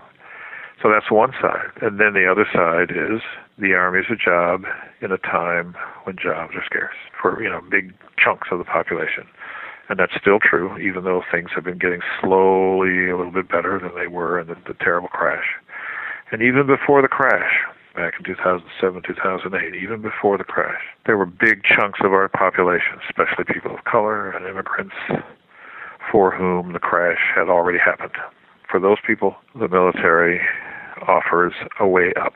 So 0.82 0.90
that's 0.90 1.10
one 1.10 1.32
side. 1.40 1.70
And 1.80 1.98
then 2.00 2.12
the 2.12 2.26
other 2.30 2.46
side 2.52 2.90
is 2.90 3.22
the 3.58 3.74
army 3.74 4.00
is 4.00 4.06
a 4.10 4.16
job 4.16 4.64
in 5.00 5.12
a 5.12 5.18
time 5.18 5.74
when 6.04 6.16
jobs 6.16 6.54
are 6.54 6.64
scarce 6.64 6.96
for, 7.20 7.42
you 7.42 7.48
know, 7.48 7.60
big 7.70 7.94
chunks 8.22 8.48
of 8.50 8.58
the 8.58 8.64
population. 8.64 9.24
And 9.88 9.98
that's 9.98 10.12
still 10.20 10.38
true, 10.40 10.78
even 10.78 11.04
though 11.04 11.22
things 11.30 11.50
have 11.54 11.64
been 11.64 11.78
getting 11.78 12.00
slowly 12.20 13.10
a 13.10 13.16
little 13.16 13.32
bit 13.32 13.48
better 13.48 13.78
than 13.78 13.94
they 13.94 14.08
were 14.08 14.40
in 14.40 14.48
the, 14.48 14.56
the 14.66 14.74
terrible 14.80 15.08
crash. 15.08 15.44
And 16.32 16.42
even 16.42 16.66
before 16.66 17.02
the 17.02 17.08
crash, 17.08 17.52
back 17.94 18.14
in 18.18 18.24
2007, 18.24 19.02
2008, 19.06 19.74
even 19.74 20.02
before 20.02 20.36
the 20.36 20.44
crash, 20.44 20.82
there 21.06 21.16
were 21.16 21.26
big 21.26 21.62
chunks 21.64 22.00
of 22.02 22.12
our 22.12 22.28
population, 22.28 22.98
especially 23.08 23.44
people 23.44 23.74
of 23.74 23.84
color 23.84 24.30
and 24.30 24.46
immigrants, 24.46 24.94
for 26.10 26.34
whom 26.34 26.72
the 26.72 26.78
crash 26.78 27.20
had 27.34 27.48
already 27.48 27.78
happened. 27.78 28.14
For 28.70 28.80
those 28.80 28.98
people, 29.06 29.36
the 29.54 29.68
military 29.68 30.40
offers 31.06 31.52
a 31.80 31.86
way 31.86 32.12
up. 32.20 32.34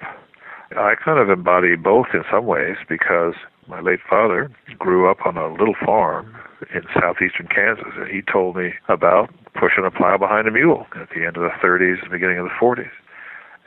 I 0.76 0.94
kind 1.02 1.18
of 1.18 1.30
embody 1.30 1.76
both 1.76 2.08
in 2.12 2.22
some 2.30 2.46
ways 2.46 2.76
because 2.88 3.34
my 3.66 3.80
late 3.80 4.00
father 4.08 4.50
grew 4.78 5.10
up 5.10 5.24
on 5.26 5.36
a 5.36 5.52
little 5.52 5.74
farm 5.84 6.34
in 6.74 6.82
southeastern 6.94 7.48
Kansas, 7.48 7.92
and 7.96 8.08
he 8.08 8.22
told 8.22 8.56
me 8.56 8.74
about 8.88 9.30
pushing 9.54 9.84
a 9.84 9.90
plow 9.90 10.16
behind 10.18 10.46
a 10.46 10.50
mule 10.50 10.86
at 11.00 11.08
the 11.10 11.26
end 11.26 11.36
of 11.36 11.42
the 11.42 11.54
30s 11.62 12.02
and 12.02 12.10
beginning 12.10 12.38
of 12.38 12.44
the 12.44 12.58
40s. 12.60 12.90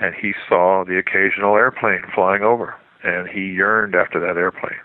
And 0.01 0.13
he 0.15 0.33
saw 0.49 0.83
the 0.83 0.97
occasional 0.97 1.55
airplane 1.55 2.01
flying 2.13 2.41
over, 2.43 2.75
and 3.03 3.29
he 3.29 3.53
yearned 3.53 3.95
after 3.95 4.19
that 4.19 4.37
airplane. 4.37 4.81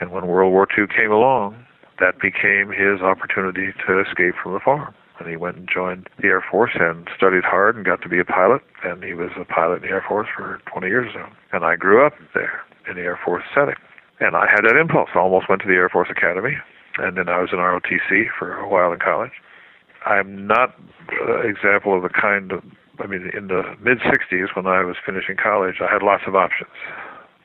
And 0.00 0.10
when 0.10 0.26
World 0.26 0.52
War 0.52 0.66
II 0.76 0.86
came 0.86 1.12
along, 1.12 1.66
that 2.00 2.18
became 2.18 2.72
his 2.72 3.02
opportunity 3.02 3.72
to 3.86 4.00
escape 4.00 4.34
from 4.42 4.54
the 4.54 4.60
farm 4.60 4.94
and 5.20 5.28
he 5.28 5.36
went 5.36 5.56
and 5.56 5.68
joined 5.72 6.08
the 6.18 6.28
Air 6.28 6.42
Force 6.50 6.72
and 6.74 7.08
studied 7.14 7.44
hard 7.44 7.76
and 7.76 7.84
got 7.84 8.02
to 8.02 8.08
be 8.08 8.18
a 8.18 8.24
pilot. 8.24 8.62
And 8.82 9.04
he 9.04 9.12
was 9.12 9.30
a 9.38 9.44
pilot 9.44 9.76
in 9.76 9.82
the 9.82 9.88
Air 9.88 10.04
Force 10.06 10.28
for 10.34 10.60
20 10.72 10.88
years 10.88 11.12
so. 11.12 11.26
And 11.52 11.64
I 11.64 11.76
grew 11.76 12.04
up 12.04 12.14
there 12.34 12.62
in 12.88 12.96
the 12.96 13.02
Air 13.02 13.20
Force 13.22 13.44
setting. 13.54 13.76
And 14.18 14.34
I 14.34 14.46
had 14.50 14.64
that 14.64 14.76
impulse. 14.80 15.10
I 15.14 15.18
almost 15.18 15.48
went 15.48 15.62
to 15.62 15.68
the 15.68 15.74
Air 15.74 15.88
Force 15.88 16.08
Academy. 16.10 16.56
And 16.98 17.16
then 17.16 17.28
I 17.28 17.40
was 17.40 17.50
in 17.52 17.58
ROTC 17.58 18.26
for 18.36 18.56
a 18.56 18.68
while 18.68 18.92
in 18.92 18.98
college. 18.98 19.32
I'm 20.04 20.46
not 20.46 20.74
an 21.10 21.48
example 21.48 21.94
of 21.94 22.02
the 22.02 22.08
kind 22.08 22.52
of, 22.52 22.64
I 23.02 23.06
mean, 23.06 23.30
in 23.36 23.48
the 23.48 23.62
mid 23.82 23.98
60s 24.00 24.54
when 24.54 24.66
I 24.66 24.84
was 24.84 24.96
finishing 25.04 25.36
college, 25.36 25.76
I 25.80 25.92
had 25.92 26.02
lots 26.02 26.24
of 26.26 26.34
options 26.34 26.70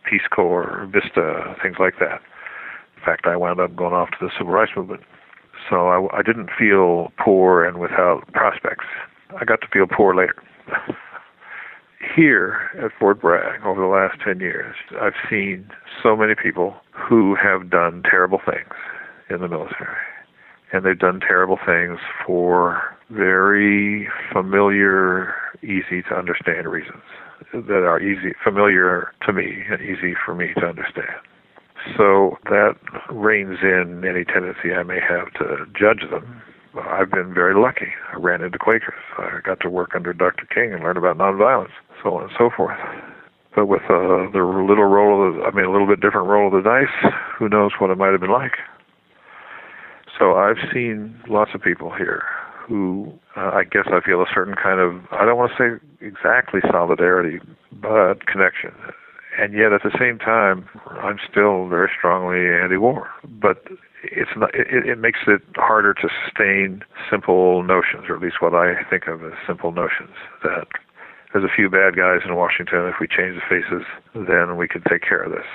Peace 0.10 0.28
Corps, 0.30 0.88
Vista, 0.92 1.56
things 1.62 1.78
like 1.80 1.96
that. 2.00 2.22
In 2.98 3.04
fact, 3.04 3.26
I 3.26 3.36
wound 3.36 3.60
up 3.60 3.76
going 3.76 3.94
off 3.94 4.10
to 4.12 4.18
the 4.22 4.30
civil 4.38 4.54
rights 4.54 4.72
movement. 4.76 5.02
So 5.70 5.88
I, 5.88 6.20
I 6.20 6.22
didn't 6.22 6.50
feel 6.58 7.12
poor 7.18 7.64
and 7.64 7.80
without 7.80 8.22
prospects. 8.34 8.86
I 9.40 9.46
got 9.46 9.62
to 9.62 9.68
feel 9.68 9.88
poor 9.88 10.16
later. 10.16 10.36
Here 12.16 12.70
at 12.84 12.92
Fort 13.00 13.22
Bragg, 13.22 13.64
over 13.66 13.82
the 13.82 13.88
last 13.88 14.20
10 14.24 14.40
years, 14.40 14.76
I've 15.02 15.14
seen 15.30 15.68
so 16.04 16.16
many 16.16 16.36
people 16.36 16.76
who 16.92 17.36
have 17.36 17.70
done 17.70 18.04
terrible 18.04 18.40
things 18.46 18.74
in 19.30 19.42
the 19.42 19.48
military. 19.48 19.98
And 20.72 20.86
they've 20.86 21.00
done 21.00 21.20
terrible 21.20 21.58
things 21.66 22.00
for 22.26 22.82
very 23.10 24.08
familiar, 24.32 25.34
easy 25.64 26.02
to 26.10 26.16
understand 26.16 26.68
reasons 26.68 27.04
that 27.54 27.84
are 27.84 28.00
easy, 28.00 28.34
familiar 28.44 29.12
to 29.26 29.34
me, 29.34 29.64
and 29.70 29.82
easy 29.82 30.14
for 30.26 30.34
me 30.34 30.54
to 30.58 30.66
understand. 30.66 31.20
So 31.98 32.38
that 32.46 32.76
reins 33.12 33.60
in 33.62 34.04
any 34.06 34.26
tendency 34.26 34.74
I 34.74 34.84
may 34.84 35.00
have 35.00 35.32
to 35.34 35.66
judge 35.78 36.10
them. 36.10 36.42
I've 36.76 37.12
been 37.12 37.34
very 37.34 37.56
lucky. 37.56 37.94
I 38.12 38.18
ran 38.18 38.42
into 38.42 38.58
Quakers. 38.58 38.94
I 39.18 39.40
got 39.46 39.60
to 39.62 39.70
work 39.70 39.92
under 39.96 40.12
Dr. 40.12 40.46
King 40.54 40.74
and 40.74 40.84
learn 40.84 40.98
about 40.98 41.18
nonviolence, 41.18 41.72
so 42.04 42.16
on 42.16 42.24
and 42.24 42.32
so 42.38 42.50
forth. 42.56 42.78
But 43.56 43.68
with 43.68 43.84
uh, 43.84 44.28
the 44.34 44.44
little 44.68 44.86
roll 44.86 45.28
of 45.28 45.36
the, 45.36 45.42
I 45.44 45.52
mean, 45.52 45.66
a 45.66 45.72
little 45.72 45.88
bit 45.88 46.02
different 46.02 46.28
roll 46.28 46.48
of 46.48 46.64
the 46.64 46.68
dice, 46.68 47.14
who 47.38 47.48
knows 47.48 47.72
what 47.80 47.90
it 47.92 47.98
might 47.98 48.12
have 48.12 48.20
been 48.20 48.32
like. 48.32 48.58
So 50.20 50.36
I've 50.36 50.58
seen 50.74 51.18
lots 51.30 51.52
of 51.54 51.62
people 51.62 51.94
here 51.96 52.24
who 52.68 53.14
uh, 53.38 53.52
I 53.54 53.64
guess 53.64 53.88
I 53.88 54.00
feel 54.06 54.22
a 54.22 54.26
certain 54.34 54.56
kind 54.56 54.80
of, 54.80 55.02
I 55.12 55.26
don't 55.26 55.38
want 55.38 55.52
to 55.58 55.80
say 55.80 56.06
exactly 56.06 56.62
solidarity, 56.72 57.40
but 57.72 58.26
connection. 58.26 58.72
And 59.38 59.54
yet 59.54 59.74
at 59.74 59.84
the 59.84 59.92
same 60.00 60.18
time, 60.18 60.68
I'm 61.04 61.20
still 61.30 61.68
very 61.68 61.90
strongly 61.96 62.48
anti-war. 62.48 63.10
But 63.24 63.64
it's 64.04 64.32
not, 64.38 64.56
it, 64.56 64.88
it 64.88 64.98
makes 64.98 65.20
it 65.28 65.42
harder 65.56 65.94
to 65.94 66.08
sustain 66.24 66.84
simple 67.12 67.62
notions, 67.64 68.06
or 68.08 68.16
at 68.16 68.22
least 68.22 68.42
what 68.42 68.54
I 68.54 68.82
think 68.90 69.08
of 69.08 69.24
as 69.24 69.34
simple 69.46 69.72
notions, 69.72 70.16
that 70.44 70.68
there's 71.34 71.44
a 71.44 71.54
few 71.54 71.70
bad 71.70 71.98
guys 71.98 72.22
in 72.26 72.36
Washington. 72.36 72.88
If 72.88 72.96
we 73.02 73.08
change 73.08 73.36
the 73.36 73.42
faces, 73.50 73.86
then 74.14 74.58
we 74.58 74.68
could 74.68 74.86
take 74.90 75.02
care 75.02 75.22
of 75.22 75.32
this. 75.32 75.46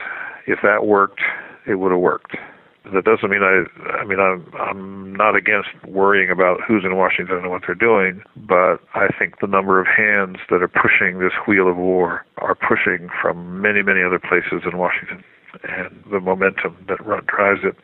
If 0.46 0.58
that 0.62 0.84
worked, 0.84 1.22
it 1.66 1.76
would 1.76 1.90
have 1.90 2.00
worked 2.00 2.36
that 2.92 3.04
doesn't 3.04 3.30
mean 3.30 3.42
I 3.42 3.64
I 4.00 4.04
mean 4.04 4.18
I'm 4.18 4.46
I'm 4.54 5.14
not 5.14 5.36
against 5.36 5.68
worrying 5.86 6.30
about 6.30 6.60
who's 6.66 6.84
in 6.84 6.96
Washington 6.96 7.36
and 7.36 7.50
what 7.50 7.62
they're 7.66 7.74
doing, 7.74 8.22
but 8.36 8.80
I 8.94 9.08
think 9.18 9.40
the 9.40 9.46
number 9.46 9.80
of 9.80 9.86
hands 9.86 10.38
that 10.48 10.62
are 10.62 10.68
pushing 10.68 11.18
this 11.18 11.32
wheel 11.46 11.68
of 11.68 11.76
war 11.76 12.24
are 12.38 12.54
pushing 12.54 13.08
from 13.20 13.60
many 13.60 13.82
many 13.82 14.02
other 14.02 14.18
places 14.18 14.62
in 14.70 14.78
Washington, 14.78 15.22
and 15.64 16.02
the 16.10 16.20
momentum 16.20 16.76
that 16.88 16.98
drives 17.26 17.60
it 17.64 17.76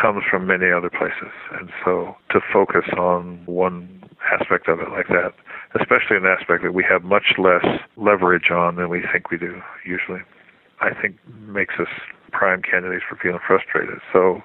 comes 0.00 0.22
from 0.30 0.46
many 0.46 0.70
other 0.70 0.90
places. 0.90 1.32
And 1.58 1.70
so 1.84 2.16
to 2.30 2.40
focus 2.52 2.84
on 2.96 3.42
one 3.46 4.02
aspect 4.32 4.68
of 4.68 4.80
it 4.80 4.90
like 4.90 5.08
that, 5.08 5.32
especially 5.78 6.16
an 6.16 6.26
aspect 6.26 6.62
that 6.62 6.72
we 6.72 6.84
have 6.88 7.02
much 7.02 7.34
less 7.38 7.64
leverage 7.96 8.50
on 8.50 8.76
than 8.76 8.88
we 8.88 9.02
think 9.12 9.30
we 9.30 9.38
do 9.38 9.60
usually. 9.84 10.20
I 10.86 10.94
think 11.00 11.18
makes 11.48 11.74
us 11.80 11.88
prime 12.30 12.62
candidates 12.62 13.04
for 13.08 13.16
feeling 13.16 13.40
frustrated. 13.44 13.98
So 14.12 14.40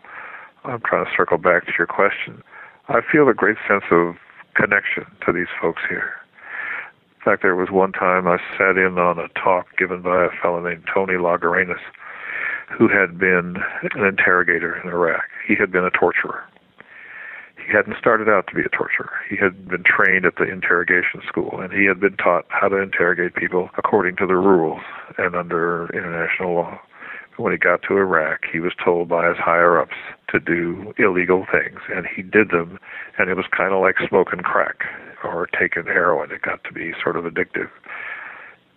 I'm 0.63 0.81
trying 0.81 1.05
to 1.05 1.11
circle 1.15 1.37
back 1.37 1.65
to 1.67 1.73
your 1.77 1.87
question. 1.87 2.41
I 2.89 3.01
feel 3.11 3.29
a 3.29 3.33
great 3.33 3.57
sense 3.67 3.83
of 3.91 4.15
connection 4.55 5.05
to 5.25 5.31
these 5.31 5.47
folks 5.61 5.81
here. 5.87 6.13
In 7.15 7.23
fact, 7.23 7.43
there 7.43 7.55
was 7.55 7.69
one 7.69 7.91
time 7.91 8.27
I 8.27 8.37
sat 8.57 8.77
in 8.77 8.97
on 8.97 9.19
a 9.19 9.27
talk 9.39 9.77
given 9.77 10.01
by 10.01 10.25
a 10.25 10.29
fellow 10.41 10.59
named 10.59 10.83
Tony 10.91 11.13
Lagouranis, 11.13 11.79
who 12.75 12.87
had 12.87 13.19
been 13.19 13.57
an 13.93 14.03
interrogator 14.03 14.81
in 14.81 14.89
Iraq. 14.89 15.25
He 15.47 15.55
had 15.55 15.71
been 15.71 15.85
a 15.85 15.91
torturer. 15.91 16.43
He 17.65 17.71
hadn't 17.71 17.97
started 17.97 18.27
out 18.27 18.47
to 18.47 18.55
be 18.55 18.61
a 18.61 18.69
torturer. 18.69 19.11
He 19.29 19.37
had 19.37 19.67
been 19.67 19.83
trained 19.83 20.25
at 20.25 20.35
the 20.35 20.49
interrogation 20.49 21.21
school, 21.27 21.59
and 21.59 21.71
he 21.71 21.85
had 21.85 21.99
been 21.99 22.17
taught 22.17 22.45
how 22.49 22.67
to 22.67 22.77
interrogate 22.77 23.35
people 23.35 23.69
according 23.77 24.15
to 24.17 24.27
the 24.27 24.35
rules 24.35 24.81
and 25.17 25.35
under 25.35 25.89
international 25.93 26.55
law. 26.55 26.79
When 27.37 27.53
he 27.53 27.57
got 27.57 27.81
to 27.83 27.97
Iraq, 27.97 28.41
he 28.51 28.59
was 28.59 28.73
told 28.83 29.07
by 29.09 29.27
his 29.29 29.37
higher 29.37 29.79
ups 29.79 29.95
to 30.29 30.39
do 30.39 30.93
illegal 30.97 31.45
things, 31.51 31.79
and 31.93 32.05
he 32.05 32.21
did 32.21 32.49
them, 32.49 32.77
and 33.17 33.29
it 33.29 33.35
was 33.35 33.45
kind 33.55 33.73
of 33.73 33.81
like 33.81 33.95
smoking 34.07 34.41
crack 34.41 34.83
or 35.23 35.47
taking 35.47 35.85
heroin. 35.85 36.31
It 36.31 36.41
got 36.41 36.63
to 36.65 36.73
be 36.73 36.93
sort 37.01 37.15
of 37.15 37.23
addictive. 37.23 37.69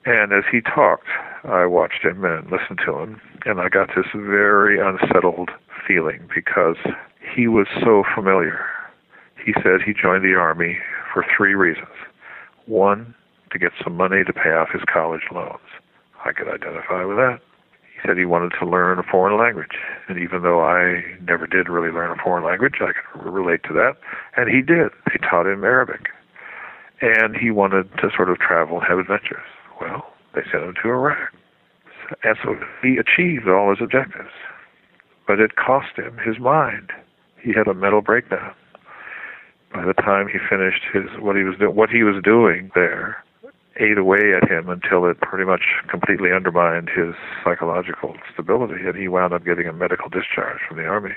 And 0.07 0.33
as 0.33 0.45
he 0.51 0.61
talked, 0.61 1.09
I 1.45 1.67
watched 1.67 2.05
him 2.05 2.25
and 2.25 2.51
listened 2.51 2.81
to 2.87 2.99
him, 2.99 3.21
and 3.45 3.61
I 3.61 3.69
got 3.69 3.89
this 3.97 4.07
very 4.15 4.79
unsettled 4.79 5.51
feeling 5.87 6.29
because 6.35 6.77
he 7.35 7.49
was 7.49 7.67
so 7.83 8.05
familiar. 8.15 8.67
He 9.45 9.53
said 9.63 9.83
he 9.85 9.93
joined 9.93 10.25
the 10.25 10.35
Army 10.35 10.79
for 11.13 11.25
three 11.37 11.55
reasons. 11.55 11.93
One, 12.67 13.15
to 13.51 13.59
get 13.59 13.73
some 13.83 13.97
money 13.97 14.25
to 14.25 14.33
pay 14.33 14.51
off 14.51 14.71
his 14.73 14.83
college 14.91 15.29
loans. 15.31 15.69
I 16.25 16.33
could 16.33 16.49
identify 16.49 17.05
with 17.05 17.19
that. 17.19 17.41
He 17.83 18.09
said 18.09 18.17
he 18.17 18.25
wanted 18.25 18.53
to 18.59 18.67
learn 18.67 18.99
a 18.99 19.03
foreign 19.03 19.39
language. 19.39 19.77
And 20.09 20.19
even 20.19 20.43
though 20.43 20.63
I 20.65 21.05
never 21.23 21.47
did 21.47 21.69
really 21.69 21.91
learn 21.91 22.11
a 22.11 22.23
foreign 22.23 22.45
language, 22.45 22.77
I 22.81 22.93
could 22.93 23.23
relate 23.23 23.63
to 23.65 23.75
that. 23.75 23.97
And 24.37 24.49
he 24.49 24.63
did. 24.63 24.91
They 25.07 25.19
taught 25.29 25.47
him 25.47 25.63
Arabic. 25.63 26.09
And 27.03 27.37
he 27.37 27.51
wanted 27.51 27.91
to 27.99 28.11
sort 28.17 28.31
of 28.31 28.39
travel 28.39 28.79
and 28.79 28.87
have 28.89 28.99
adventures. 28.99 29.45
Well, 29.81 30.07
they 30.35 30.43
sent 30.51 30.65
him 30.65 30.75
to 30.83 30.89
Iraq. 30.89 31.33
And 32.23 32.37
so 32.43 32.57
he 32.83 32.97
achieved 32.97 33.49
all 33.49 33.71
his 33.71 33.83
objectives. 33.83 34.33
But 35.27 35.39
it 35.41 35.57
cost 35.57 35.97
him 35.97 36.19
his 36.19 36.39
mind. 36.39 36.91
He 37.41 37.53
had 37.53 37.69
a 37.69 37.75
mental 37.75 38.01
breakdown. 38.01 38.55
By 39.75 39.85
the 39.85 39.93
time 39.93 40.29
he 40.29 40.39
finished 40.39 40.83
his 40.93 41.11
what 41.19 41.35
he 41.35 41.43
was 41.43 41.59
do- 41.59 41.71
what 41.71 41.91
he 41.91 42.05
was 42.05 42.23
doing 42.23 42.71
there, 42.77 43.23
ate 43.77 43.99
away 43.99 44.33
at 44.33 44.49
him 44.49 44.69
until 44.69 45.05
it 45.07 45.21
pretty 45.21 45.45
much 45.45 45.83
completely 45.89 46.33
undermined 46.33 46.89
his 46.89 47.15
psychological 47.43 48.17
stability, 48.33 48.87
and 48.87 48.95
he 48.97 49.09
wound 49.09 49.35
up 49.35 49.45
getting 49.45 49.67
a 49.67 49.73
medical 49.73 50.09
discharge 50.09 50.61
from 50.69 50.77
the 50.77 50.87
army. 50.87 51.15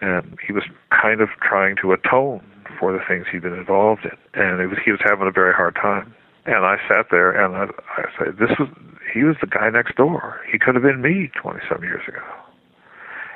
And 0.00 0.38
he 0.46 0.52
was 0.52 0.62
kind 0.90 1.20
of 1.20 1.28
trying 1.42 1.74
to 1.82 1.92
atone 1.92 2.40
for 2.78 2.92
the 2.92 3.00
things 3.06 3.26
he'd 3.30 3.42
been 3.42 3.58
involved 3.58 4.04
in, 4.04 4.16
and 4.40 4.60
it 4.60 4.68
was 4.68 4.78
he 4.84 4.92
was 4.92 5.00
having 5.04 5.26
a 5.26 5.32
very 5.32 5.52
hard 5.52 5.74
time. 5.74 6.14
And 6.46 6.64
I 6.64 6.78
sat 6.88 7.10
there 7.10 7.32
and 7.32 7.56
I, 7.56 7.66
I 7.98 8.04
said, 8.16 8.38
"This 8.38 8.56
was 8.58 8.68
he 9.12 9.24
was 9.24 9.36
the 9.40 9.48
guy 9.48 9.68
next 9.70 9.96
door. 9.96 10.40
He 10.50 10.58
could 10.58 10.76
have 10.76 10.84
been 10.84 11.02
me 11.02 11.30
20 11.34 11.58
some 11.68 11.82
years 11.82 12.06
ago." 12.06 12.22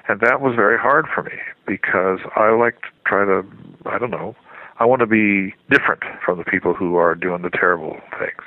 And 0.09 0.21
that 0.21 0.41
was 0.41 0.55
very 0.55 0.79
hard 0.79 1.07
for 1.15 1.23
me 1.23 1.39
because 1.67 2.21
I 2.37 2.51
like 2.51 2.81
to 2.83 2.89
try 3.07 3.25
to, 3.25 3.43
I 3.87 3.99
don't 3.99 4.11
know, 4.11 4.37
I 4.79 4.85
want 4.85 5.01
to 5.01 5.07
be 5.07 5.55
different 5.71 6.03
from 6.25 6.39
the 6.39 6.45
people 6.45 6.75
who 6.75 6.97
are 6.97 7.15
doing 7.15 7.43
the 7.43 7.51
terrible 7.51 7.97
things. 8.19 8.43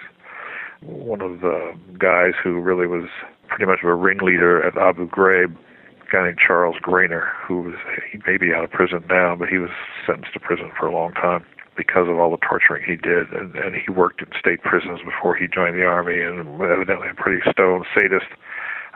One 0.81 1.21
of 1.21 1.41
the 1.41 1.73
guys 1.97 2.33
who 2.43 2.59
really 2.59 2.85
was 2.85 3.09
pretty 3.47 3.65
much 3.65 3.79
a 3.83 3.93
ringleader 3.93 4.63
at 4.63 4.77
Abu 4.77 5.09
Ghraib, 5.09 5.55
a 5.55 6.11
guy 6.11 6.25
named 6.25 6.37
Charles 6.45 6.75
Graner, 6.83 7.29
who 7.47 7.61
was 7.61 7.75
he 8.11 8.19
may 8.27 8.37
be 8.37 8.53
out 8.53 8.65
of 8.65 8.71
prison 8.71 9.03
now, 9.09 9.35
but 9.35 9.49
he 9.49 9.57
was 9.57 9.71
sentenced 10.05 10.33
to 10.33 10.39
prison 10.39 10.71
for 10.77 10.87
a 10.87 10.93
long 10.93 11.13
time 11.13 11.43
because 11.75 12.09
of 12.09 12.19
all 12.19 12.31
the 12.31 12.37
torturing 12.37 12.83
he 12.83 12.95
did, 12.95 13.31
and, 13.31 13.55
and 13.55 13.75
he 13.75 13.91
worked 13.91 14.21
in 14.21 14.27
state 14.37 14.61
prisons 14.63 14.99
before 15.05 15.35
he 15.35 15.47
joined 15.47 15.75
the 15.75 15.85
army, 15.85 16.21
and 16.21 16.39
evidently 16.61 17.07
a 17.09 17.13
pretty 17.13 17.41
stone 17.49 17.85
sadist. 17.93 18.27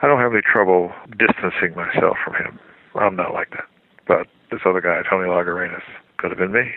I 0.02 0.08
don't 0.08 0.20
have 0.20 0.32
any 0.32 0.42
trouble 0.42 0.92
distancing 1.16 1.76
myself 1.76 2.16
from 2.24 2.34
him. 2.34 2.58
I'm 2.94 3.16
not 3.16 3.32
like 3.32 3.50
that. 3.50 3.64
But 4.06 4.26
this 4.50 4.60
other 4.66 4.80
guy, 4.80 5.00
Tony 5.08 5.28
Lagouranis, 5.28 5.86
could 6.18 6.30
have 6.30 6.38
been 6.38 6.52
me 6.52 6.70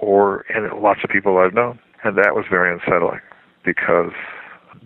or 0.00 0.44
and 0.48 0.66
lots 0.82 1.00
of 1.04 1.10
people 1.10 1.38
I've 1.38 1.54
known, 1.54 1.78
and 2.02 2.16
that 2.18 2.34
was 2.34 2.46
very 2.50 2.72
unsettling 2.72 3.20
because 3.64 4.12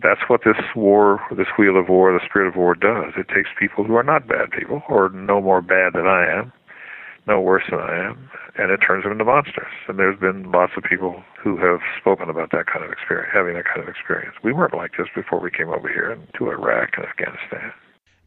that's 0.03 0.21
what 0.29 0.43
this 0.45 0.61
war, 0.75 1.21
this 1.37 1.47
wheel 1.59 1.79
of 1.79 1.89
war, 1.89 2.13
the 2.13 2.25
spirit 2.27 2.49
of 2.49 2.57
war 2.57 2.75
does. 2.75 3.15
It 3.17 3.29
takes 3.29 3.49
people 3.59 3.85
who 3.85 3.95
are 3.95 4.03
not 4.03 4.29
bad 4.29 4.51
people 4.51 4.83
or 4.89 5.09
no 5.09 5.41
more 5.41 5.63
bad 5.63 5.95
than 5.95 6.07
I 6.07 6.27
am, 6.27 6.53
no 7.27 7.41
worse 7.41 7.65
than 7.71 7.81
I 7.81 8.09
am, 8.09 8.31
and 8.57 8.71
it 8.71 8.79
turns 8.79 9.03
them 9.03 9.13
into 9.13 9.25
monsters. 9.25 9.73
And 9.89 9.99
there's 9.99 10.19
been 10.19 10.51
lots 10.51 10.73
of 10.77 10.85
people 10.85 11.23
who 11.43 11.57
have 11.57 11.81
spoken 11.99 12.31
about 12.31 12.51
that 12.53 12.67
kind 12.67 12.85
of 12.85 12.93
experience, 12.93 13.31
having 13.33 13.55
that 13.55 13.65
kind 13.65 13.81
of 13.81 13.89
experience. 13.89 14.35
We 14.43 14.53
weren't 14.53 14.75
like 14.75 14.93
this 14.97 15.09
before 15.15 15.41
we 15.41 15.51
came 15.51 15.69
over 15.69 15.89
here 15.89 16.17
to 16.39 16.51
Iraq 16.51 16.91
and 16.97 17.07
Afghanistan. 17.07 17.73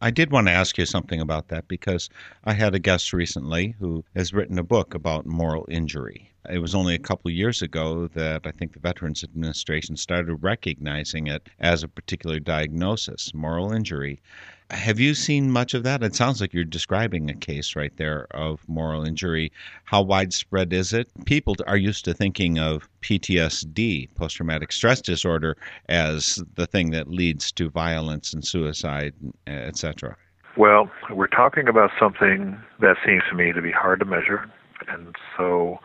I 0.02 0.10
did 0.10 0.32
want 0.32 0.46
to 0.46 0.52
ask 0.52 0.78
you 0.78 0.86
something 0.86 1.20
about 1.20 1.48
that 1.48 1.68
because 1.68 2.08
I 2.44 2.54
had 2.54 2.74
a 2.74 2.78
guest 2.78 3.12
recently 3.12 3.74
who 3.78 4.02
has 4.14 4.32
written 4.32 4.58
a 4.58 4.62
book 4.62 4.94
about 4.94 5.26
moral 5.26 5.66
injury. 5.68 6.32
It 6.48 6.58
was 6.58 6.74
only 6.74 6.94
a 6.94 6.98
couple 6.98 7.30
years 7.30 7.60
ago 7.60 8.08
that 8.14 8.46
I 8.46 8.50
think 8.50 8.72
the 8.72 8.80
Veterans 8.80 9.22
Administration 9.22 9.96
started 9.96 10.36
recognizing 10.36 11.26
it 11.26 11.50
as 11.58 11.82
a 11.82 11.88
particular 11.88 12.40
diagnosis, 12.40 13.34
moral 13.34 13.72
injury. 13.72 14.22
Have 14.70 15.00
you 15.00 15.14
seen 15.14 15.50
much 15.50 15.74
of 15.74 15.82
that? 15.82 16.02
It 16.02 16.14
sounds 16.14 16.40
like 16.40 16.54
you're 16.54 16.64
describing 16.64 17.28
a 17.28 17.34
case 17.34 17.74
right 17.74 17.96
there 17.96 18.26
of 18.30 18.66
moral 18.68 19.04
injury. 19.04 19.50
How 19.84 20.00
widespread 20.00 20.72
is 20.72 20.92
it? 20.92 21.08
People 21.24 21.56
are 21.66 21.76
used 21.76 22.04
to 22.04 22.14
thinking 22.14 22.58
of 22.58 22.88
PTSD, 23.02 24.14
post 24.14 24.36
traumatic 24.36 24.70
stress 24.70 25.00
disorder, 25.00 25.56
as 25.88 26.42
the 26.54 26.66
thing 26.66 26.90
that 26.92 27.08
leads 27.08 27.50
to 27.52 27.68
violence 27.68 28.32
and 28.32 28.46
suicide, 28.46 29.12
etc. 29.48 30.16
Well, 30.56 30.90
we're 31.10 31.26
talking 31.26 31.68
about 31.68 31.90
something 31.98 32.58
that 32.80 32.96
seems 33.04 33.22
to 33.28 33.36
me 33.36 33.52
to 33.52 33.60
be 33.60 33.72
hard 33.72 33.98
to 34.00 34.04
measure. 34.04 34.50
And 34.88 35.16
so, 35.36 35.78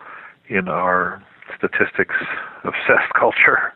in 0.47 0.67
our 0.67 1.23
statistics 1.57 2.15
obsessed 2.63 3.13
culture, 3.19 3.73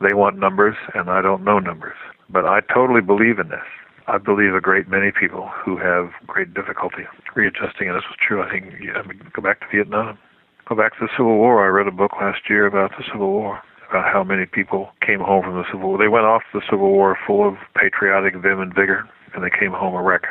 they 0.00 0.14
want 0.14 0.38
numbers, 0.38 0.76
and 0.94 1.10
I 1.10 1.22
don't 1.22 1.42
know 1.44 1.58
numbers. 1.58 1.96
But 2.28 2.44
I 2.46 2.60
totally 2.72 3.00
believe 3.00 3.38
in 3.38 3.48
this. 3.48 3.64
I 4.06 4.18
believe 4.18 4.54
a 4.54 4.60
great 4.60 4.88
many 4.88 5.10
people 5.10 5.48
who 5.64 5.78
have 5.78 6.12
great 6.26 6.52
difficulty 6.52 7.04
readjusting, 7.34 7.88
and 7.88 7.96
this 7.96 8.04
was 8.04 8.18
true. 8.20 8.42
I 8.42 8.50
think. 8.50 8.66
I 8.94 9.02
mean, 9.06 9.20
go 9.32 9.40
back 9.40 9.60
to 9.60 9.66
Vietnam, 9.72 10.18
go 10.68 10.76
back 10.76 10.92
to 10.98 11.06
the 11.06 11.08
Civil 11.16 11.36
War. 11.38 11.64
I 11.64 11.68
read 11.68 11.88
a 11.88 11.96
book 11.96 12.12
last 12.20 12.50
year 12.50 12.66
about 12.66 12.90
the 12.98 13.04
Civil 13.10 13.30
War, 13.30 13.62
about 13.88 14.12
how 14.12 14.22
many 14.22 14.44
people 14.44 14.90
came 15.00 15.20
home 15.20 15.42
from 15.42 15.56
the 15.56 15.64
Civil 15.72 15.88
War. 15.88 15.98
They 15.98 16.08
went 16.08 16.26
off 16.26 16.42
the 16.52 16.60
Civil 16.68 16.90
War 16.90 17.16
full 17.26 17.48
of 17.48 17.56
patriotic 17.74 18.36
vim 18.36 18.60
and 18.60 18.74
vigor, 18.74 19.08
and 19.34 19.42
they 19.42 19.50
came 19.50 19.72
home 19.72 19.94
a 19.94 20.02
wreck. 20.02 20.24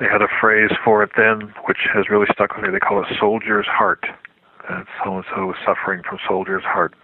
They 0.00 0.06
had 0.06 0.22
a 0.22 0.28
phrase 0.40 0.70
for 0.82 1.02
it 1.02 1.10
then, 1.14 1.52
which 1.68 1.86
has 1.92 2.08
really 2.08 2.26
stuck 2.32 2.56
with 2.56 2.64
me. 2.64 2.70
They 2.72 2.80
call 2.80 3.02
it 3.02 3.08
"soldier's 3.20 3.66
heart." 3.66 4.06
And 4.68 4.86
so 5.04 5.16
and 5.16 5.24
so 5.28 5.46
was 5.46 5.56
suffering 5.64 6.02
from 6.08 6.18
soldier's 6.26 6.64
heart. 6.64 6.94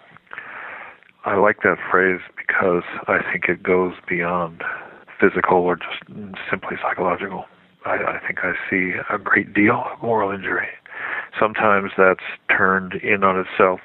I 1.26 1.36
like 1.36 1.59
that 1.62 1.76
phrase 1.90 2.20
because 2.38 2.84
I 3.07 3.18
think 3.30 3.51
it 3.51 3.62
goes 3.62 3.92
beyond 4.09 4.64
physical 5.21 5.59
or 5.59 5.77
just 5.77 6.03
simply 6.51 6.77
psychological. 6.83 7.45
I, 7.85 7.97
I 7.97 8.21
think 8.27 8.41
I 8.43 8.53
see 8.68 8.93
a 9.12 9.18
great 9.18 9.55
deal 9.55 9.85
of 9.93 10.03
moral 10.03 10.31
injury. 10.31 10.68
Sometimes 11.39 11.93
that's 11.97 12.25
turned 12.51 12.95
in 12.95 13.25
on 13.25 13.39
itself. 13.39 13.81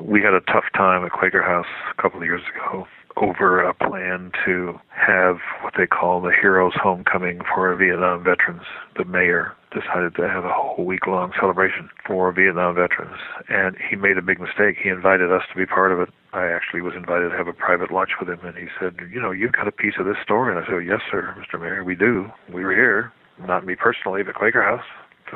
We 0.00 0.22
had 0.22 0.34
a 0.34 0.40
tough 0.40 0.64
time 0.74 1.04
at 1.04 1.12
Quaker 1.12 1.42
House 1.42 1.66
a 1.90 2.00
couple 2.00 2.20
of 2.20 2.26
years 2.26 2.42
ago 2.54 2.86
over 3.16 3.60
a 3.60 3.72
plan 3.74 4.30
to 4.44 4.78
have 4.90 5.36
what 5.62 5.74
they 5.76 5.86
call 5.86 6.20
the 6.20 6.32
Heroes 6.32 6.74
Homecoming 6.76 7.40
for 7.54 7.74
Vietnam 7.74 8.22
veterans. 8.22 8.66
The 8.96 9.04
mayor 9.04 9.52
decided 9.72 10.14
to 10.16 10.28
have 10.28 10.44
a 10.44 10.52
whole 10.52 10.84
week 10.84 11.06
long 11.06 11.32
celebration 11.38 11.88
for 12.06 12.32
Vietnam 12.32 12.74
veterans, 12.74 13.18
and 13.48 13.76
he 13.76 13.96
made 13.96 14.16
a 14.16 14.22
big 14.22 14.40
mistake. 14.40 14.76
He 14.82 14.88
invited 14.88 15.32
us 15.32 15.42
to 15.50 15.56
be 15.56 15.66
part 15.66 15.92
of 15.92 16.00
it. 16.00 16.08
I 16.32 16.46
actually 16.46 16.82
was 16.82 16.94
invited 16.96 17.30
to 17.30 17.36
have 17.36 17.48
a 17.48 17.52
private 17.52 17.90
lunch 17.90 18.10
with 18.20 18.28
him, 18.28 18.40
and 18.44 18.56
he 18.56 18.68
said, 18.78 18.96
You 19.12 19.20
know, 19.20 19.30
you've 19.30 19.52
got 19.52 19.68
a 19.68 19.72
piece 19.72 19.94
of 19.98 20.06
this 20.06 20.16
story. 20.22 20.54
And 20.54 20.62
I 20.62 20.66
said, 20.68 20.86
Yes, 20.86 21.00
sir, 21.10 21.34
Mr. 21.36 21.60
Mayor, 21.60 21.84
we 21.84 21.94
do. 21.94 22.28
We 22.52 22.64
were 22.64 22.74
here, 22.74 23.12
not 23.40 23.64
me 23.64 23.74
personally, 23.76 24.22
but 24.22 24.34
Quaker 24.34 24.62
House. 24.62 24.84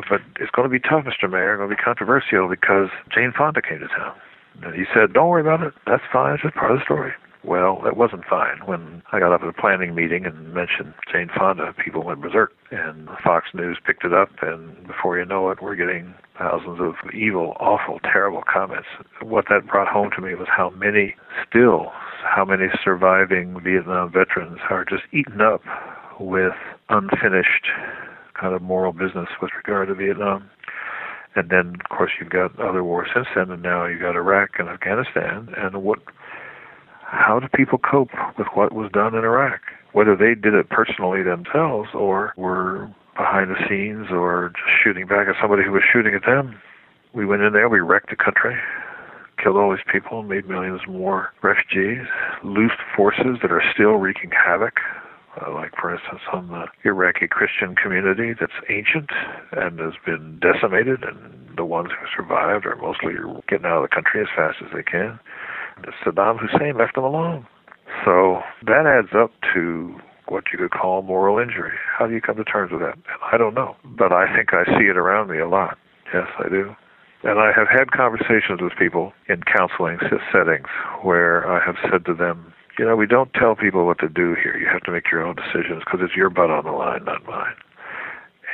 But 0.08 0.20
it's 0.38 0.50
going 0.52 0.68
to 0.68 0.72
be 0.72 0.78
tough, 0.78 1.04
Mr. 1.04 1.28
Mayor. 1.28 1.54
It's 1.54 1.58
going 1.58 1.70
to 1.70 1.76
be 1.76 1.82
controversial 1.82 2.48
because 2.48 2.88
Jane 3.12 3.32
Fonda 3.36 3.60
came 3.60 3.80
to 3.80 3.88
town. 3.88 4.14
And 4.62 4.74
he 4.74 4.84
said, 4.94 5.12
Don't 5.12 5.28
worry 5.28 5.42
about 5.42 5.62
it. 5.62 5.74
That's 5.86 6.04
fine. 6.12 6.34
It's 6.34 6.42
just 6.42 6.54
part 6.54 6.70
of 6.70 6.78
the 6.78 6.84
story. 6.84 7.12
Well, 7.42 7.82
it 7.86 7.96
wasn't 7.96 8.24
fine. 8.26 8.58
When 8.66 9.02
I 9.12 9.18
got 9.18 9.32
up 9.32 9.42
at 9.42 9.48
a 9.48 9.52
planning 9.52 9.94
meeting 9.94 10.26
and 10.26 10.52
mentioned 10.52 10.92
Jane 11.10 11.30
Fonda, 11.34 11.74
people 11.82 12.02
went 12.04 12.20
berserk. 12.20 12.52
And 12.70 13.08
Fox 13.24 13.48
News 13.54 13.78
picked 13.84 14.04
it 14.04 14.12
up, 14.12 14.28
and 14.42 14.86
before 14.86 15.18
you 15.18 15.24
know 15.24 15.50
it, 15.50 15.62
we're 15.62 15.74
getting 15.74 16.14
thousands 16.38 16.80
of 16.80 16.94
evil, 17.14 17.56
awful, 17.58 17.98
terrible 18.00 18.42
comments. 18.42 18.88
What 19.22 19.46
that 19.48 19.66
brought 19.66 19.88
home 19.88 20.10
to 20.16 20.22
me 20.22 20.34
was 20.34 20.48
how 20.54 20.70
many 20.70 21.14
still, 21.48 21.92
how 22.24 22.44
many 22.44 22.66
surviving 22.84 23.58
Vietnam 23.62 24.12
veterans 24.12 24.58
are 24.68 24.84
just 24.84 25.04
eaten 25.12 25.40
up 25.40 25.62
with 26.20 26.54
unfinished 26.90 27.68
kind 28.34 28.54
of 28.54 28.62
moral 28.62 28.92
business 28.92 29.28
with 29.40 29.50
regard 29.56 29.88
to 29.88 29.94
Vietnam. 29.94 30.48
And 31.36 31.48
then, 31.48 31.76
of 31.80 31.96
course, 31.96 32.10
you've 32.18 32.30
got 32.30 32.58
other 32.58 32.82
wars 32.82 33.08
since 33.14 33.28
then, 33.34 33.50
and 33.50 33.62
now 33.62 33.86
you've 33.86 34.00
got 34.00 34.16
Iraq 34.16 34.58
and 34.58 34.68
Afghanistan. 34.68 35.54
And 35.56 35.82
what 35.82 36.00
how 37.10 37.40
do 37.40 37.48
people 37.48 37.78
cope 37.78 38.10
with 38.38 38.46
what 38.54 38.72
was 38.72 38.90
done 38.92 39.14
in 39.14 39.24
Iraq? 39.24 39.60
Whether 39.92 40.14
they 40.14 40.34
did 40.34 40.54
it 40.54 40.70
personally 40.70 41.22
themselves 41.22 41.88
or 41.92 42.32
were 42.36 42.88
behind 43.16 43.50
the 43.50 43.58
scenes 43.68 44.06
or 44.10 44.52
just 44.54 44.70
shooting 44.82 45.06
back 45.06 45.26
at 45.26 45.34
somebody 45.40 45.64
who 45.64 45.72
was 45.72 45.82
shooting 45.92 46.14
at 46.14 46.24
them. 46.24 46.54
We 47.12 47.26
went 47.26 47.42
in 47.42 47.52
there, 47.52 47.68
we 47.68 47.80
wrecked 47.80 48.10
the 48.10 48.16
country, 48.16 48.54
killed 49.42 49.56
all 49.56 49.70
these 49.70 49.84
people, 49.90 50.22
made 50.22 50.48
millions 50.48 50.80
more 50.88 51.30
refugees, 51.42 52.06
loosed 52.44 52.80
forces 52.96 53.42
that 53.42 53.50
are 53.50 53.62
still 53.74 53.98
wreaking 53.98 54.30
havoc. 54.30 54.78
Uh, 55.40 55.52
like, 55.52 55.70
for 55.80 55.94
instance, 55.94 56.22
on 56.32 56.48
the 56.48 56.66
Iraqi 56.84 57.26
Christian 57.28 57.74
community 57.76 58.34
that's 58.38 58.52
ancient 58.68 59.10
and 59.52 59.78
has 59.78 59.94
been 60.04 60.40
decimated, 60.40 61.04
and 61.04 61.56
the 61.56 61.64
ones 61.64 61.90
who 61.90 62.06
survived 62.14 62.66
are 62.66 62.76
mostly 62.76 63.14
getting 63.48 63.66
out 63.66 63.82
of 63.82 63.90
the 63.90 63.94
country 63.94 64.20
as 64.20 64.28
fast 64.34 64.58
as 64.60 64.70
they 64.74 64.82
can. 64.82 65.20
Saddam 66.04 66.38
Hussein 66.38 66.76
left 66.76 66.94
them 66.94 67.04
alone. 67.04 67.46
So 68.04 68.40
that 68.66 68.86
adds 68.86 69.14
up 69.14 69.32
to 69.54 69.94
what 70.28 70.44
you 70.52 70.58
could 70.58 70.70
call 70.70 71.02
moral 71.02 71.38
injury. 71.38 71.76
How 71.98 72.06
do 72.06 72.14
you 72.14 72.20
come 72.20 72.36
to 72.36 72.44
terms 72.44 72.70
with 72.72 72.80
that? 72.80 72.96
I 73.32 73.36
don't 73.36 73.54
know, 73.54 73.76
but 73.84 74.12
I 74.12 74.34
think 74.34 74.54
I 74.54 74.64
see 74.78 74.86
it 74.86 74.96
around 74.96 75.28
me 75.28 75.38
a 75.38 75.48
lot. 75.48 75.76
Yes, 76.14 76.26
I 76.38 76.48
do. 76.48 76.74
And 77.22 77.38
I 77.38 77.52
have 77.52 77.68
had 77.68 77.90
conversations 77.90 78.60
with 78.62 78.72
people 78.78 79.12
in 79.28 79.42
counseling 79.42 79.98
settings 80.32 80.68
where 81.02 81.46
I 81.46 81.64
have 81.64 81.76
said 81.90 82.06
to 82.06 82.14
them, 82.14 82.54
you 82.78 82.86
know, 82.86 82.96
we 82.96 83.06
don't 83.06 83.34
tell 83.34 83.54
people 83.54 83.84
what 83.84 83.98
to 83.98 84.08
do 84.08 84.34
here. 84.34 84.56
You 84.56 84.66
have 84.72 84.82
to 84.82 84.92
make 84.92 85.10
your 85.10 85.22
own 85.22 85.36
decisions 85.36 85.82
because 85.84 86.00
it's 86.02 86.16
your 86.16 86.30
butt 86.30 86.50
on 86.50 86.64
the 86.64 86.70
line, 86.70 87.04
not 87.04 87.26
mine. 87.26 87.54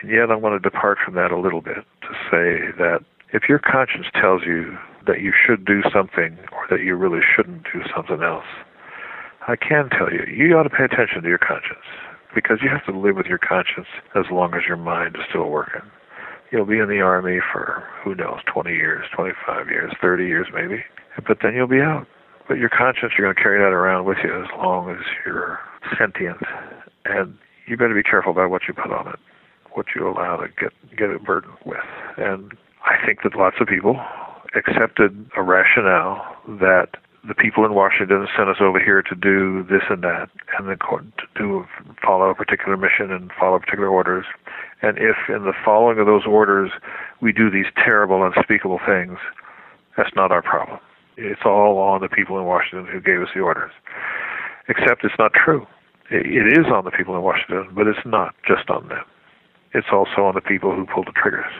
And 0.03 0.11
yet 0.11 0.31
I'm 0.31 0.41
going 0.41 0.53
to 0.53 0.59
depart 0.59 0.99
from 1.05 1.15
that 1.15 1.31
a 1.31 1.39
little 1.39 1.61
bit 1.61 1.85
to 2.03 2.09
say 2.31 2.73
that 2.79 3.05
if 3.33 3.49
your 3.49 3.61
conscience 3.61 4.07
tells 4.21 4.43
you 4.45 4.77
that 5.07 5.21
you 5.21 5.33
should 5.33 5.65
do 5.65 5.83
something 5.93 6.39
or 6.53 6.67
that 6.71 6.85
you 6.85 6.95
really 6.95 7.21
shouldn't 7.25 7.65
do 7.65 7.83
something 7.95 8.23
else. 8.23 8.47
I 9.49 9.57
can 9.57 9.89
tell 9.91 10.13
you, 10.13 10.25
you 10.27 10.57
ought 10.57 10.65
to 10.65 10.71
pay 10.71 10.85
attention 10.85 11.23
to 11.23 11.29
your 11.29 11.39
conscience 11.39 11.87
because 12.35 12.59
you 12.63 12.69
have 12.69 12.85
to 12.87 12.99
live 12.99 13.17
with 13.17 13.27
your 13.27 13.39
conscience 13.39 13.87
as 14.15 14.25
long 14.31 14.55
as 14.55 14.63
your 14.67 14.77
mind 14.77 15.17
is 15.17 15.23
still 15.29 15.49
working. 15.49 15.83
You'll 16.51 16.67
be 16.67 16.79
in 16.79 16.89
the 16.89 17.01
army 17.01 17.39
for, 17.53 17.85
who 18.03 18.15
knows, 18.15 18.41
20 18.53 18.71
years, 18.71 19.07
25 19.15 19.69
years, 19.69 19.93
30 20.01 20.27
years 20.27 20.47
maybe, 20.53 20.85
but 21.27 21.39
then 21.43 21.55
you'll 21.55 21.67
be 21.67 21.81
out. 21.81 22.07
But 22.49 22.59
your 22.59 22.69
conscience, 22.69 23.13
you're 23.17 23.27
going 23.27 23.35
to 23.35 23.43
carry 23.43 23.59
that 23.59 23.75
around 23.75 24.05
with 24.05 24.19
you 24.23 24.43
as 24.43 24.49
long 24.59 24.91
as 24.91 25.03
you're 25.25 25.59
sentient. 25.99 26.39
And 27.05 27.37
you 27.67 27.77
better 27.77 27.95
be 27.95 28.03
careful 28.03 28.33
about 28.33 28.51
what 28.51 28.63
you 28.69 28.75
put 28.75 28.93
on 28.93 29.09
it, 29.09 29.19
what 29.73 29.87
you 29.95 30.09
allow 30.09 30.37
to 30.37 30.49
get, 30.49 30.73
get 30.97 31.11
a 31.11 31.19
burden 31.19 31.51
with. 31.65 31.79
And 32.17 32.53
I 32.85 33.05
think 33.05 33.23
that 33.23 33.35
lots 33.35 33.57
of 33.61 33.67
people 33.67 33.97
accepted 34.57 35.31
a 35.37 35.43
rationale 35.43 36.25
that 36.49 36.97
the 37.27 37.35
people 37.35 37.65
in 37.65 37.75
Washington 37.75 38.27
sent 38.37 38.49
us 38.49 38.57
over 38.61 38.79
here 38.79 39.03
to 39.03 39.15
do 39.15 39.65
this 39.65 39.83
and 39.91 40.03
that, 40.03 40.29
and 40.57 40.69
the 40.69 40.77
court 40.77 41.05
to 41.19 41.27
do 41.37 41.67
follow 42.03 42.31
a 42.31 42.35
particular 42.35 42.77
mission 42.77 43.11
and 43.11 43.31
follow 43.39 43.59
particular 43.59 43.89
orders. 43.89 44.25
And 44.83 44.97
if 44.99 45.17
in 45.29 45.45
the 45.45 45.53
following 45.65 45.99
of 45.99 46.07
those 46.07 46.25
orders 46.27 46.71
we 47.21 47.33
do 47.33 47.51
these 47.51 47.67
terrible, 47.77 48.25
unspeakable 48.25 48.81
things, 48.87 49.19
that's 49.97 50.15
not 50.15 50.31
our 50.31 50.43
problem. 50.43 50.79
It's 51.17 51.43
all 51.45 51.79
on 51.79 52.01
the 52.01 52.09
people 52.09 52.39
in 52.39 52.45
Washington 52.45 52.87
who 52.87 53.01
gave 53.01 53.23
us 53.23 53.29
the 53.35 53.41
orders. 53.41 53.73
Except 54.69 55.05
it's 55.05 55.19
not 55.19 55.33
true. 55.33 55.67
It 56.11 56.47
is 56.59 56.67
on 56.73 56.85
the 56.85 56.91
people 56.93 57.17
in 57.17 57.23
Washington, 57.23 57.69
but 57.75 57.89
it's 57.89 58.05
not 58.05 58.35
just 58.47 58.71
on 58.71 58.89
them. 58.89 59.05
It's 59.75 59.89
also 59.91 60.23
on 60.23 60.35
the 60.35 60.41
people 60.41 60.75
who 60.75 60.87
pulled 60.87 61.09
the 61.09 61.13
triggers 61.13 61.53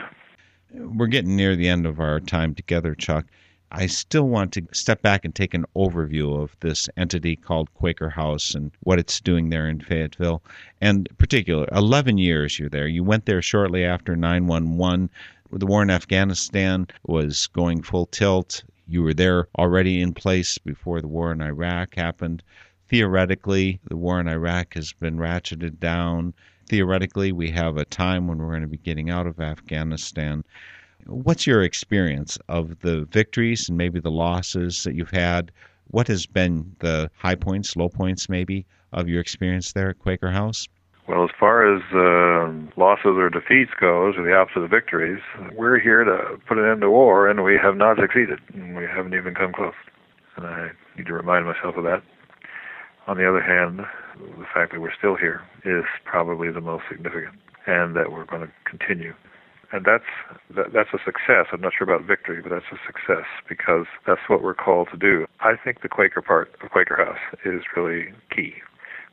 we're 0.73 1.07
getting 1.07 1.35
near 1.35 1.55
the 1.55 1.69
end 1.69 1.85
of 1.85 1.99
our 1.99 2.19
time 2.19 2.53
together, 2.53 2.95
Chuck. 2.95 3.25
I 3.71 3.87
still 3.87 4.27
want 4.29 4.53
to 4.53 4.65
step 4.71 5.01
back 5.01 5.25
and 5.25 5.35
take 5.35 5.53
an 5.53 5.65
overview 5.75 6.41
of 6.41 6.55
this 6.61 6.87
entity 6.95 7.35
called 7.35 7.73
Quaker 7.73 8.09
House 8.09 8.55
and 8.55 8.71
what 8.81 8.97
it's 8.97 9.19
doing 9.19 9.49
there 9.49 9.67
in 9.67 9.81
Fayetteville. 9.81 10.41
And 10.79 11.09
particular, 11.17 11.67
11 11.73 12.17
years 12.17 12.57
you're 12.57 12.69
there. 12.69 12.87
You 12.87 13.03
went 13.03 13.25
there 13.25 13.41
shortly 13.41 13.83
after 13.83 14.15
911. 14.15 15.09
The 15.51 15.65
war 15.65 15.83
in 15.83 15.89
Afghanistan 15.89 16.87
was 17.05 17.47
going 17.47 17.81
full 17.81 18.05
tilt. 18.05 18.63
You 18.87 19.03
were 19.03 19.13
there 19.13 19.49
already 19.57 20.01
in 20.01 20.13
place 20.13 20.57
before 20.57 21.01
the 21.01 21.09
war 21.09 21.33
in 21.33 21.41
Iraq 21.41 21.95
happened. 21.95 22.43
Theoretically, 22.87 23.81
the 23.89 23.97
war 23.97 24.21
in 24.21 24.29
Iraq 24.29 24.75
has 24.75 24.93
been 24.93 25.17
ratcheted 25.17 25.79
down 25.79 26.33
theoretically, 26.67 27.31
we 27.31 27.49
have 27.51 27.77
a 27.77 27.85
time 27.85 28.27
when 28.27 28.37
we're 28.37 28.49
going 28.49 28.61
to 28.61 28.67
be 28.67 28.77
getting 28.77 29.09
out 29.09 29.27
of 29.27 29.39
Afghanistan. 29.39 30.43
What's 31.05 31.47
your 31.47 31.63
experience 31.63 32.37
of 32.49 32.79
the 32.81 33.05
victories 33.05 33.69
and 33.69 33.77
maybe 33.77 33.99
the 33.99 34.11
losses 34.11 34.83
that 34.83 34.95
you've 34.95 35.11
had? 35.11 35.51
What 35.87 36.07
has 36.07 36.25
been 36.25 36.75
the 36.79 37.09
high 37.17 37.35
points, 37.35 37.75
low 37.75 37.89
points, 37.89 38.27
maybe, 38.27 38.65
of 38.91 39.07
your 39.07 39.21
experience 39.21 39.73
there 39.73 39.89
at 39.89 39.99
Quaker 39.99 40.31
House? 40.31 40.67
Well, 41.07 41.23
as 41.23 41.29
far 41.39 41.73
as 41.73 41.81
uh, 41.93 42.51
losses 42.75 43.15
or 43.15 43.29
defeats 43.29 43.71
goes, 43.79 44.15
or 44.17 44.23
the 44.23 44.35
opposite 44.35 44.59
of 44.59 44.69
victories, 44.69 45.21
we're 45.55 45.79
here 45.79 46.03
to 46.03 46.37
put 46.45 46.57
an 46.57 46.69
end 46.69 46.81
to 46.81 46.89
war, 46.91 47.29
and 47.29 47.45
we 47.45 47.57
have 47.57 47.77
not 47.77 47.97
succeeded. 47.97 48.39
We 48.53 48.83
haven't 48.83 49.13
even 49.13 49.33
come 49.33 49.53
close. 49.53 49.73
And 50.35 50.45
I 50.45 50.71
need 50.97 51.07
to 51.07 51.13
remind 51.13 51.45
myself 51.45 51.77
of 51.77 51.85
that. 51.85 52.03
On 53.07 53.15
the 53.15 53.27
other 53.27 53.41
hand, 53.41 53.79
the 54.19 54.45
fact 54.53 54.73
that 54.73 54.81
we're 54.81 54.95
still 54.97 55.15
here 55.15 55.41
is 55.63 55.85
probably 56.03 56.51
the 56.51 56.59
most 56.59 56.83
significant, 56.91 57.35
and 57.65 57.95
that 57.95 58.11
we're 58.11 58.25
going 58.25 58.41
to 58.41 58.51
continue. 58.69 59.13
And 59.71 59.85
that's 59.85 60.07
that, 60.55 60.73
that's 60.73 60.89
a 60.93 60.99
success. 61.03 61.47
I'm 61.51 61.61
not 61.61 61.73
sure 61.77 61.87
about 61.87 62.05
victory, 62.05 62.41
but 62.41 62.49
that's 62.49 62.71
a 62.71 62.79
success 62.85 63.25
because 63.47 63.85
that's 64.05 64.21
what 64.27 64.43
we're 64.43 64.53
called 64.53 64.89
to 64.91 64.97
do. 64.97 65.25
I 65.39 65.55
think 65.55 65.81
the 65.81 65.89
Quaker 65.89 66.21
part 66.21 66.51
of 66.61 66.69
Quaker 66.69 66.95
House 66.95 67.39
is 67.45 67.63
really 67.75 68.13
key. 68.33 68.55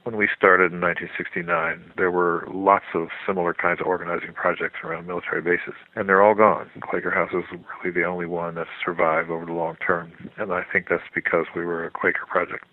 When 0.05 0.17
we 0.17 0.29
started 0.37 0.71
in 0.71 0.81
1969, 0.81 1.95
there 1.97 2.11
were 2.11 2.47
lots 2.53 2.85
of 2.95 3.09
similar 3.27 3.55
kinds 3.55 3.81
of 3.81 3.87
organizing 3.87 4.35
projects 4.35 4.77
around 4.85 5.07
military 5.07 5.41
bases, 5.41 5.75
and 5.97 6.09
they're 6.09 6.23
all 6.23 6.35
gone. 6.35 6.69
Quaker 6.83 7.11
House 7.11 7.31
is 7.33 7.45
really 7.83 7.95
the 7.95 8.05
only 8.05 8.27
one 8.27 8.55
that's 8.57 8.69
survived 8.85 9.31
over 9.31 9.47
the 9.47 9.53
long 9.53 9.77
term, 9.85 10.13
and 10.37 10.53
I 10.53 10.63
think 10.71 10.89
that's 10.91 11.09
because 11.15 11.47
we 11.57 11.65
were 11.65 11.87
a 11.87 11.91
Quaker 11.91 12.27
project. 12.29 12.65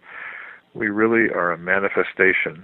We 0.73 0.87
really 0.87 1.29
are 1.33 1.51
a 1.51 1.57
manifestation, 1.57 2.63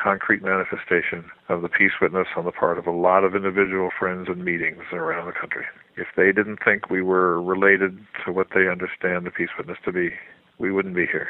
concrete 0.00 0.42
manifestation 0.42 1.30
of 1.48 1.62
the 1.62 1.68
peace 1.68 1.92
witness 2.00 2.28
on 2.36 2.44
the 2.44 2.52
part 2.52 2.78
of 2.78 2.86
a 2.86 2.90
lot 2.90 3.24
of 3.24 3.34
individual 3.34 3.90
friends 3.98 4.28
and 4.28 4.44
meetings 4.44 4.82
around 4.92 5.26
the 5.26 5.32
country. 5.32 5.64
If 5.96 6.08
they 6.16 6.32
didn't 6.32 6.58
think 6.64 6.90
we 6.90 7.00
were 7.00 7.42
related 7.42 7.98
to 8.24 8.32
what 8.32 8.48
they 8.54 8.68
understand 8.68 9.24
the 9.24 9.30
peace 9.30 9.48
witness 9.56 9.78
to 9.86 9.92
be, 9.92 10.10
we 10.58 10.70
wouldn't 10.70 10.94
be 10.94 11.06
here 11.06 11.28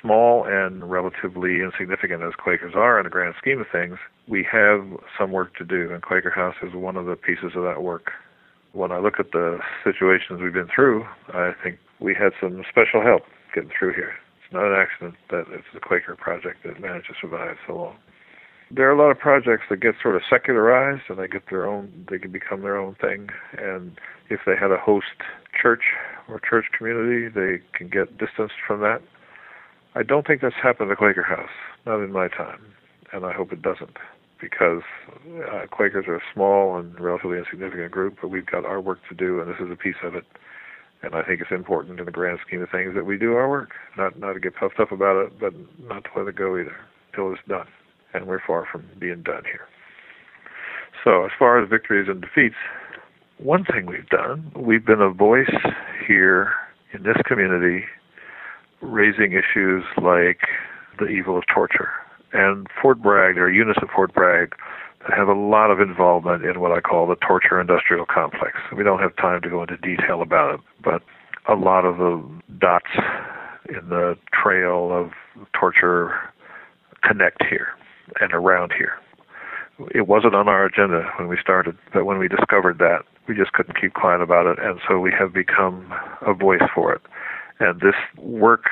small 0.00 0.44
and 0.44 0.90
relatively 0.90 1.60
insignificant 1.60 2.22
as 2.22 2.34
Quakers 2.34 2.74
are 2.74 2.98
in 2.98 3.04
the 3.04 3.10
grand 3.10 3.34
scheme 3.38 3.60
of 3.60 3.66
things, 3.70 3.98
we 4.28 4.46
have 4.50 4.84
some 5.18 5.30
work 5.30 5.54
to 5.56 5.64
do, 5.64 5.92
and 5.92 6.02
Quaker 6.02 6.30
House 6.30 6.56
is 6.62 6.74
one 6.74 6.96
of 6.96 7.06
the 7.06 7.16
pieces 7.16 7.52
of 7.54 7.62
that 7.62 7.82
work. 7.82 8.10
When 8.72 8.90
I 8.90 8.98
look 8.98 9.20
at 9.20 9.32
the 9.32 9.58
situations 9.84 10.40
we've 10.42 10.52
been 10.52 10.68
through, 10.74 11.04
I 11.32 11.52
think 11.62 11.78
we 12.00 12.14
had 12.14 12.32
some 12.40 12.62
special 12.68 13.02
help 13.02 13.22
getting 13.54 13.70
through 13.78 13.94
here. 13.94 14.12
Not 14.52 14.66
an 14.66 14.74
accident 14.74 15.14
that 15.30 15.44
it's 15.50 15.66
the 15.72 15.80
Quaker 15.80 16.16
project 16.16 16.62
that 16.64 16.80
managed 16.80 17.08
to 17.08 17.14
survive 17.20 17.56
so 17.66 17.74
long. 17.74 17.96
There 18.70 18.88
are 18.88 18.92
a 18.92 18.98
lot 18.98 19.10
of 19.10 19.18
projects 19.18 19.64
that 19.68 19.80
get 19.80 19.94
sort 20.02 20.16
of 20.16 20.22
secularized 20.28 21.02
and 21.08 21.18
they 21.18 21.28
get 21.28 21.42
their 21.50 21.66
own, 21.66 22.06
they 22.10 22.18
can 22.18 22.32
become 22.32 22.62
their 22.62 22.76
own 22.76 22.94
thing. 22.94 23.28
And 23.58 23.98
if 24.30 24.40
they 24.46 24.54
had 24.58 24.70
a 24.70 24.78
host 24.78 25.06
church 25.60 25.82
or 26.28 26.40
church 26.40 26.66
community, 26.76 27.28
they 27.28 27.62
can 27.76 27.88
get 27.88 28.16
distanced 28.18 28.56
from 28.66 28.80
that 28.80 29.02
I 29.94 30.02
don't 30.02 30.26
think 30.26 30.40
that's 30.40 30.54
happened 30.62 30.90
at 30.90 30.96
Quaker 30.96 31.22
House, 31.22 31.50
not 31.84 32.00
in 32.02 32.12
my 32.12 32.28
time, 32.28 32.60
and 33.12 33.26
I 33.26 33.32
hope 33.32 33.52
it 33.52 33.60
doesn't, 33.60 33.98
because 34.40 34.80
uh, 35.52 35.66
Quakers 35.70 36.06
are 36.08 36.16
a 36.16 36.22
small 36.32 36.78
and 36.78 36.98
relatively 36.98 37.36
insignificant 37.36 37.90
group, 37.90 38.16
but 38.22 38.28
we've 38.28 38.46
got 38.46 38.64
our 38.64 38.80
work 38.80 39.00
to 39.10 39.14
do, 39.14 39.40
and 39.40 39.50
this 39.50 39.60
is 39.60 39.70
a 39.70 39.76
piece 39.76 40.00
of 40.02 40.14
it. 40.14 40.24
And 41.02 41.14
I 41.16 41.22
think 41.22 41.40
it's 41.40 41.50
important 41.50 41.98
in 41.98 42.06
the 42.06 42.12
grand 42.12 42.38
scheme 42.46 42.62
of 42.62 42.70
things 42.70 42.94
that 42.94 43.04
we 43.04 43.18
do 43.18 43.34
our 43.34 43.48
work, 43.48 43.70
not 43.96 44.18
not 44.18 44.34
to 44.34 44.40
get 44.40 44.54
puffed 44.54 44.78
up 44.78 44.92
about 44.92 45.16
it, 45.26 45.38
but 45.40 45.52
not 45.88 46.04
to 46.04 46.10
let 46.16 46.28
it 46.28 46.36
go 46.36 46.56
either 46.56 46.76
until 47.10 47.32
it's 47.32 47.42
done. 47.48 47.66
And 48.14 48.26
we're 48.26 48.40
far 48.46 48.66
from 48.70 48.86
being 48.98 49.22
done 49.22 49.42
here. 49.44 49.66
So 51.02 51.24
as 51.24 51.30
far 51.36 51.60
as 51.60 51.68
victories 51.68 52.08
and 52.08 52.20
defeats, 52.20 52.54
one 53.38 53.64
thing 53.64 53.86
we've 53.86 54.08
done, 54.08 54.52
we've 54.54 54.84
been 54.84 55.00
a 55.00 55.10
voice 55.10 55.50
here 56.06 56.52
in 56.92 57.02
this 57.02 57.16
community 57.26 57.84
raising 58.80 59.32
issues 59.32 59.84
like 60.00 60.40
the 60.98 61.06
evil 61.06 61.36
of 61.36 61.44
torture. 61.52 61.90
And 62.32 62.68
Fort 62.80 63.02
Bragg, 63.02 63.38
are 63.38 63.50
units 63.50 63.78
at 63.82 63.90
Fort 63.90 64.14
Bragg 64.14 64.54
have 65.08 65.28
a 65.28 65.34
lot 65.34 65.70
of 65.70 65.80
involvement 65.80 66.44
in 66.44 66.60
what 66.60 66.72
I 66.72 66.80
call 66.80 67.06
the 67.06 67.16
torture 67.16 67.60
industrial 67.60 68.06
complex. 68.06 68.58
We 68.76 68.84
don't 68.84 69.00
have 69.00 69.16
time 69.16 69.40
to 69.42 69.50
go 69.50 69.62
into 69.62 69.76
detail 69.78 70.22
about 70.22 70.54
it, 70.54 70.60
but 70.82 71.02
a 71.48 71.54
lot 71.54 71.84
of 71.84 71.98
the 71.98 72.22
dots 72.58 72.86
in 73.68 73.88
the 73.88 74.16
trail 74.32 74.92
of 74.92 75.10
torture 75.58 76.12
connect 77.02 77.44
here 77.48 77.68
and 78.20 78.32
around 78.32 78.72
here. 78.76 78.92
It 79.94 80.06
wasn't 80.06 80.34
on 80.34 80.48
our 80.48 80.64
agenda 80.64 81.10
when 81.18 81.28
we 81.28 81.36
started, 81.40 81.76
but 81.92 82.04
when 82.04 82.18
we 82.18 82.28
discovered 82.28 82.78
that, 82.78 83.00
we 83.26 83.34
just 83.34 83.52
couldn't 83.52 83.80
keep 83.80 83.94
quiet 83.94 84.20
about 84.20 84.46
it, 84.46 84.58
and 84.60 84.78
so 84.86 84.98
we 85.00 85.12
have 85.18 85.32
become 85.32 85.92
a 86.20 86.34
voice 86.34 86.62
for 86.74 86.92
it. 86.92 87.00
And 87.58 87.80
this 87.80 87.94
work 88.18 88.64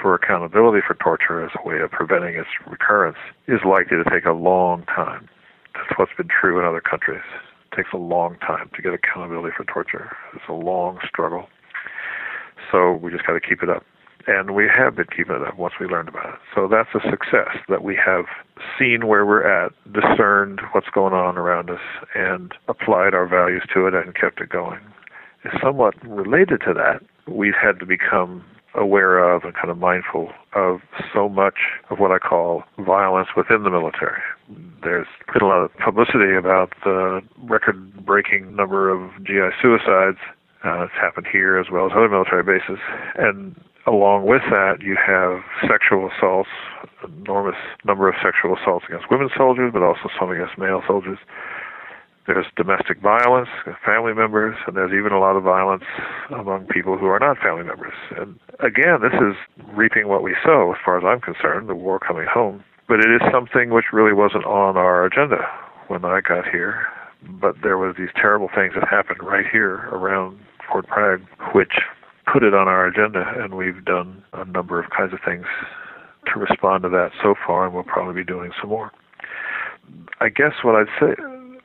for 0.00 0.14
accountability 0.14 0.80
for 0.86 0.94
torture 0.94 1.44
as 1.44 1.50
a 1.62 1.66
way 1.66 1.78
of 1.80 1.90
preventing 1.90 2.34
its 2.34 2.48
recurrence 2.68 3.18
is 3.46 3.60
likely 3.64 3.96
to 3.96 4.10
take 4.10 4.24
a 4.24 4.32
long 4.32 4.84
time. 4.84 5.28
That's 5.74 5.98
what's 5.98 6.12
been 6.16 6.28
true 6.28 6.58
in 6.58 6.64
other 6.64 6.80
countries. 6.80 7.22
It 7.72 7.76
takes 7.76 7.90
a 7.92 7.98
long 7.98 8.36
time 8.38 8.70
to 8.74 8.82
get 8.82 8.92
accountability 8.92 9.54
for 9.56 9.64
torture. 9.64 10.16
It's 10.34 10.44
a 10.48 10.52
long 10.52 10.98
struggle. 11.08 11.46
So 12.70 12.92
we 12.92 13.10
just 13.10 13.26
got 13.26 13.34
to 13.34 13.40
keep 13.40 13.62
it 13.62 13.68
up. 13.68 13.84
And 14.26 14.54
we 14.54 14.68
have 14.68 14.94
been 14.94 15.08
keeping 15.14 15.34
it 15.34 15.42
up 15.42 15.58
once 15.58 15.74
we 15.80 15.86
learned 15.86 16.08
about 16.08 16.34
it. 16.34 16.40
So 16.54 16.68
that's 16.68 16.90
a 16.94 17.00
success 17.10 17.58
that 17.68 17.82
we 17.82 17.98
have 18.04 18.26
seen 18.78 19.08
where 19.08 19.26
we're 19.26 19.46
at, 19.46 19.72
discerned 19.92 20.60
what's 20.72 20.88
going 20.94 21.12
on 21.12 21.36
around 21.36 21.70
us, 21.70 21.80
and 22.14 22.52
applied 22.68 23.14
our 23.14 23.26
values 23.26 23.64
to 23.74 23.86
it 23.86 23.94
and 23.94 24.14
kept 24.14 24.40
it 24.40 24.48
going. 24.48 24.78
Is 25.44 25.50
somewhat 25.60 25.94
related 26.06 26.60
to 26.66 26.74
that 26.74 27.02
we've 27.26 27.58
had 27.60 27.80
to 27.80 27.86
become 27.86 28.44
aware 28.74 29.18
of 29.18 29.44
and 29.44 29.54
kind 29.54 29.70
of 29.70 29.78
mindful 29.78 30.30
of 30.54 30.80
so 31.12 31.28
much 31.28 31.58
of 31.90 31.98
what 31.98 32.10
I 32.10 32.18
call 32.18 32.62
violence 32.78 33.28
within 33.36 33.64
the 33.64 33.70
military. 33.70 34.20
There's 34.82 35.06
been 35.32 35.42
a 35.42 35.46
lot 35.46 35.62
of 35.64 35.70
publicity 35.76 36.34
about 36.36 36.72
the 36.84 37.20
record 37.44 38.04
breaking 38.04 38.56
number 38.56 38.90
of 38.90 39.10
GI 39.24 39.50
suicides. 39.60 40.18
Uh, 40.64 40.84
it's 40.84 40.94
happened 41.00 41.26
here 41.30 41.58
as 41.58 41.66
well 41.70 41.86
as 41.86 41.92
other 41.94 42.08
military 42.08 42.42
bases. 42.42 42.78
And 43.16 43.56
along 43.86 44.26
with 44.26 44.42
that, 44.50 44.78
you 44.80 44.96
have 44.96 45.42
sexual 45.68 46.10
assaults, 46.10 46.50
enormous 47.04 47.58
number 47.84 48.08
of 48.08 48.14
sexual 48.22 48.56
assaults 48.56 48.86
against 48.88 49.10
women 49.10 49.30
soldiers, 49.36 49.70
but 49.72 49.82
also 49.82 50.08
some 50.18 50.30
against 50.30 50.58
male 50.58 50.82
soldiers. 50.86 51.18
There's 52.26 52.46
domestic 52.56 53.00
violence, 53.00 53.48
family 53.84 54.14
members, 54.14 54.56
and 54.66 54.76
there's 54.76 54.92
even 54.92 55.10
a 55.10 55.18
lot 55.18 55.34
of 55.34 55.42
violence 55.42 55.82
among 56.30 56.66
people 56.66 56.96
who 56.96 57.06
are 57.06 57.18
not 57.18 57.38
family 57.38 57.64
members. 57.64 57.94
And 58.16 58.38
again, 58.60 59.02
this 59.02 59.14
is 59.14 59.34
reaping 59.74 60.06
what 60.06 60.22
we 60.22 60.36
sow, 60.44 60.72
as 60.72 60.78
far 60.84 60.98
as 60.98 61.04
I'm 61.04 61.20
concerned, 61.20 61.68
the 61.68 61.74
war 61.74 61.98
coming 61.98 62.26
home. 62.32 62.62
But 62.92 63.00
it 63.00 63.10
is 63.10 63.22
something 63.32 63.70
which 63.70 63.86
really 63.90 64.12
wasn't 64.12 64.44
on 64.44 64.76
our 64.76 65.06
agenda 65.06 65.38
when 65.88 66.04
I 66.04 66.20
got 66.20 66.46
here. 66.46 66.84
But 67.26 67.54
there 67.62 67.78
was 67.78 67.96
these 67.96 68.10
terrible 68.14 68.50
things 68.54 68.74
that 68.74 68.86
happened 68.86 69.22
right 69.22 69.46
here 69.50 69.88
around 69.90 70.38
Fort 70.70 70.86
Bragg, 70.88 71.22
which 71.54 71.72
put 72.30 72.42
it 72.42 72.52
on 72.52 72.68
our 72.68 72.86
agenda, 72.86 73.24
and 73.38 73.54
we've 73.54 73.82
done 73.82 74.22
a 74.34 74.44
number 74.44 74.78
of 74.78 74.90
kinds 74.90 75.14
of 75.14 75.20
things 75.24 75.46
to 76.26 76.38
respond 76.38 76.82
to 76.82 76.90
that 76.90 77.12
so 77.22 77.34
far, 77.46 77.64
and 77.64 77.72
we'll 77.72 77.82
probably 77.82 78.12
be 78.12 78.26
doing 78.26 78.50
some 78.60 78.68
more. 78.68 78.90
I 80.20 80.28
guess 80.28 80.52
what 80.62 80.74
I'd 80.74 80.92
say 81.00 81.14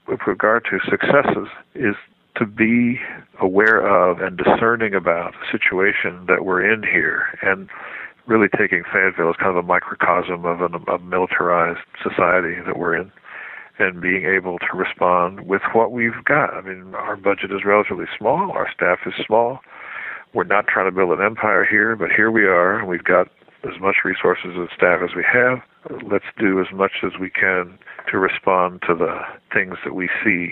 with 0.08 0.22
regard 0.28 0.66
to 0.72 0.80
successes 0.90 1.50
is 1.76 1.96
to 2.38 2.46
be 2.46 3.02
aware 3.42 3.86
of 3.86 4.22
and 4.22 4.38
discerning 4.38 4.94
about 4.94 5.34
the 5.34 5.60
situation 5.60 6.26
that 6.30 6.46
we're 6.46 6.64
in 6.64 6.84
here 6.84 7.38
and 7.42 7.68
really 8.28 8.48
taking 8.50 8.84
Fayetteville 8.84 9.30
as 9.30 9.36
kind 9.38 9.52
of 9.52 9.58
a 9.58 9.68
microcosm 9.68 10.46
of 10.46 10.62
a, 10.62 10.92
a 10.92 11.00
militarized 11.00 11.80
society 12.04 12.62
that 12.66 12.78
we're 12.78 12.96
in 12.96 13.12
and 13.80 14.02
being 14.02 14.26
able 14.26 14.58
to 14.60 14.76
respond 14.76 15.48
with 15.48 15.62
what 15.74 15.92
we've 15.92 16.24
got. 16.26 16.54
I 16.54 16.62
mean, 16.62 16.94
our 16.96 17.16
budget 17.16 17.52
is 17.52 17.64
relatively 17.66 18.06
small, 18.18 18.52
our 18.52 18.68
staff 18.74 19.00
is 19.06 19.14
small. 19.26 19.60
We're 20.34 20.44
not 20.44 20.68
trying 20.68 20.88
to 20.88 20.92
build 20.92 21.18
an 21.18 21.26
empire 21.26 21.66
here, 21.66 21.96
but 21.96 22.10
here 22.12 22.30
we 22.30 22.44
are, 22.44 22.80
and 22.80 22.88
we've 22.88 23.04
got 23.04 23.28
as 23.64 23.80
much 23.80 23.98
resources 24.04 24.52
and 24.56 24.68
staff 24.76 25.00
as 25.04 25.16
we 25.16 25.24
have. 25.32 25.60
Let's 26.12 26.26
do 26.38 26.60
as 26.60 26.68
much 26.74 27.04
as 27.04 27.14
we 27.20 27.30
can 27.30 27.78
to 28.12 28.18
respond 28.18 28.82
to 28.88 28.96
the 28.96 29.20
things 29.54 29.76
that 29.86 29.94
we 29.94 30.10
see 30.24 30.52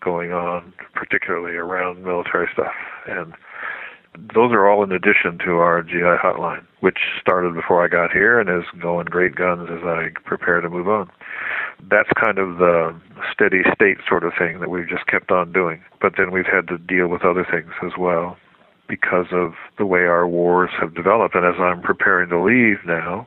going 0.00 0.32
on, 0.32 0.72
particularly 0.94 1.56
around 1.56 2.04
military 2.04 2.48
stuff. 2.52 2.72
And 3.08 3.34
those 4.34 4.52
are 4.52 4.68
all 4.68 4.82
in 4.82 4.92
addition 4.92 5.38
to 5.44 5.58
our 5.58 5.82
GI 5.82 6.18
hotline, 6.22 6.64
which 6.80 6.98
started 7.20 7.54
before 7.54 7.84
I 7.84 7.88
got 7.88 8.12
here 8.12 8.38
and 8.40 8.48
is 8.48 8.68
going 8.80 9.06
great 9.06 9.34
guns 9.34 9.68
as 9.70 9.84
I 9.84 10.08
prepare 10.24 10.60
to 10.60 10.70
move 10.70 10.88
on. 10.88 11.10
That's 11.90 12.08
kind 12.18 12.38
of 12.38 12.58
the 12.58 12.94
steady 13.32 13.62
state 13.74 13.98
sort 14.08 14.24
of 14.24 14.32
thing 14.38 14.60
that 14.60 14.70
we've 14.70 14.88
just 14.88 15.06
kept 15.06 15.30
on 15.30 15.52
doing. 15.52 15.82
But 16.00 16.14
then 16.16 16.30
we've 16.30 16.46
had 16.46 16.68
to 16.68 16.78
deal 16.78 17.08
with 17.08 17.24
other 17.24 17.46
things 17.48 17.72
as 17.84 17.92
well 17.98 18.36
because 18.88 19.26
of 19.32 19.54
the 19.78 19.86
way 19.86 20.00
our 20.00 20.26
wars 20.26 20.70
have 20.80 20.94
developed. 20.94 21.34
And 21.34 21.44
as 21.44 21.60
I'm 21.60 21.82
preparing 21.82 22.28
to 22.30 22.40
leave 22.40 22.78
now, 22.86 23.26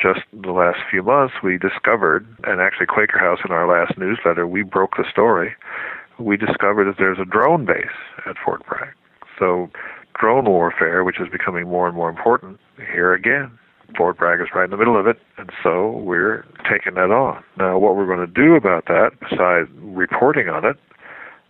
just 0.00 0.20
the 0.32 0.52
last 0.52 0.80
few 0.90 1.02
months, 1.02 1.34
we 1.42 1.56
discovered, 1.56 2.26
and 2.44 2.60
actually 2.60 2.86
Quaker 2.86 3.18
House 3.18 3.38
in 3.44 3.52
our 3.52 3.68
last 3.68 3.96
newsletter, 3.96 4.46
we 4.46 4.62
broke 4.62 4.96
the 4.96 5.04
story. 5.10 5.54
We 6.18 6.36
discovered 6.36 6.84
that 6.86 6.98
there's 6.98 7.18
a 7.18 7.24
drone 7.24 7.64
base 7.64 7.94
at 8.26 8.36
Fort 8.44 8.66
Bragg. 8.66 8.92
So 9.38 9.70
drone 10.18 10.44
warfare, 10.44 11.04
which 11.04 11.20
is 11.20 11.28
becoming 11.30 11.68
more 11.68 11.86
and 11.86 11.96
more 11.96 12.08
important, 12.08 12.60
here 12.76 13.12
again, 13.12 13.58
Fort 13.96 14.18
Bragg 14.18 14.40
is 14.40 14.48
right 14.54 14.64
in 14.64 14.70
the 14.70 14.76
middle 14.76 14.98
of 14.98 15.06
it, 15.06 15.18
and 15.38 15.50
so 15.62 15.90
we're 15.98 16.44
taking 16.70 16.94
that 16.94 17.10
on. 17.10 17.42
Now, 17.56 17.78
what 17.78 17.96
we're 17.96 18.06
going 18.06 18.26
to 18.26 18.32
do 18.32 18.54
about 18.54 18.86
that, 18.86 19.10
besides 19.20 19.68
reporting 19.80 20.48
on 20.48 20.64
it, 20.64 20.76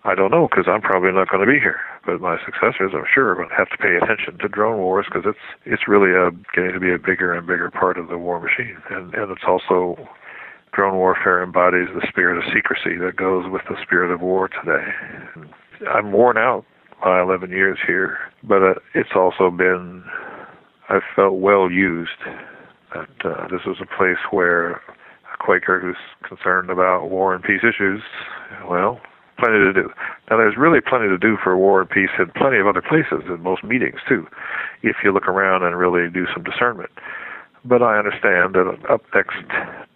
I 0.05 0.14
don't 0.14 0.30
know 0.30 0.49
because 0.49 0.66
I'm 0.68 0.82
probably 0.82 1.12
not 1.12 1.30
going 1.30 1.47
to 1.47 1.51
be 1.51 1.59
here. 1.59 1.80
but 2.05 2.20
my 2.20 2.37
successors, 2.45 2.93
I'm 2.95 3.09
sure, 3.12 3.35
will 3.35 3.49
have 3.57 3.70
to 3.70 3.78
pay 3.78 3.97
attention 3.97 4.37
to 4.39 4.49
drone 4.49 4.78
wars 4.78 5.07
because 5.09 5.24
it's 5.24 5.47
it's 5.64 5.89
really 5.89 6.12
a, 6.12 6.30
getting 6.55 6.72
to 6.72 6.80
be 6.80 6.93
a 6.93 6.99
bigger 6.99 7.32
and 7.32 7.47
bigger 7.47 7.70
part 7.70 7.97
of 7.97 8.09
the 8.09 8.18
war 8.18 8.39
machine, 8.39 8.76
and 8.91 9.14
and 9.14 9.30
it's 9.30 9.45
also 9.49 9.97
drone 10.74 10.97
warfare 10.97 11.43
embodies 11.43 11.89
the 11.95 12.07
spirit 12.07 12.37
of 12.37 12.45
secrecy 12.53 12.99
that 12.99 13.16
goes 13.16 13.47
with 13.49 13.62
the 13.68 13.76
spirit 13.82 14.12
of 14.12 14.20
war 14.20 14.49
today. 14.49 14.93
I'm 15.89 16.12
worn 16.12 16.37
out 16.37 16.66
my 17.03 17.22
11 17.22 17.51
years 17.51 17.78
here, 17.86 18.18
but 18.42 18.62
uh, 18.62 18.74
it's 18.95 19.11
also 19.14 19.51
been 19.51 20.05
I 20.88 21.01
felt 21.16 21.34
well 21.34 21.70
used. 21.70 22.20
That 22.95 23.09
uh, 23.24 23.49
this 23.49 23.62
was 23.66 23.78
a 23.80 23.86
place 23.86 24.22
where 24.30 24.74
a 25.32 25.36
Quaker 25.40 25.80
who's 25.80 25.97
concerned 26.28 26.70
about 26.70 27.11
war 27.11 27.34
and 27.34 27.42
peace 27.42 27.62
issues, 27.64 28.03
well, 28.68 29.01
plenty 29.38 29.59
to 29.59 29.72
do. 29.72 29.90
Now, 30.30 30.36
there's 30.36 30.57
really 30.57 30.80
plenty 30.80 31.09
to 31.09 31.18
do 31.18 31.36
for 31.42 31.57
war 31.57 31.80
and 31.80 31.90
peace 31.90 32.11
in 32.18 32.30
plenty 32.36 32.59
of 32.59 32.66
other 32.66 32.82
places, 32.82 33.26
in 33.26 33.42
most 33.42 33.64
meetings 33.64 33.99
too, 34.09 34.26
if 34.82 34.97
you 35.03 35.12
look 35.12 35.26
around 35.26 35.64
and 35.64 35.76
really 35.76 36.09
do 36.11 36.26
some 36.32 36.45
discernment. 36.45 36.90
But 37.64 37.82
I 37.82 37.99
understand 37.99 38.55
that 38.55 38.76
up 38.90 39.03
next 39.14 39.42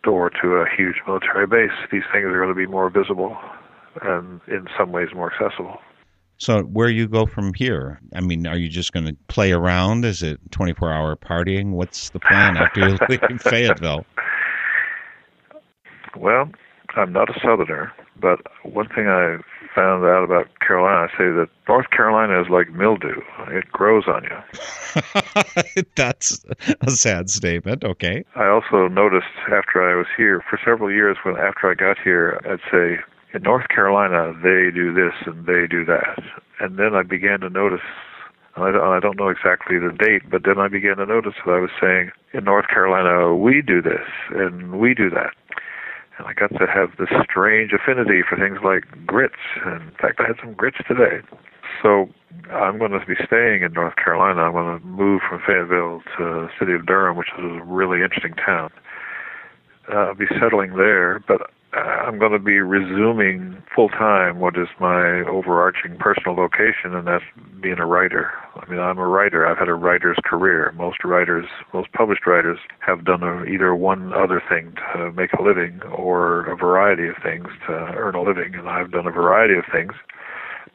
door 0.03 0.31
to 0.43 0.49
a 0.57 0.67
huge 0.75 0.97
military 1.07 1.47
base, 1.47 1.77
these 1.93 2.03
things 2.13 2.25
are 2.25 2.41
going 2.41 2.49
to 2.49 2.55
be 2.55 2.67
more 2.67 2.91
visible 2.91 3.37
and 4.03 4.41
in 4.49 4.67
some 4.77 4.91
ways 4.91 5.09
more 5.15 5.33
accessible. 5.33 5.79
So, 6.39 6.63
where 6.63 6.89
you 6.89 7.09
go 7.09 7.27
from 7.27 7.53
here? 7.53 8.01
I 8.15 8.21
mean, 8.21 8.47
are 8.47 8.57
you 8.57 8.69
just 8.69 8.93
going 8.93 9.07
to 9.07 9.17
play 9.27 9.51
around? 9.51 10.05
Is 10.05 10.23
it 10.23 10.39
24 10.53 10.93
hour 10.93 11.17
partying? 11.17 11.73
What's 11.73 12.11
the 12.11 12.21
plan 12.21 12.57
after 12.57 12.89
you 12.89 12.99
leave 13.09 13.21
Fayetteville? 13.43 14.07
Well, 16.17 16.49
I'm 16.95 17.13
not 17.13 17.29
a 17.29 17.41
Southerner, 17.41 17.93
but 18.21 18.41
one 18.63 18.89
thing 18.89 19.09
I 19.09 19.39
found 19.75 20.05
out 20.05 20.23
about 20.23 20.47
Carolina, 20.61 21.09
I 21.13 21.19
say 21.19 21.25
that 21.25 21.49
North 21.69 21.91
Carolina 21.91 22.41
is 22.41 22.49
like 22.49 22.71
mildew. 22.73 23.21
It 23.49 23.71
grows 23.73 24.05
on 24.07 24.25
you. 24.25 25.83
That's 25.97 26.45
a 26.81 26.91
sad 26.93 27.31
statement. 27.31 27.83
Okay. 27.85 28.25
I 28.37 28.47
also 28.47 28.87
noticed 28.89 29.27
after 29.53 29.83
I 29.83 29.97
was 29.97 30.07
here 30.17 30.43
for 30.49 30.59
several 30.65 30.91
years 30.91 31.17
when 31.25 31.37
after 31.37 31.71
I 31.71 31.75
got 31.75 31.99
here, 32.03 32.41
I'd 32.45 32.61
say 32.71 32.99
in 33.35 33.43
North 33.43 33.69
Carolina, 33.69 34.33
they 34.43 34.71
do 34.75 34.93
this 34.93 35.15
and 35.27 35.47
they 35.47 35.67
do 35.69 35.85
that. 35.85 36.19
And 36.61 36.79
then 36.79 36.95
I 36.95 37.03
began 37.03 37.41
to 37.41 37.51
notice, 37.51 37.85
I 38.57 38.71
don't, 38.73 38.83
I 38.83 39.01
don't 39.01 39.19
know 39.19 39.29
exactly 39.29 39.79
the 39.79 39.93
date, 39.93 40.31
but 40.31 40.43
then 40.45 40.59
I 40.59 40.69
began 40.69 40.97
to 40.97 41.07
notice 41.07 41.35
that 41.45 41.53
I 41.53 41.61
was 41.61 41.71
saying, 41.81 42.11
in 42.33 42.45
North 42.45 42.69
Carolina, 42.69 43.35
we 43.35 43.63
do 43.63 43.83
this 43.83 44.07
and 44.31 44.79
we 44.79 44.95
do 44.95 45.11
that. 45.11 45.35
And 46.19 46.27
I 46.27 46.33
got 46.33 46.51
to 46.59 46.67
have 46.67 46.97
this 46.99 47.09
strange 47.23 47.73
affinity 47.73 48.23
for 48.29 48.37
things 48.37 48.59
like 48.65 48.85
grits. 49.07 49.39
And 49.65 49.83
in 49.83 49.95
fact, 50.01 50.19
I 50.19 50.27
had 50.27 50.37
some 50.43 50.55
grits 50.55 50.79
today. 50.89 51.21
So 51.83 52.09
I'm 52.51 52.79
going 52.79 52.91
to 52.91 53.01
be 53.07 53.15
staying 53.25 53.63
in 53.63 53.73
North 53.73 53.95
Carolina. 53.97 54.43
I'm 54.43 54.53
going 54.53 54.81
to 54.81 54.85
move 54.85 55.21
from 55.29 55.41
Fayetteville 55.47 56.03
to 56.17 56.25
the 56.25 56.49
city 56.59 56.73
of 56.73 56.87
Durham, 56.87 57.17
which 57.17 57.29
is 57.39 57.45
a 57.45 57.65
really 57.65 58.03
interesting 58.03 58.35
town. 58.35 58.71
Uh, 59.93 60.11
I'll 60.11 60.15
be 60.15 60.27
settling 60.41 60.77
there, 60.77 61.21
but 61.29 61.51
Uh, 61.77 61.81
I'm 61.81 62.19
going 62.19 62.33
to 62.33 62.39
be 62.39 62.61
resuming 62.61 63.63
full 63.75 63.91
time 63.91 64.39
what 64.39 64.57
is 64.57 64.69
my 64.81 65.21
overarching 65.29 65.99
personal 65.99 66.35
vocation, 66.35 66.95
and 66.95 67.07
that's 67.07 67.25
being 67.61 67.79
a 67.79 67.85
writer. 67.85 68.31
I 68.57 68.71
mean, 68.71 68.81
I'm 68.81 68.97
a 68.97 69.07
writer. 69.07 69.47
I've 69.47 69.59
had 69.59 69.69
a 69.69 69.75
writer's 69.75 70.17
career. 70.25 70.73
Most 70.77 71.05
writers, 71.05 71.45
most 71.75 71.93
published 71.93 72.27
writers, 72.27 72.59
have 72.81 73.05
done 73.05 73.23
a, 73.23 73.45
either 73.45 73.75
one 73.75 74.15
other 74.15 74.43
thing 74.49 74.73
to 74.95 75.13
make 75.13 75.33
a 75.35 75.43
living 75.43 75.83
or 75.95 76.47
a 76.47 76.57
variety 76.57 77.07
of 77.07 77.17
things 77.23 77.49
to 77.67 77.73
earn 77.73 78.15
a 78.15 78.23
living, 78.23 78.55
and 78.55 78.67
I've 78.67 78.91
done 78.91 79.07
a 79.07 79.13
variety 79.13 79.59
of 79.59 79.65
things. 79.71 79.93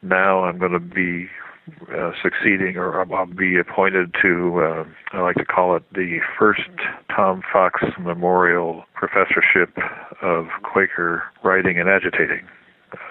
Now 0.04 0.44
I'm 0.44 0.60
going 0.60 0.74
to 0.74 0.80
be 0.80 1.28
uh, 1.96 2.12
succeeding, 2.22 2.78
or 2.78 3.00
I'll 3.00 3.26
be 3.26 3.58
appointed 3.58 4.16
to, 4.22 4.62
uh, 4.62 4.84
I 5.14 5.22
like 5.22 5.36
to 5.36 5.46
call 5.46 5.76
it 5.76 5.84
the 5.94 6.20
first 6.38 6.70
Tom 7.16 7.42
Fox 7.52 7.82
Memorial 8.00 8.84
Professorship 8.94 9.78
of 10.22 10.48
Quaker 10.64 11.24
Writing 11.44 11.80
and 11.80 11.90
Agitating. 11.90 12.46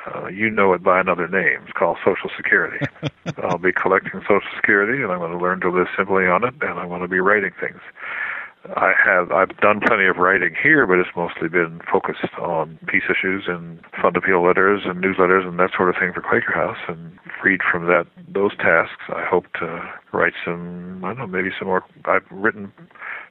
Uh, 0.06 0.26
you 0.28 0.50
know 0.50 0.72
it 0.74 0.82
by 0.82 1.00
another 1.00 1.28
name. 1.28 1.60
It's 1.64 1.72
called 1.72 1.96
Social 2.04 2.30
Security. 2.36 2.84
I'll 3.42 3.58
be 3.58 3.72
collecting 3.72 4.20
Social 4.22 4.40
Security, 4.56 5.02
and 5.02 5.10
I'm 5.10 5.18
going 5.18 5.32
to 5.32 5.38
learn 5.38 5.60
to 5.60 5.70
live 5.70 5.88
simply 5.96 6.26
on 6.26 6.44
it, 6.44 6.54
and 6.60 6.78
I'm 6.78 6.88
going 6.88 7.02
to 7.02 7.08
be 7.08 7.20
writing 7.20 7.52
things. 7.60 7.80
I 8.76 8.92
have 9.04 9.32
I've 9.32 9.56
done 9.58 9.80
plenty 9.84 10.06
of 10.06 10.16
writing 10.16 10.54
here, 10.60 10.86
but 10.86 10.98
it's 10.98 11.10
mostly 11.16 11.48
been 11.48 11.80
focused 11.90 12.32
on 12.38 12.78
peace 12.86 13.02
issues 13.10 13.44
and 13.48 13.80
fund 14.00 14.16
appeal 14.16 14.46
letters 14.46 14.82
and 14.84 15.02
newsletters 15.02 15.46
and 15.46 15.58
that 15.58 15.70
sort 15.76 15.90
of 15.90 15.96
thing 15.98 16.12
for 16.14 16.22
Quaker 16.22 16.52
House. 16.54 16.78
And 16.86 17.18
freed 17.40 17.60
from 17.70 17.86
that 17.86 18.06
those 18.28 18.56
tasks, 18.56 19.02
I 19.08 19.24
hope 19.28 19.46
to 19.58 19.82
write 20.12 20.34
some 20.44 21.04
I 21.04 21.08
don't 21.08 21.18
know 21.18 21.26
maybe 21.26 21.50
some 21.58 21.68
more. 21.68 21.82
I've 22.04 22.26
written 22.30 22.72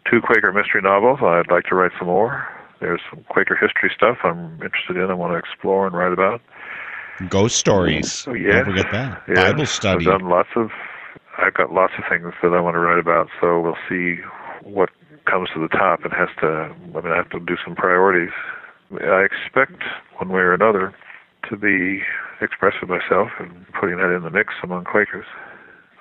two 0.10 0.20
Quaker 0.20 0.52
mystery 0.52 0.82
novels. 0.82 1.20
I'd 1.22 1.50
like 1.50 1.64
to 1.66 1.76
write 1.76 1.92
some 1.98 2.08
more. 2.08 2.46
There's 2.82 3.02
some 3.10 3.24
Quaker 3.30 3.56
history 3.56 3.92
stuff 3.96 4.18
I'm 4.24 4.60
interested 4.62 4.98
in. 4.98 5.10
I 5.10 5.14
want 5.14 5.32
to 5.34 5.38
explore 5.38 5.88
and 5.88 5.96
write 5.96 6.12
about. 6.12 6.42
Ghost 7.30 7.56
stories. 7.56 8.26
Oh, 8.28 8.34
yeah, 8.34 8.64
Don't 8.64 8.66
forget 8.66 8.92
that. 8.92 9.22
Yeah. 9.30 9.52
Bible 9.52 9.66
study. 9.66 10.06
I've 10.08 10.20
done 10.20 10.30
lots 10.30 10.50
of. 10.56 10.72
I've 11.38 11.54
got 11.54 11.72
lots 11.72 11.94
of 11.98 12.04
things 12.10 12.34
that 12.42 12.54
I 12.54 12.60
want 12.60 12.74
to 12.76 12.80
write 12.80 13.00
about. 13.00 13.30
So 13.40 13.62
we'll 13.62 13.78
see 13.88 14.18
what 14.64 14.90
comes 15.26 15.50
to 15.54 15.60
the 15.60 15.68
top 15.68 16.04
and 16.04 16.14
has 16.14 16.30
to, 16.42 16.48
I 16.98 17.02
mean, 17.02 17.12
I 17.12 17.18
have 17.18 17.30
to 17.32 17.40
do 17.40 17.56
some 17.64 17.76
priorities. 17.76 18.34
I 18.92 19.26
expect 19.26 19.84
one 20.18 20.30
way 20.30 20.42
or 20.42 20.54
another 20.54 20.94
to 21.50 21.58
be 21.58 22.02
expressing 22.42 22.90
myself 22.90 23.30
and 23.40 23.66
putting 23.80 23.98
that 23.98 24.14
in 24.16 24.24
the 24.24 24.30
mix 24.30 24.54
among 24.64 24.86
Quakers. 24.86 25.26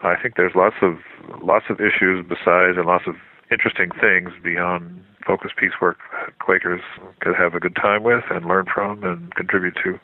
I 0.02 0.14
think 0.20 0.34
there's 0.36 0.54
lots 0.54 0.76
of 0.82 0.96
lots 1.42 1.66
of 1.68 1.78
issues 1.80 2.24
besides 2.26 2.78
and 2.78 2.86
lots 2.86 3.04
of 3.06 3.16
interesting 3.52 3.90
things 4.00 4.30
beyond 4.42 5.04
focus 5.26 5.50
peace 5.58 5.76
work 5.80 5.98
Quakers 6.38 6.80
could 7.20 7.34
have 7.36 7.54
a 7.54 7.60
good 7.60 7.76
time 7.76 8.02
with 8.02 8.24
and 8.30 8.46
learn 8.46 8.64
from 8.72 9.04
and 9.04 9.34
contribute 9.34 9.76
to. 9.84 10.00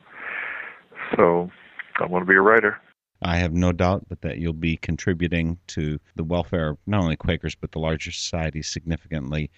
So 1.16 1.50
I 1.98 2.06
want 2.06 2.26
to 2.26 2.28
be 2.28 2.36
a 2.36 2.42
writer. 2.42 2.76
I 3.22 3.36
have 3.38 3.52
no 3.52 3.72
doubt 3.72 4.06
but 4.08 4.20
that 4.22 4.38
you'll 4.38 4.52
be 4.52 4.76
contributing 4.76 5.58
to 5.68 5.98
the 6.16 6.24
welfare 6.24 6.70
of 6.70 6.78
not 6.86 7.02
only 7.02 7.16
Quakers 7.16 7.54
but 7.54 7.72
the 7.72 7.78
larger 7.78 8.12
society 8.12 8.62
significantly. 8.62 9.50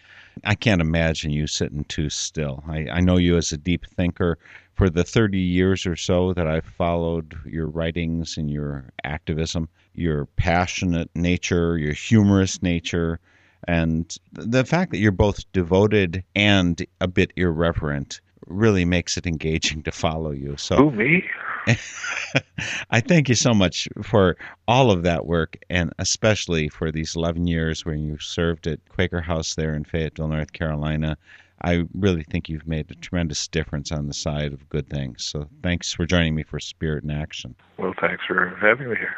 I 0.45 0.55
can't 0.55 0.81
imagine 0.81 1.33
you 1.33 1.47
sitting 1.47 1.85
too 1.85 2.09
still. 2.09 2.63
I, 2.69 2.87
I 2.91 3.01
know 3.01 3.17
you 3.17 3.37
as 3.37 3.53
a 3.53 3.57
deep 3.57 3.87
thinker. 3.87 4.39
For 4.75 4.89
the 4.89 5.03
30 5.03 5.39
years 5.39 5.87
or 5.87 5.97
so 5.97 6.33
that 6.35 6.47
I've 6.47 6.65
followed 6.65 7.37
your 7.45 7.67
writings 7.67 8.37
and 8.37 8.49
your 8.49 8.91
activism, 9.03 9.69
your 9.93 10.27
passionate 10.37 11.11
nature, 11.17 11.77
your 11.77 11.95
humorous 11.95 12.63
nature, 12.63 13.19
and 13.67 14.17
the 14.33 14.65
fact 14.65 14.93
that 14.93 14.99
you're 14.99 15.11
both 15.11 15.51
devoted 15.53 16.23
and 16.37 16.87
a 17.01 17.09
bit 17.09 17.33
irreverent 17.35 18.21
really 18.49 18.85
makes 18.85 19.17
it 19.17 19.27
engaging 19.27 19.83
to 19.85 19.93
follow 19.93 20.31
you. 20.31 20.57
So, 20.57 20.77
Who, 20.77 20.91
me? 20.91 21.25
I 22.91 23.01
thank 23.01 23.29
you 23.29 23.35
so 23.35 23.53
much 23.53 23.89
for 24.03 24.37
all 24.67 24.91
of 24.91 25.03
that 25.03 25.27
work, 25.27 25.59
and 25.69 25.93
especially 25.99 26.69
for 26.69 26.91
these 26.91 27.17
11 27.17 27.47
years 27.47 27.85
when 27.85 28.01
you 28.01 28.19
served 28.19 28.67
at 28.67 28.81
Quaker 28.89 29.21
House 29.21 29.55
there 29.55 29.75
in 29.75 29.85
Fayetteville, 29.85 30.29
North 30.29 30.53
Carolina. 30.53 31.17
I 31.61 31.85
really 31.93 32.23
think 32.23 32.49
you've 32.49 32.69
made 32.69 32.91
a 32.91 32.95
tremendous 32.95 33.49
difference 33.49 33.91
on 33.91 34.07
the 34.07 34.15
side 34.15 34.53
of 34.53 34.69
good 34.69 34.89
things. 34.89 35.25
So 35.25 35.49
thanks 35.63 35.93
for 35.93 36.07
joining 36.07 36.35
me 36.35 36.45
for 36.45 36.61
Spirit 36.61 37.05
in 37.05 37.11
Action. 37.11 37.57
Well, 37.77 37.95
thanks 38.01 38.23
for 38.27 38.57
having 38.61 38.91
me 38.91 38.97
here. 38.97 39.17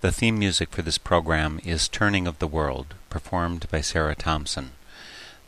The 0.00 0.12
theme 0.12 0.38
music 0.38 0.70
for 0.70 0.82
this 0.82 0.98
program 0.98 1.58
is 1.64 1.88
Turning 1.88 2.26
of 2.28 2.38
the 2.38 2.46
World, 2.46 2.94
performed 3.10 3.66
by 3.70 3.80
Sarah 3.80 4.14
Thompson. 4.14 4.70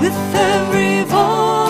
With 0.00 0.34
every 0.34 1.04
voice 1.04 1.63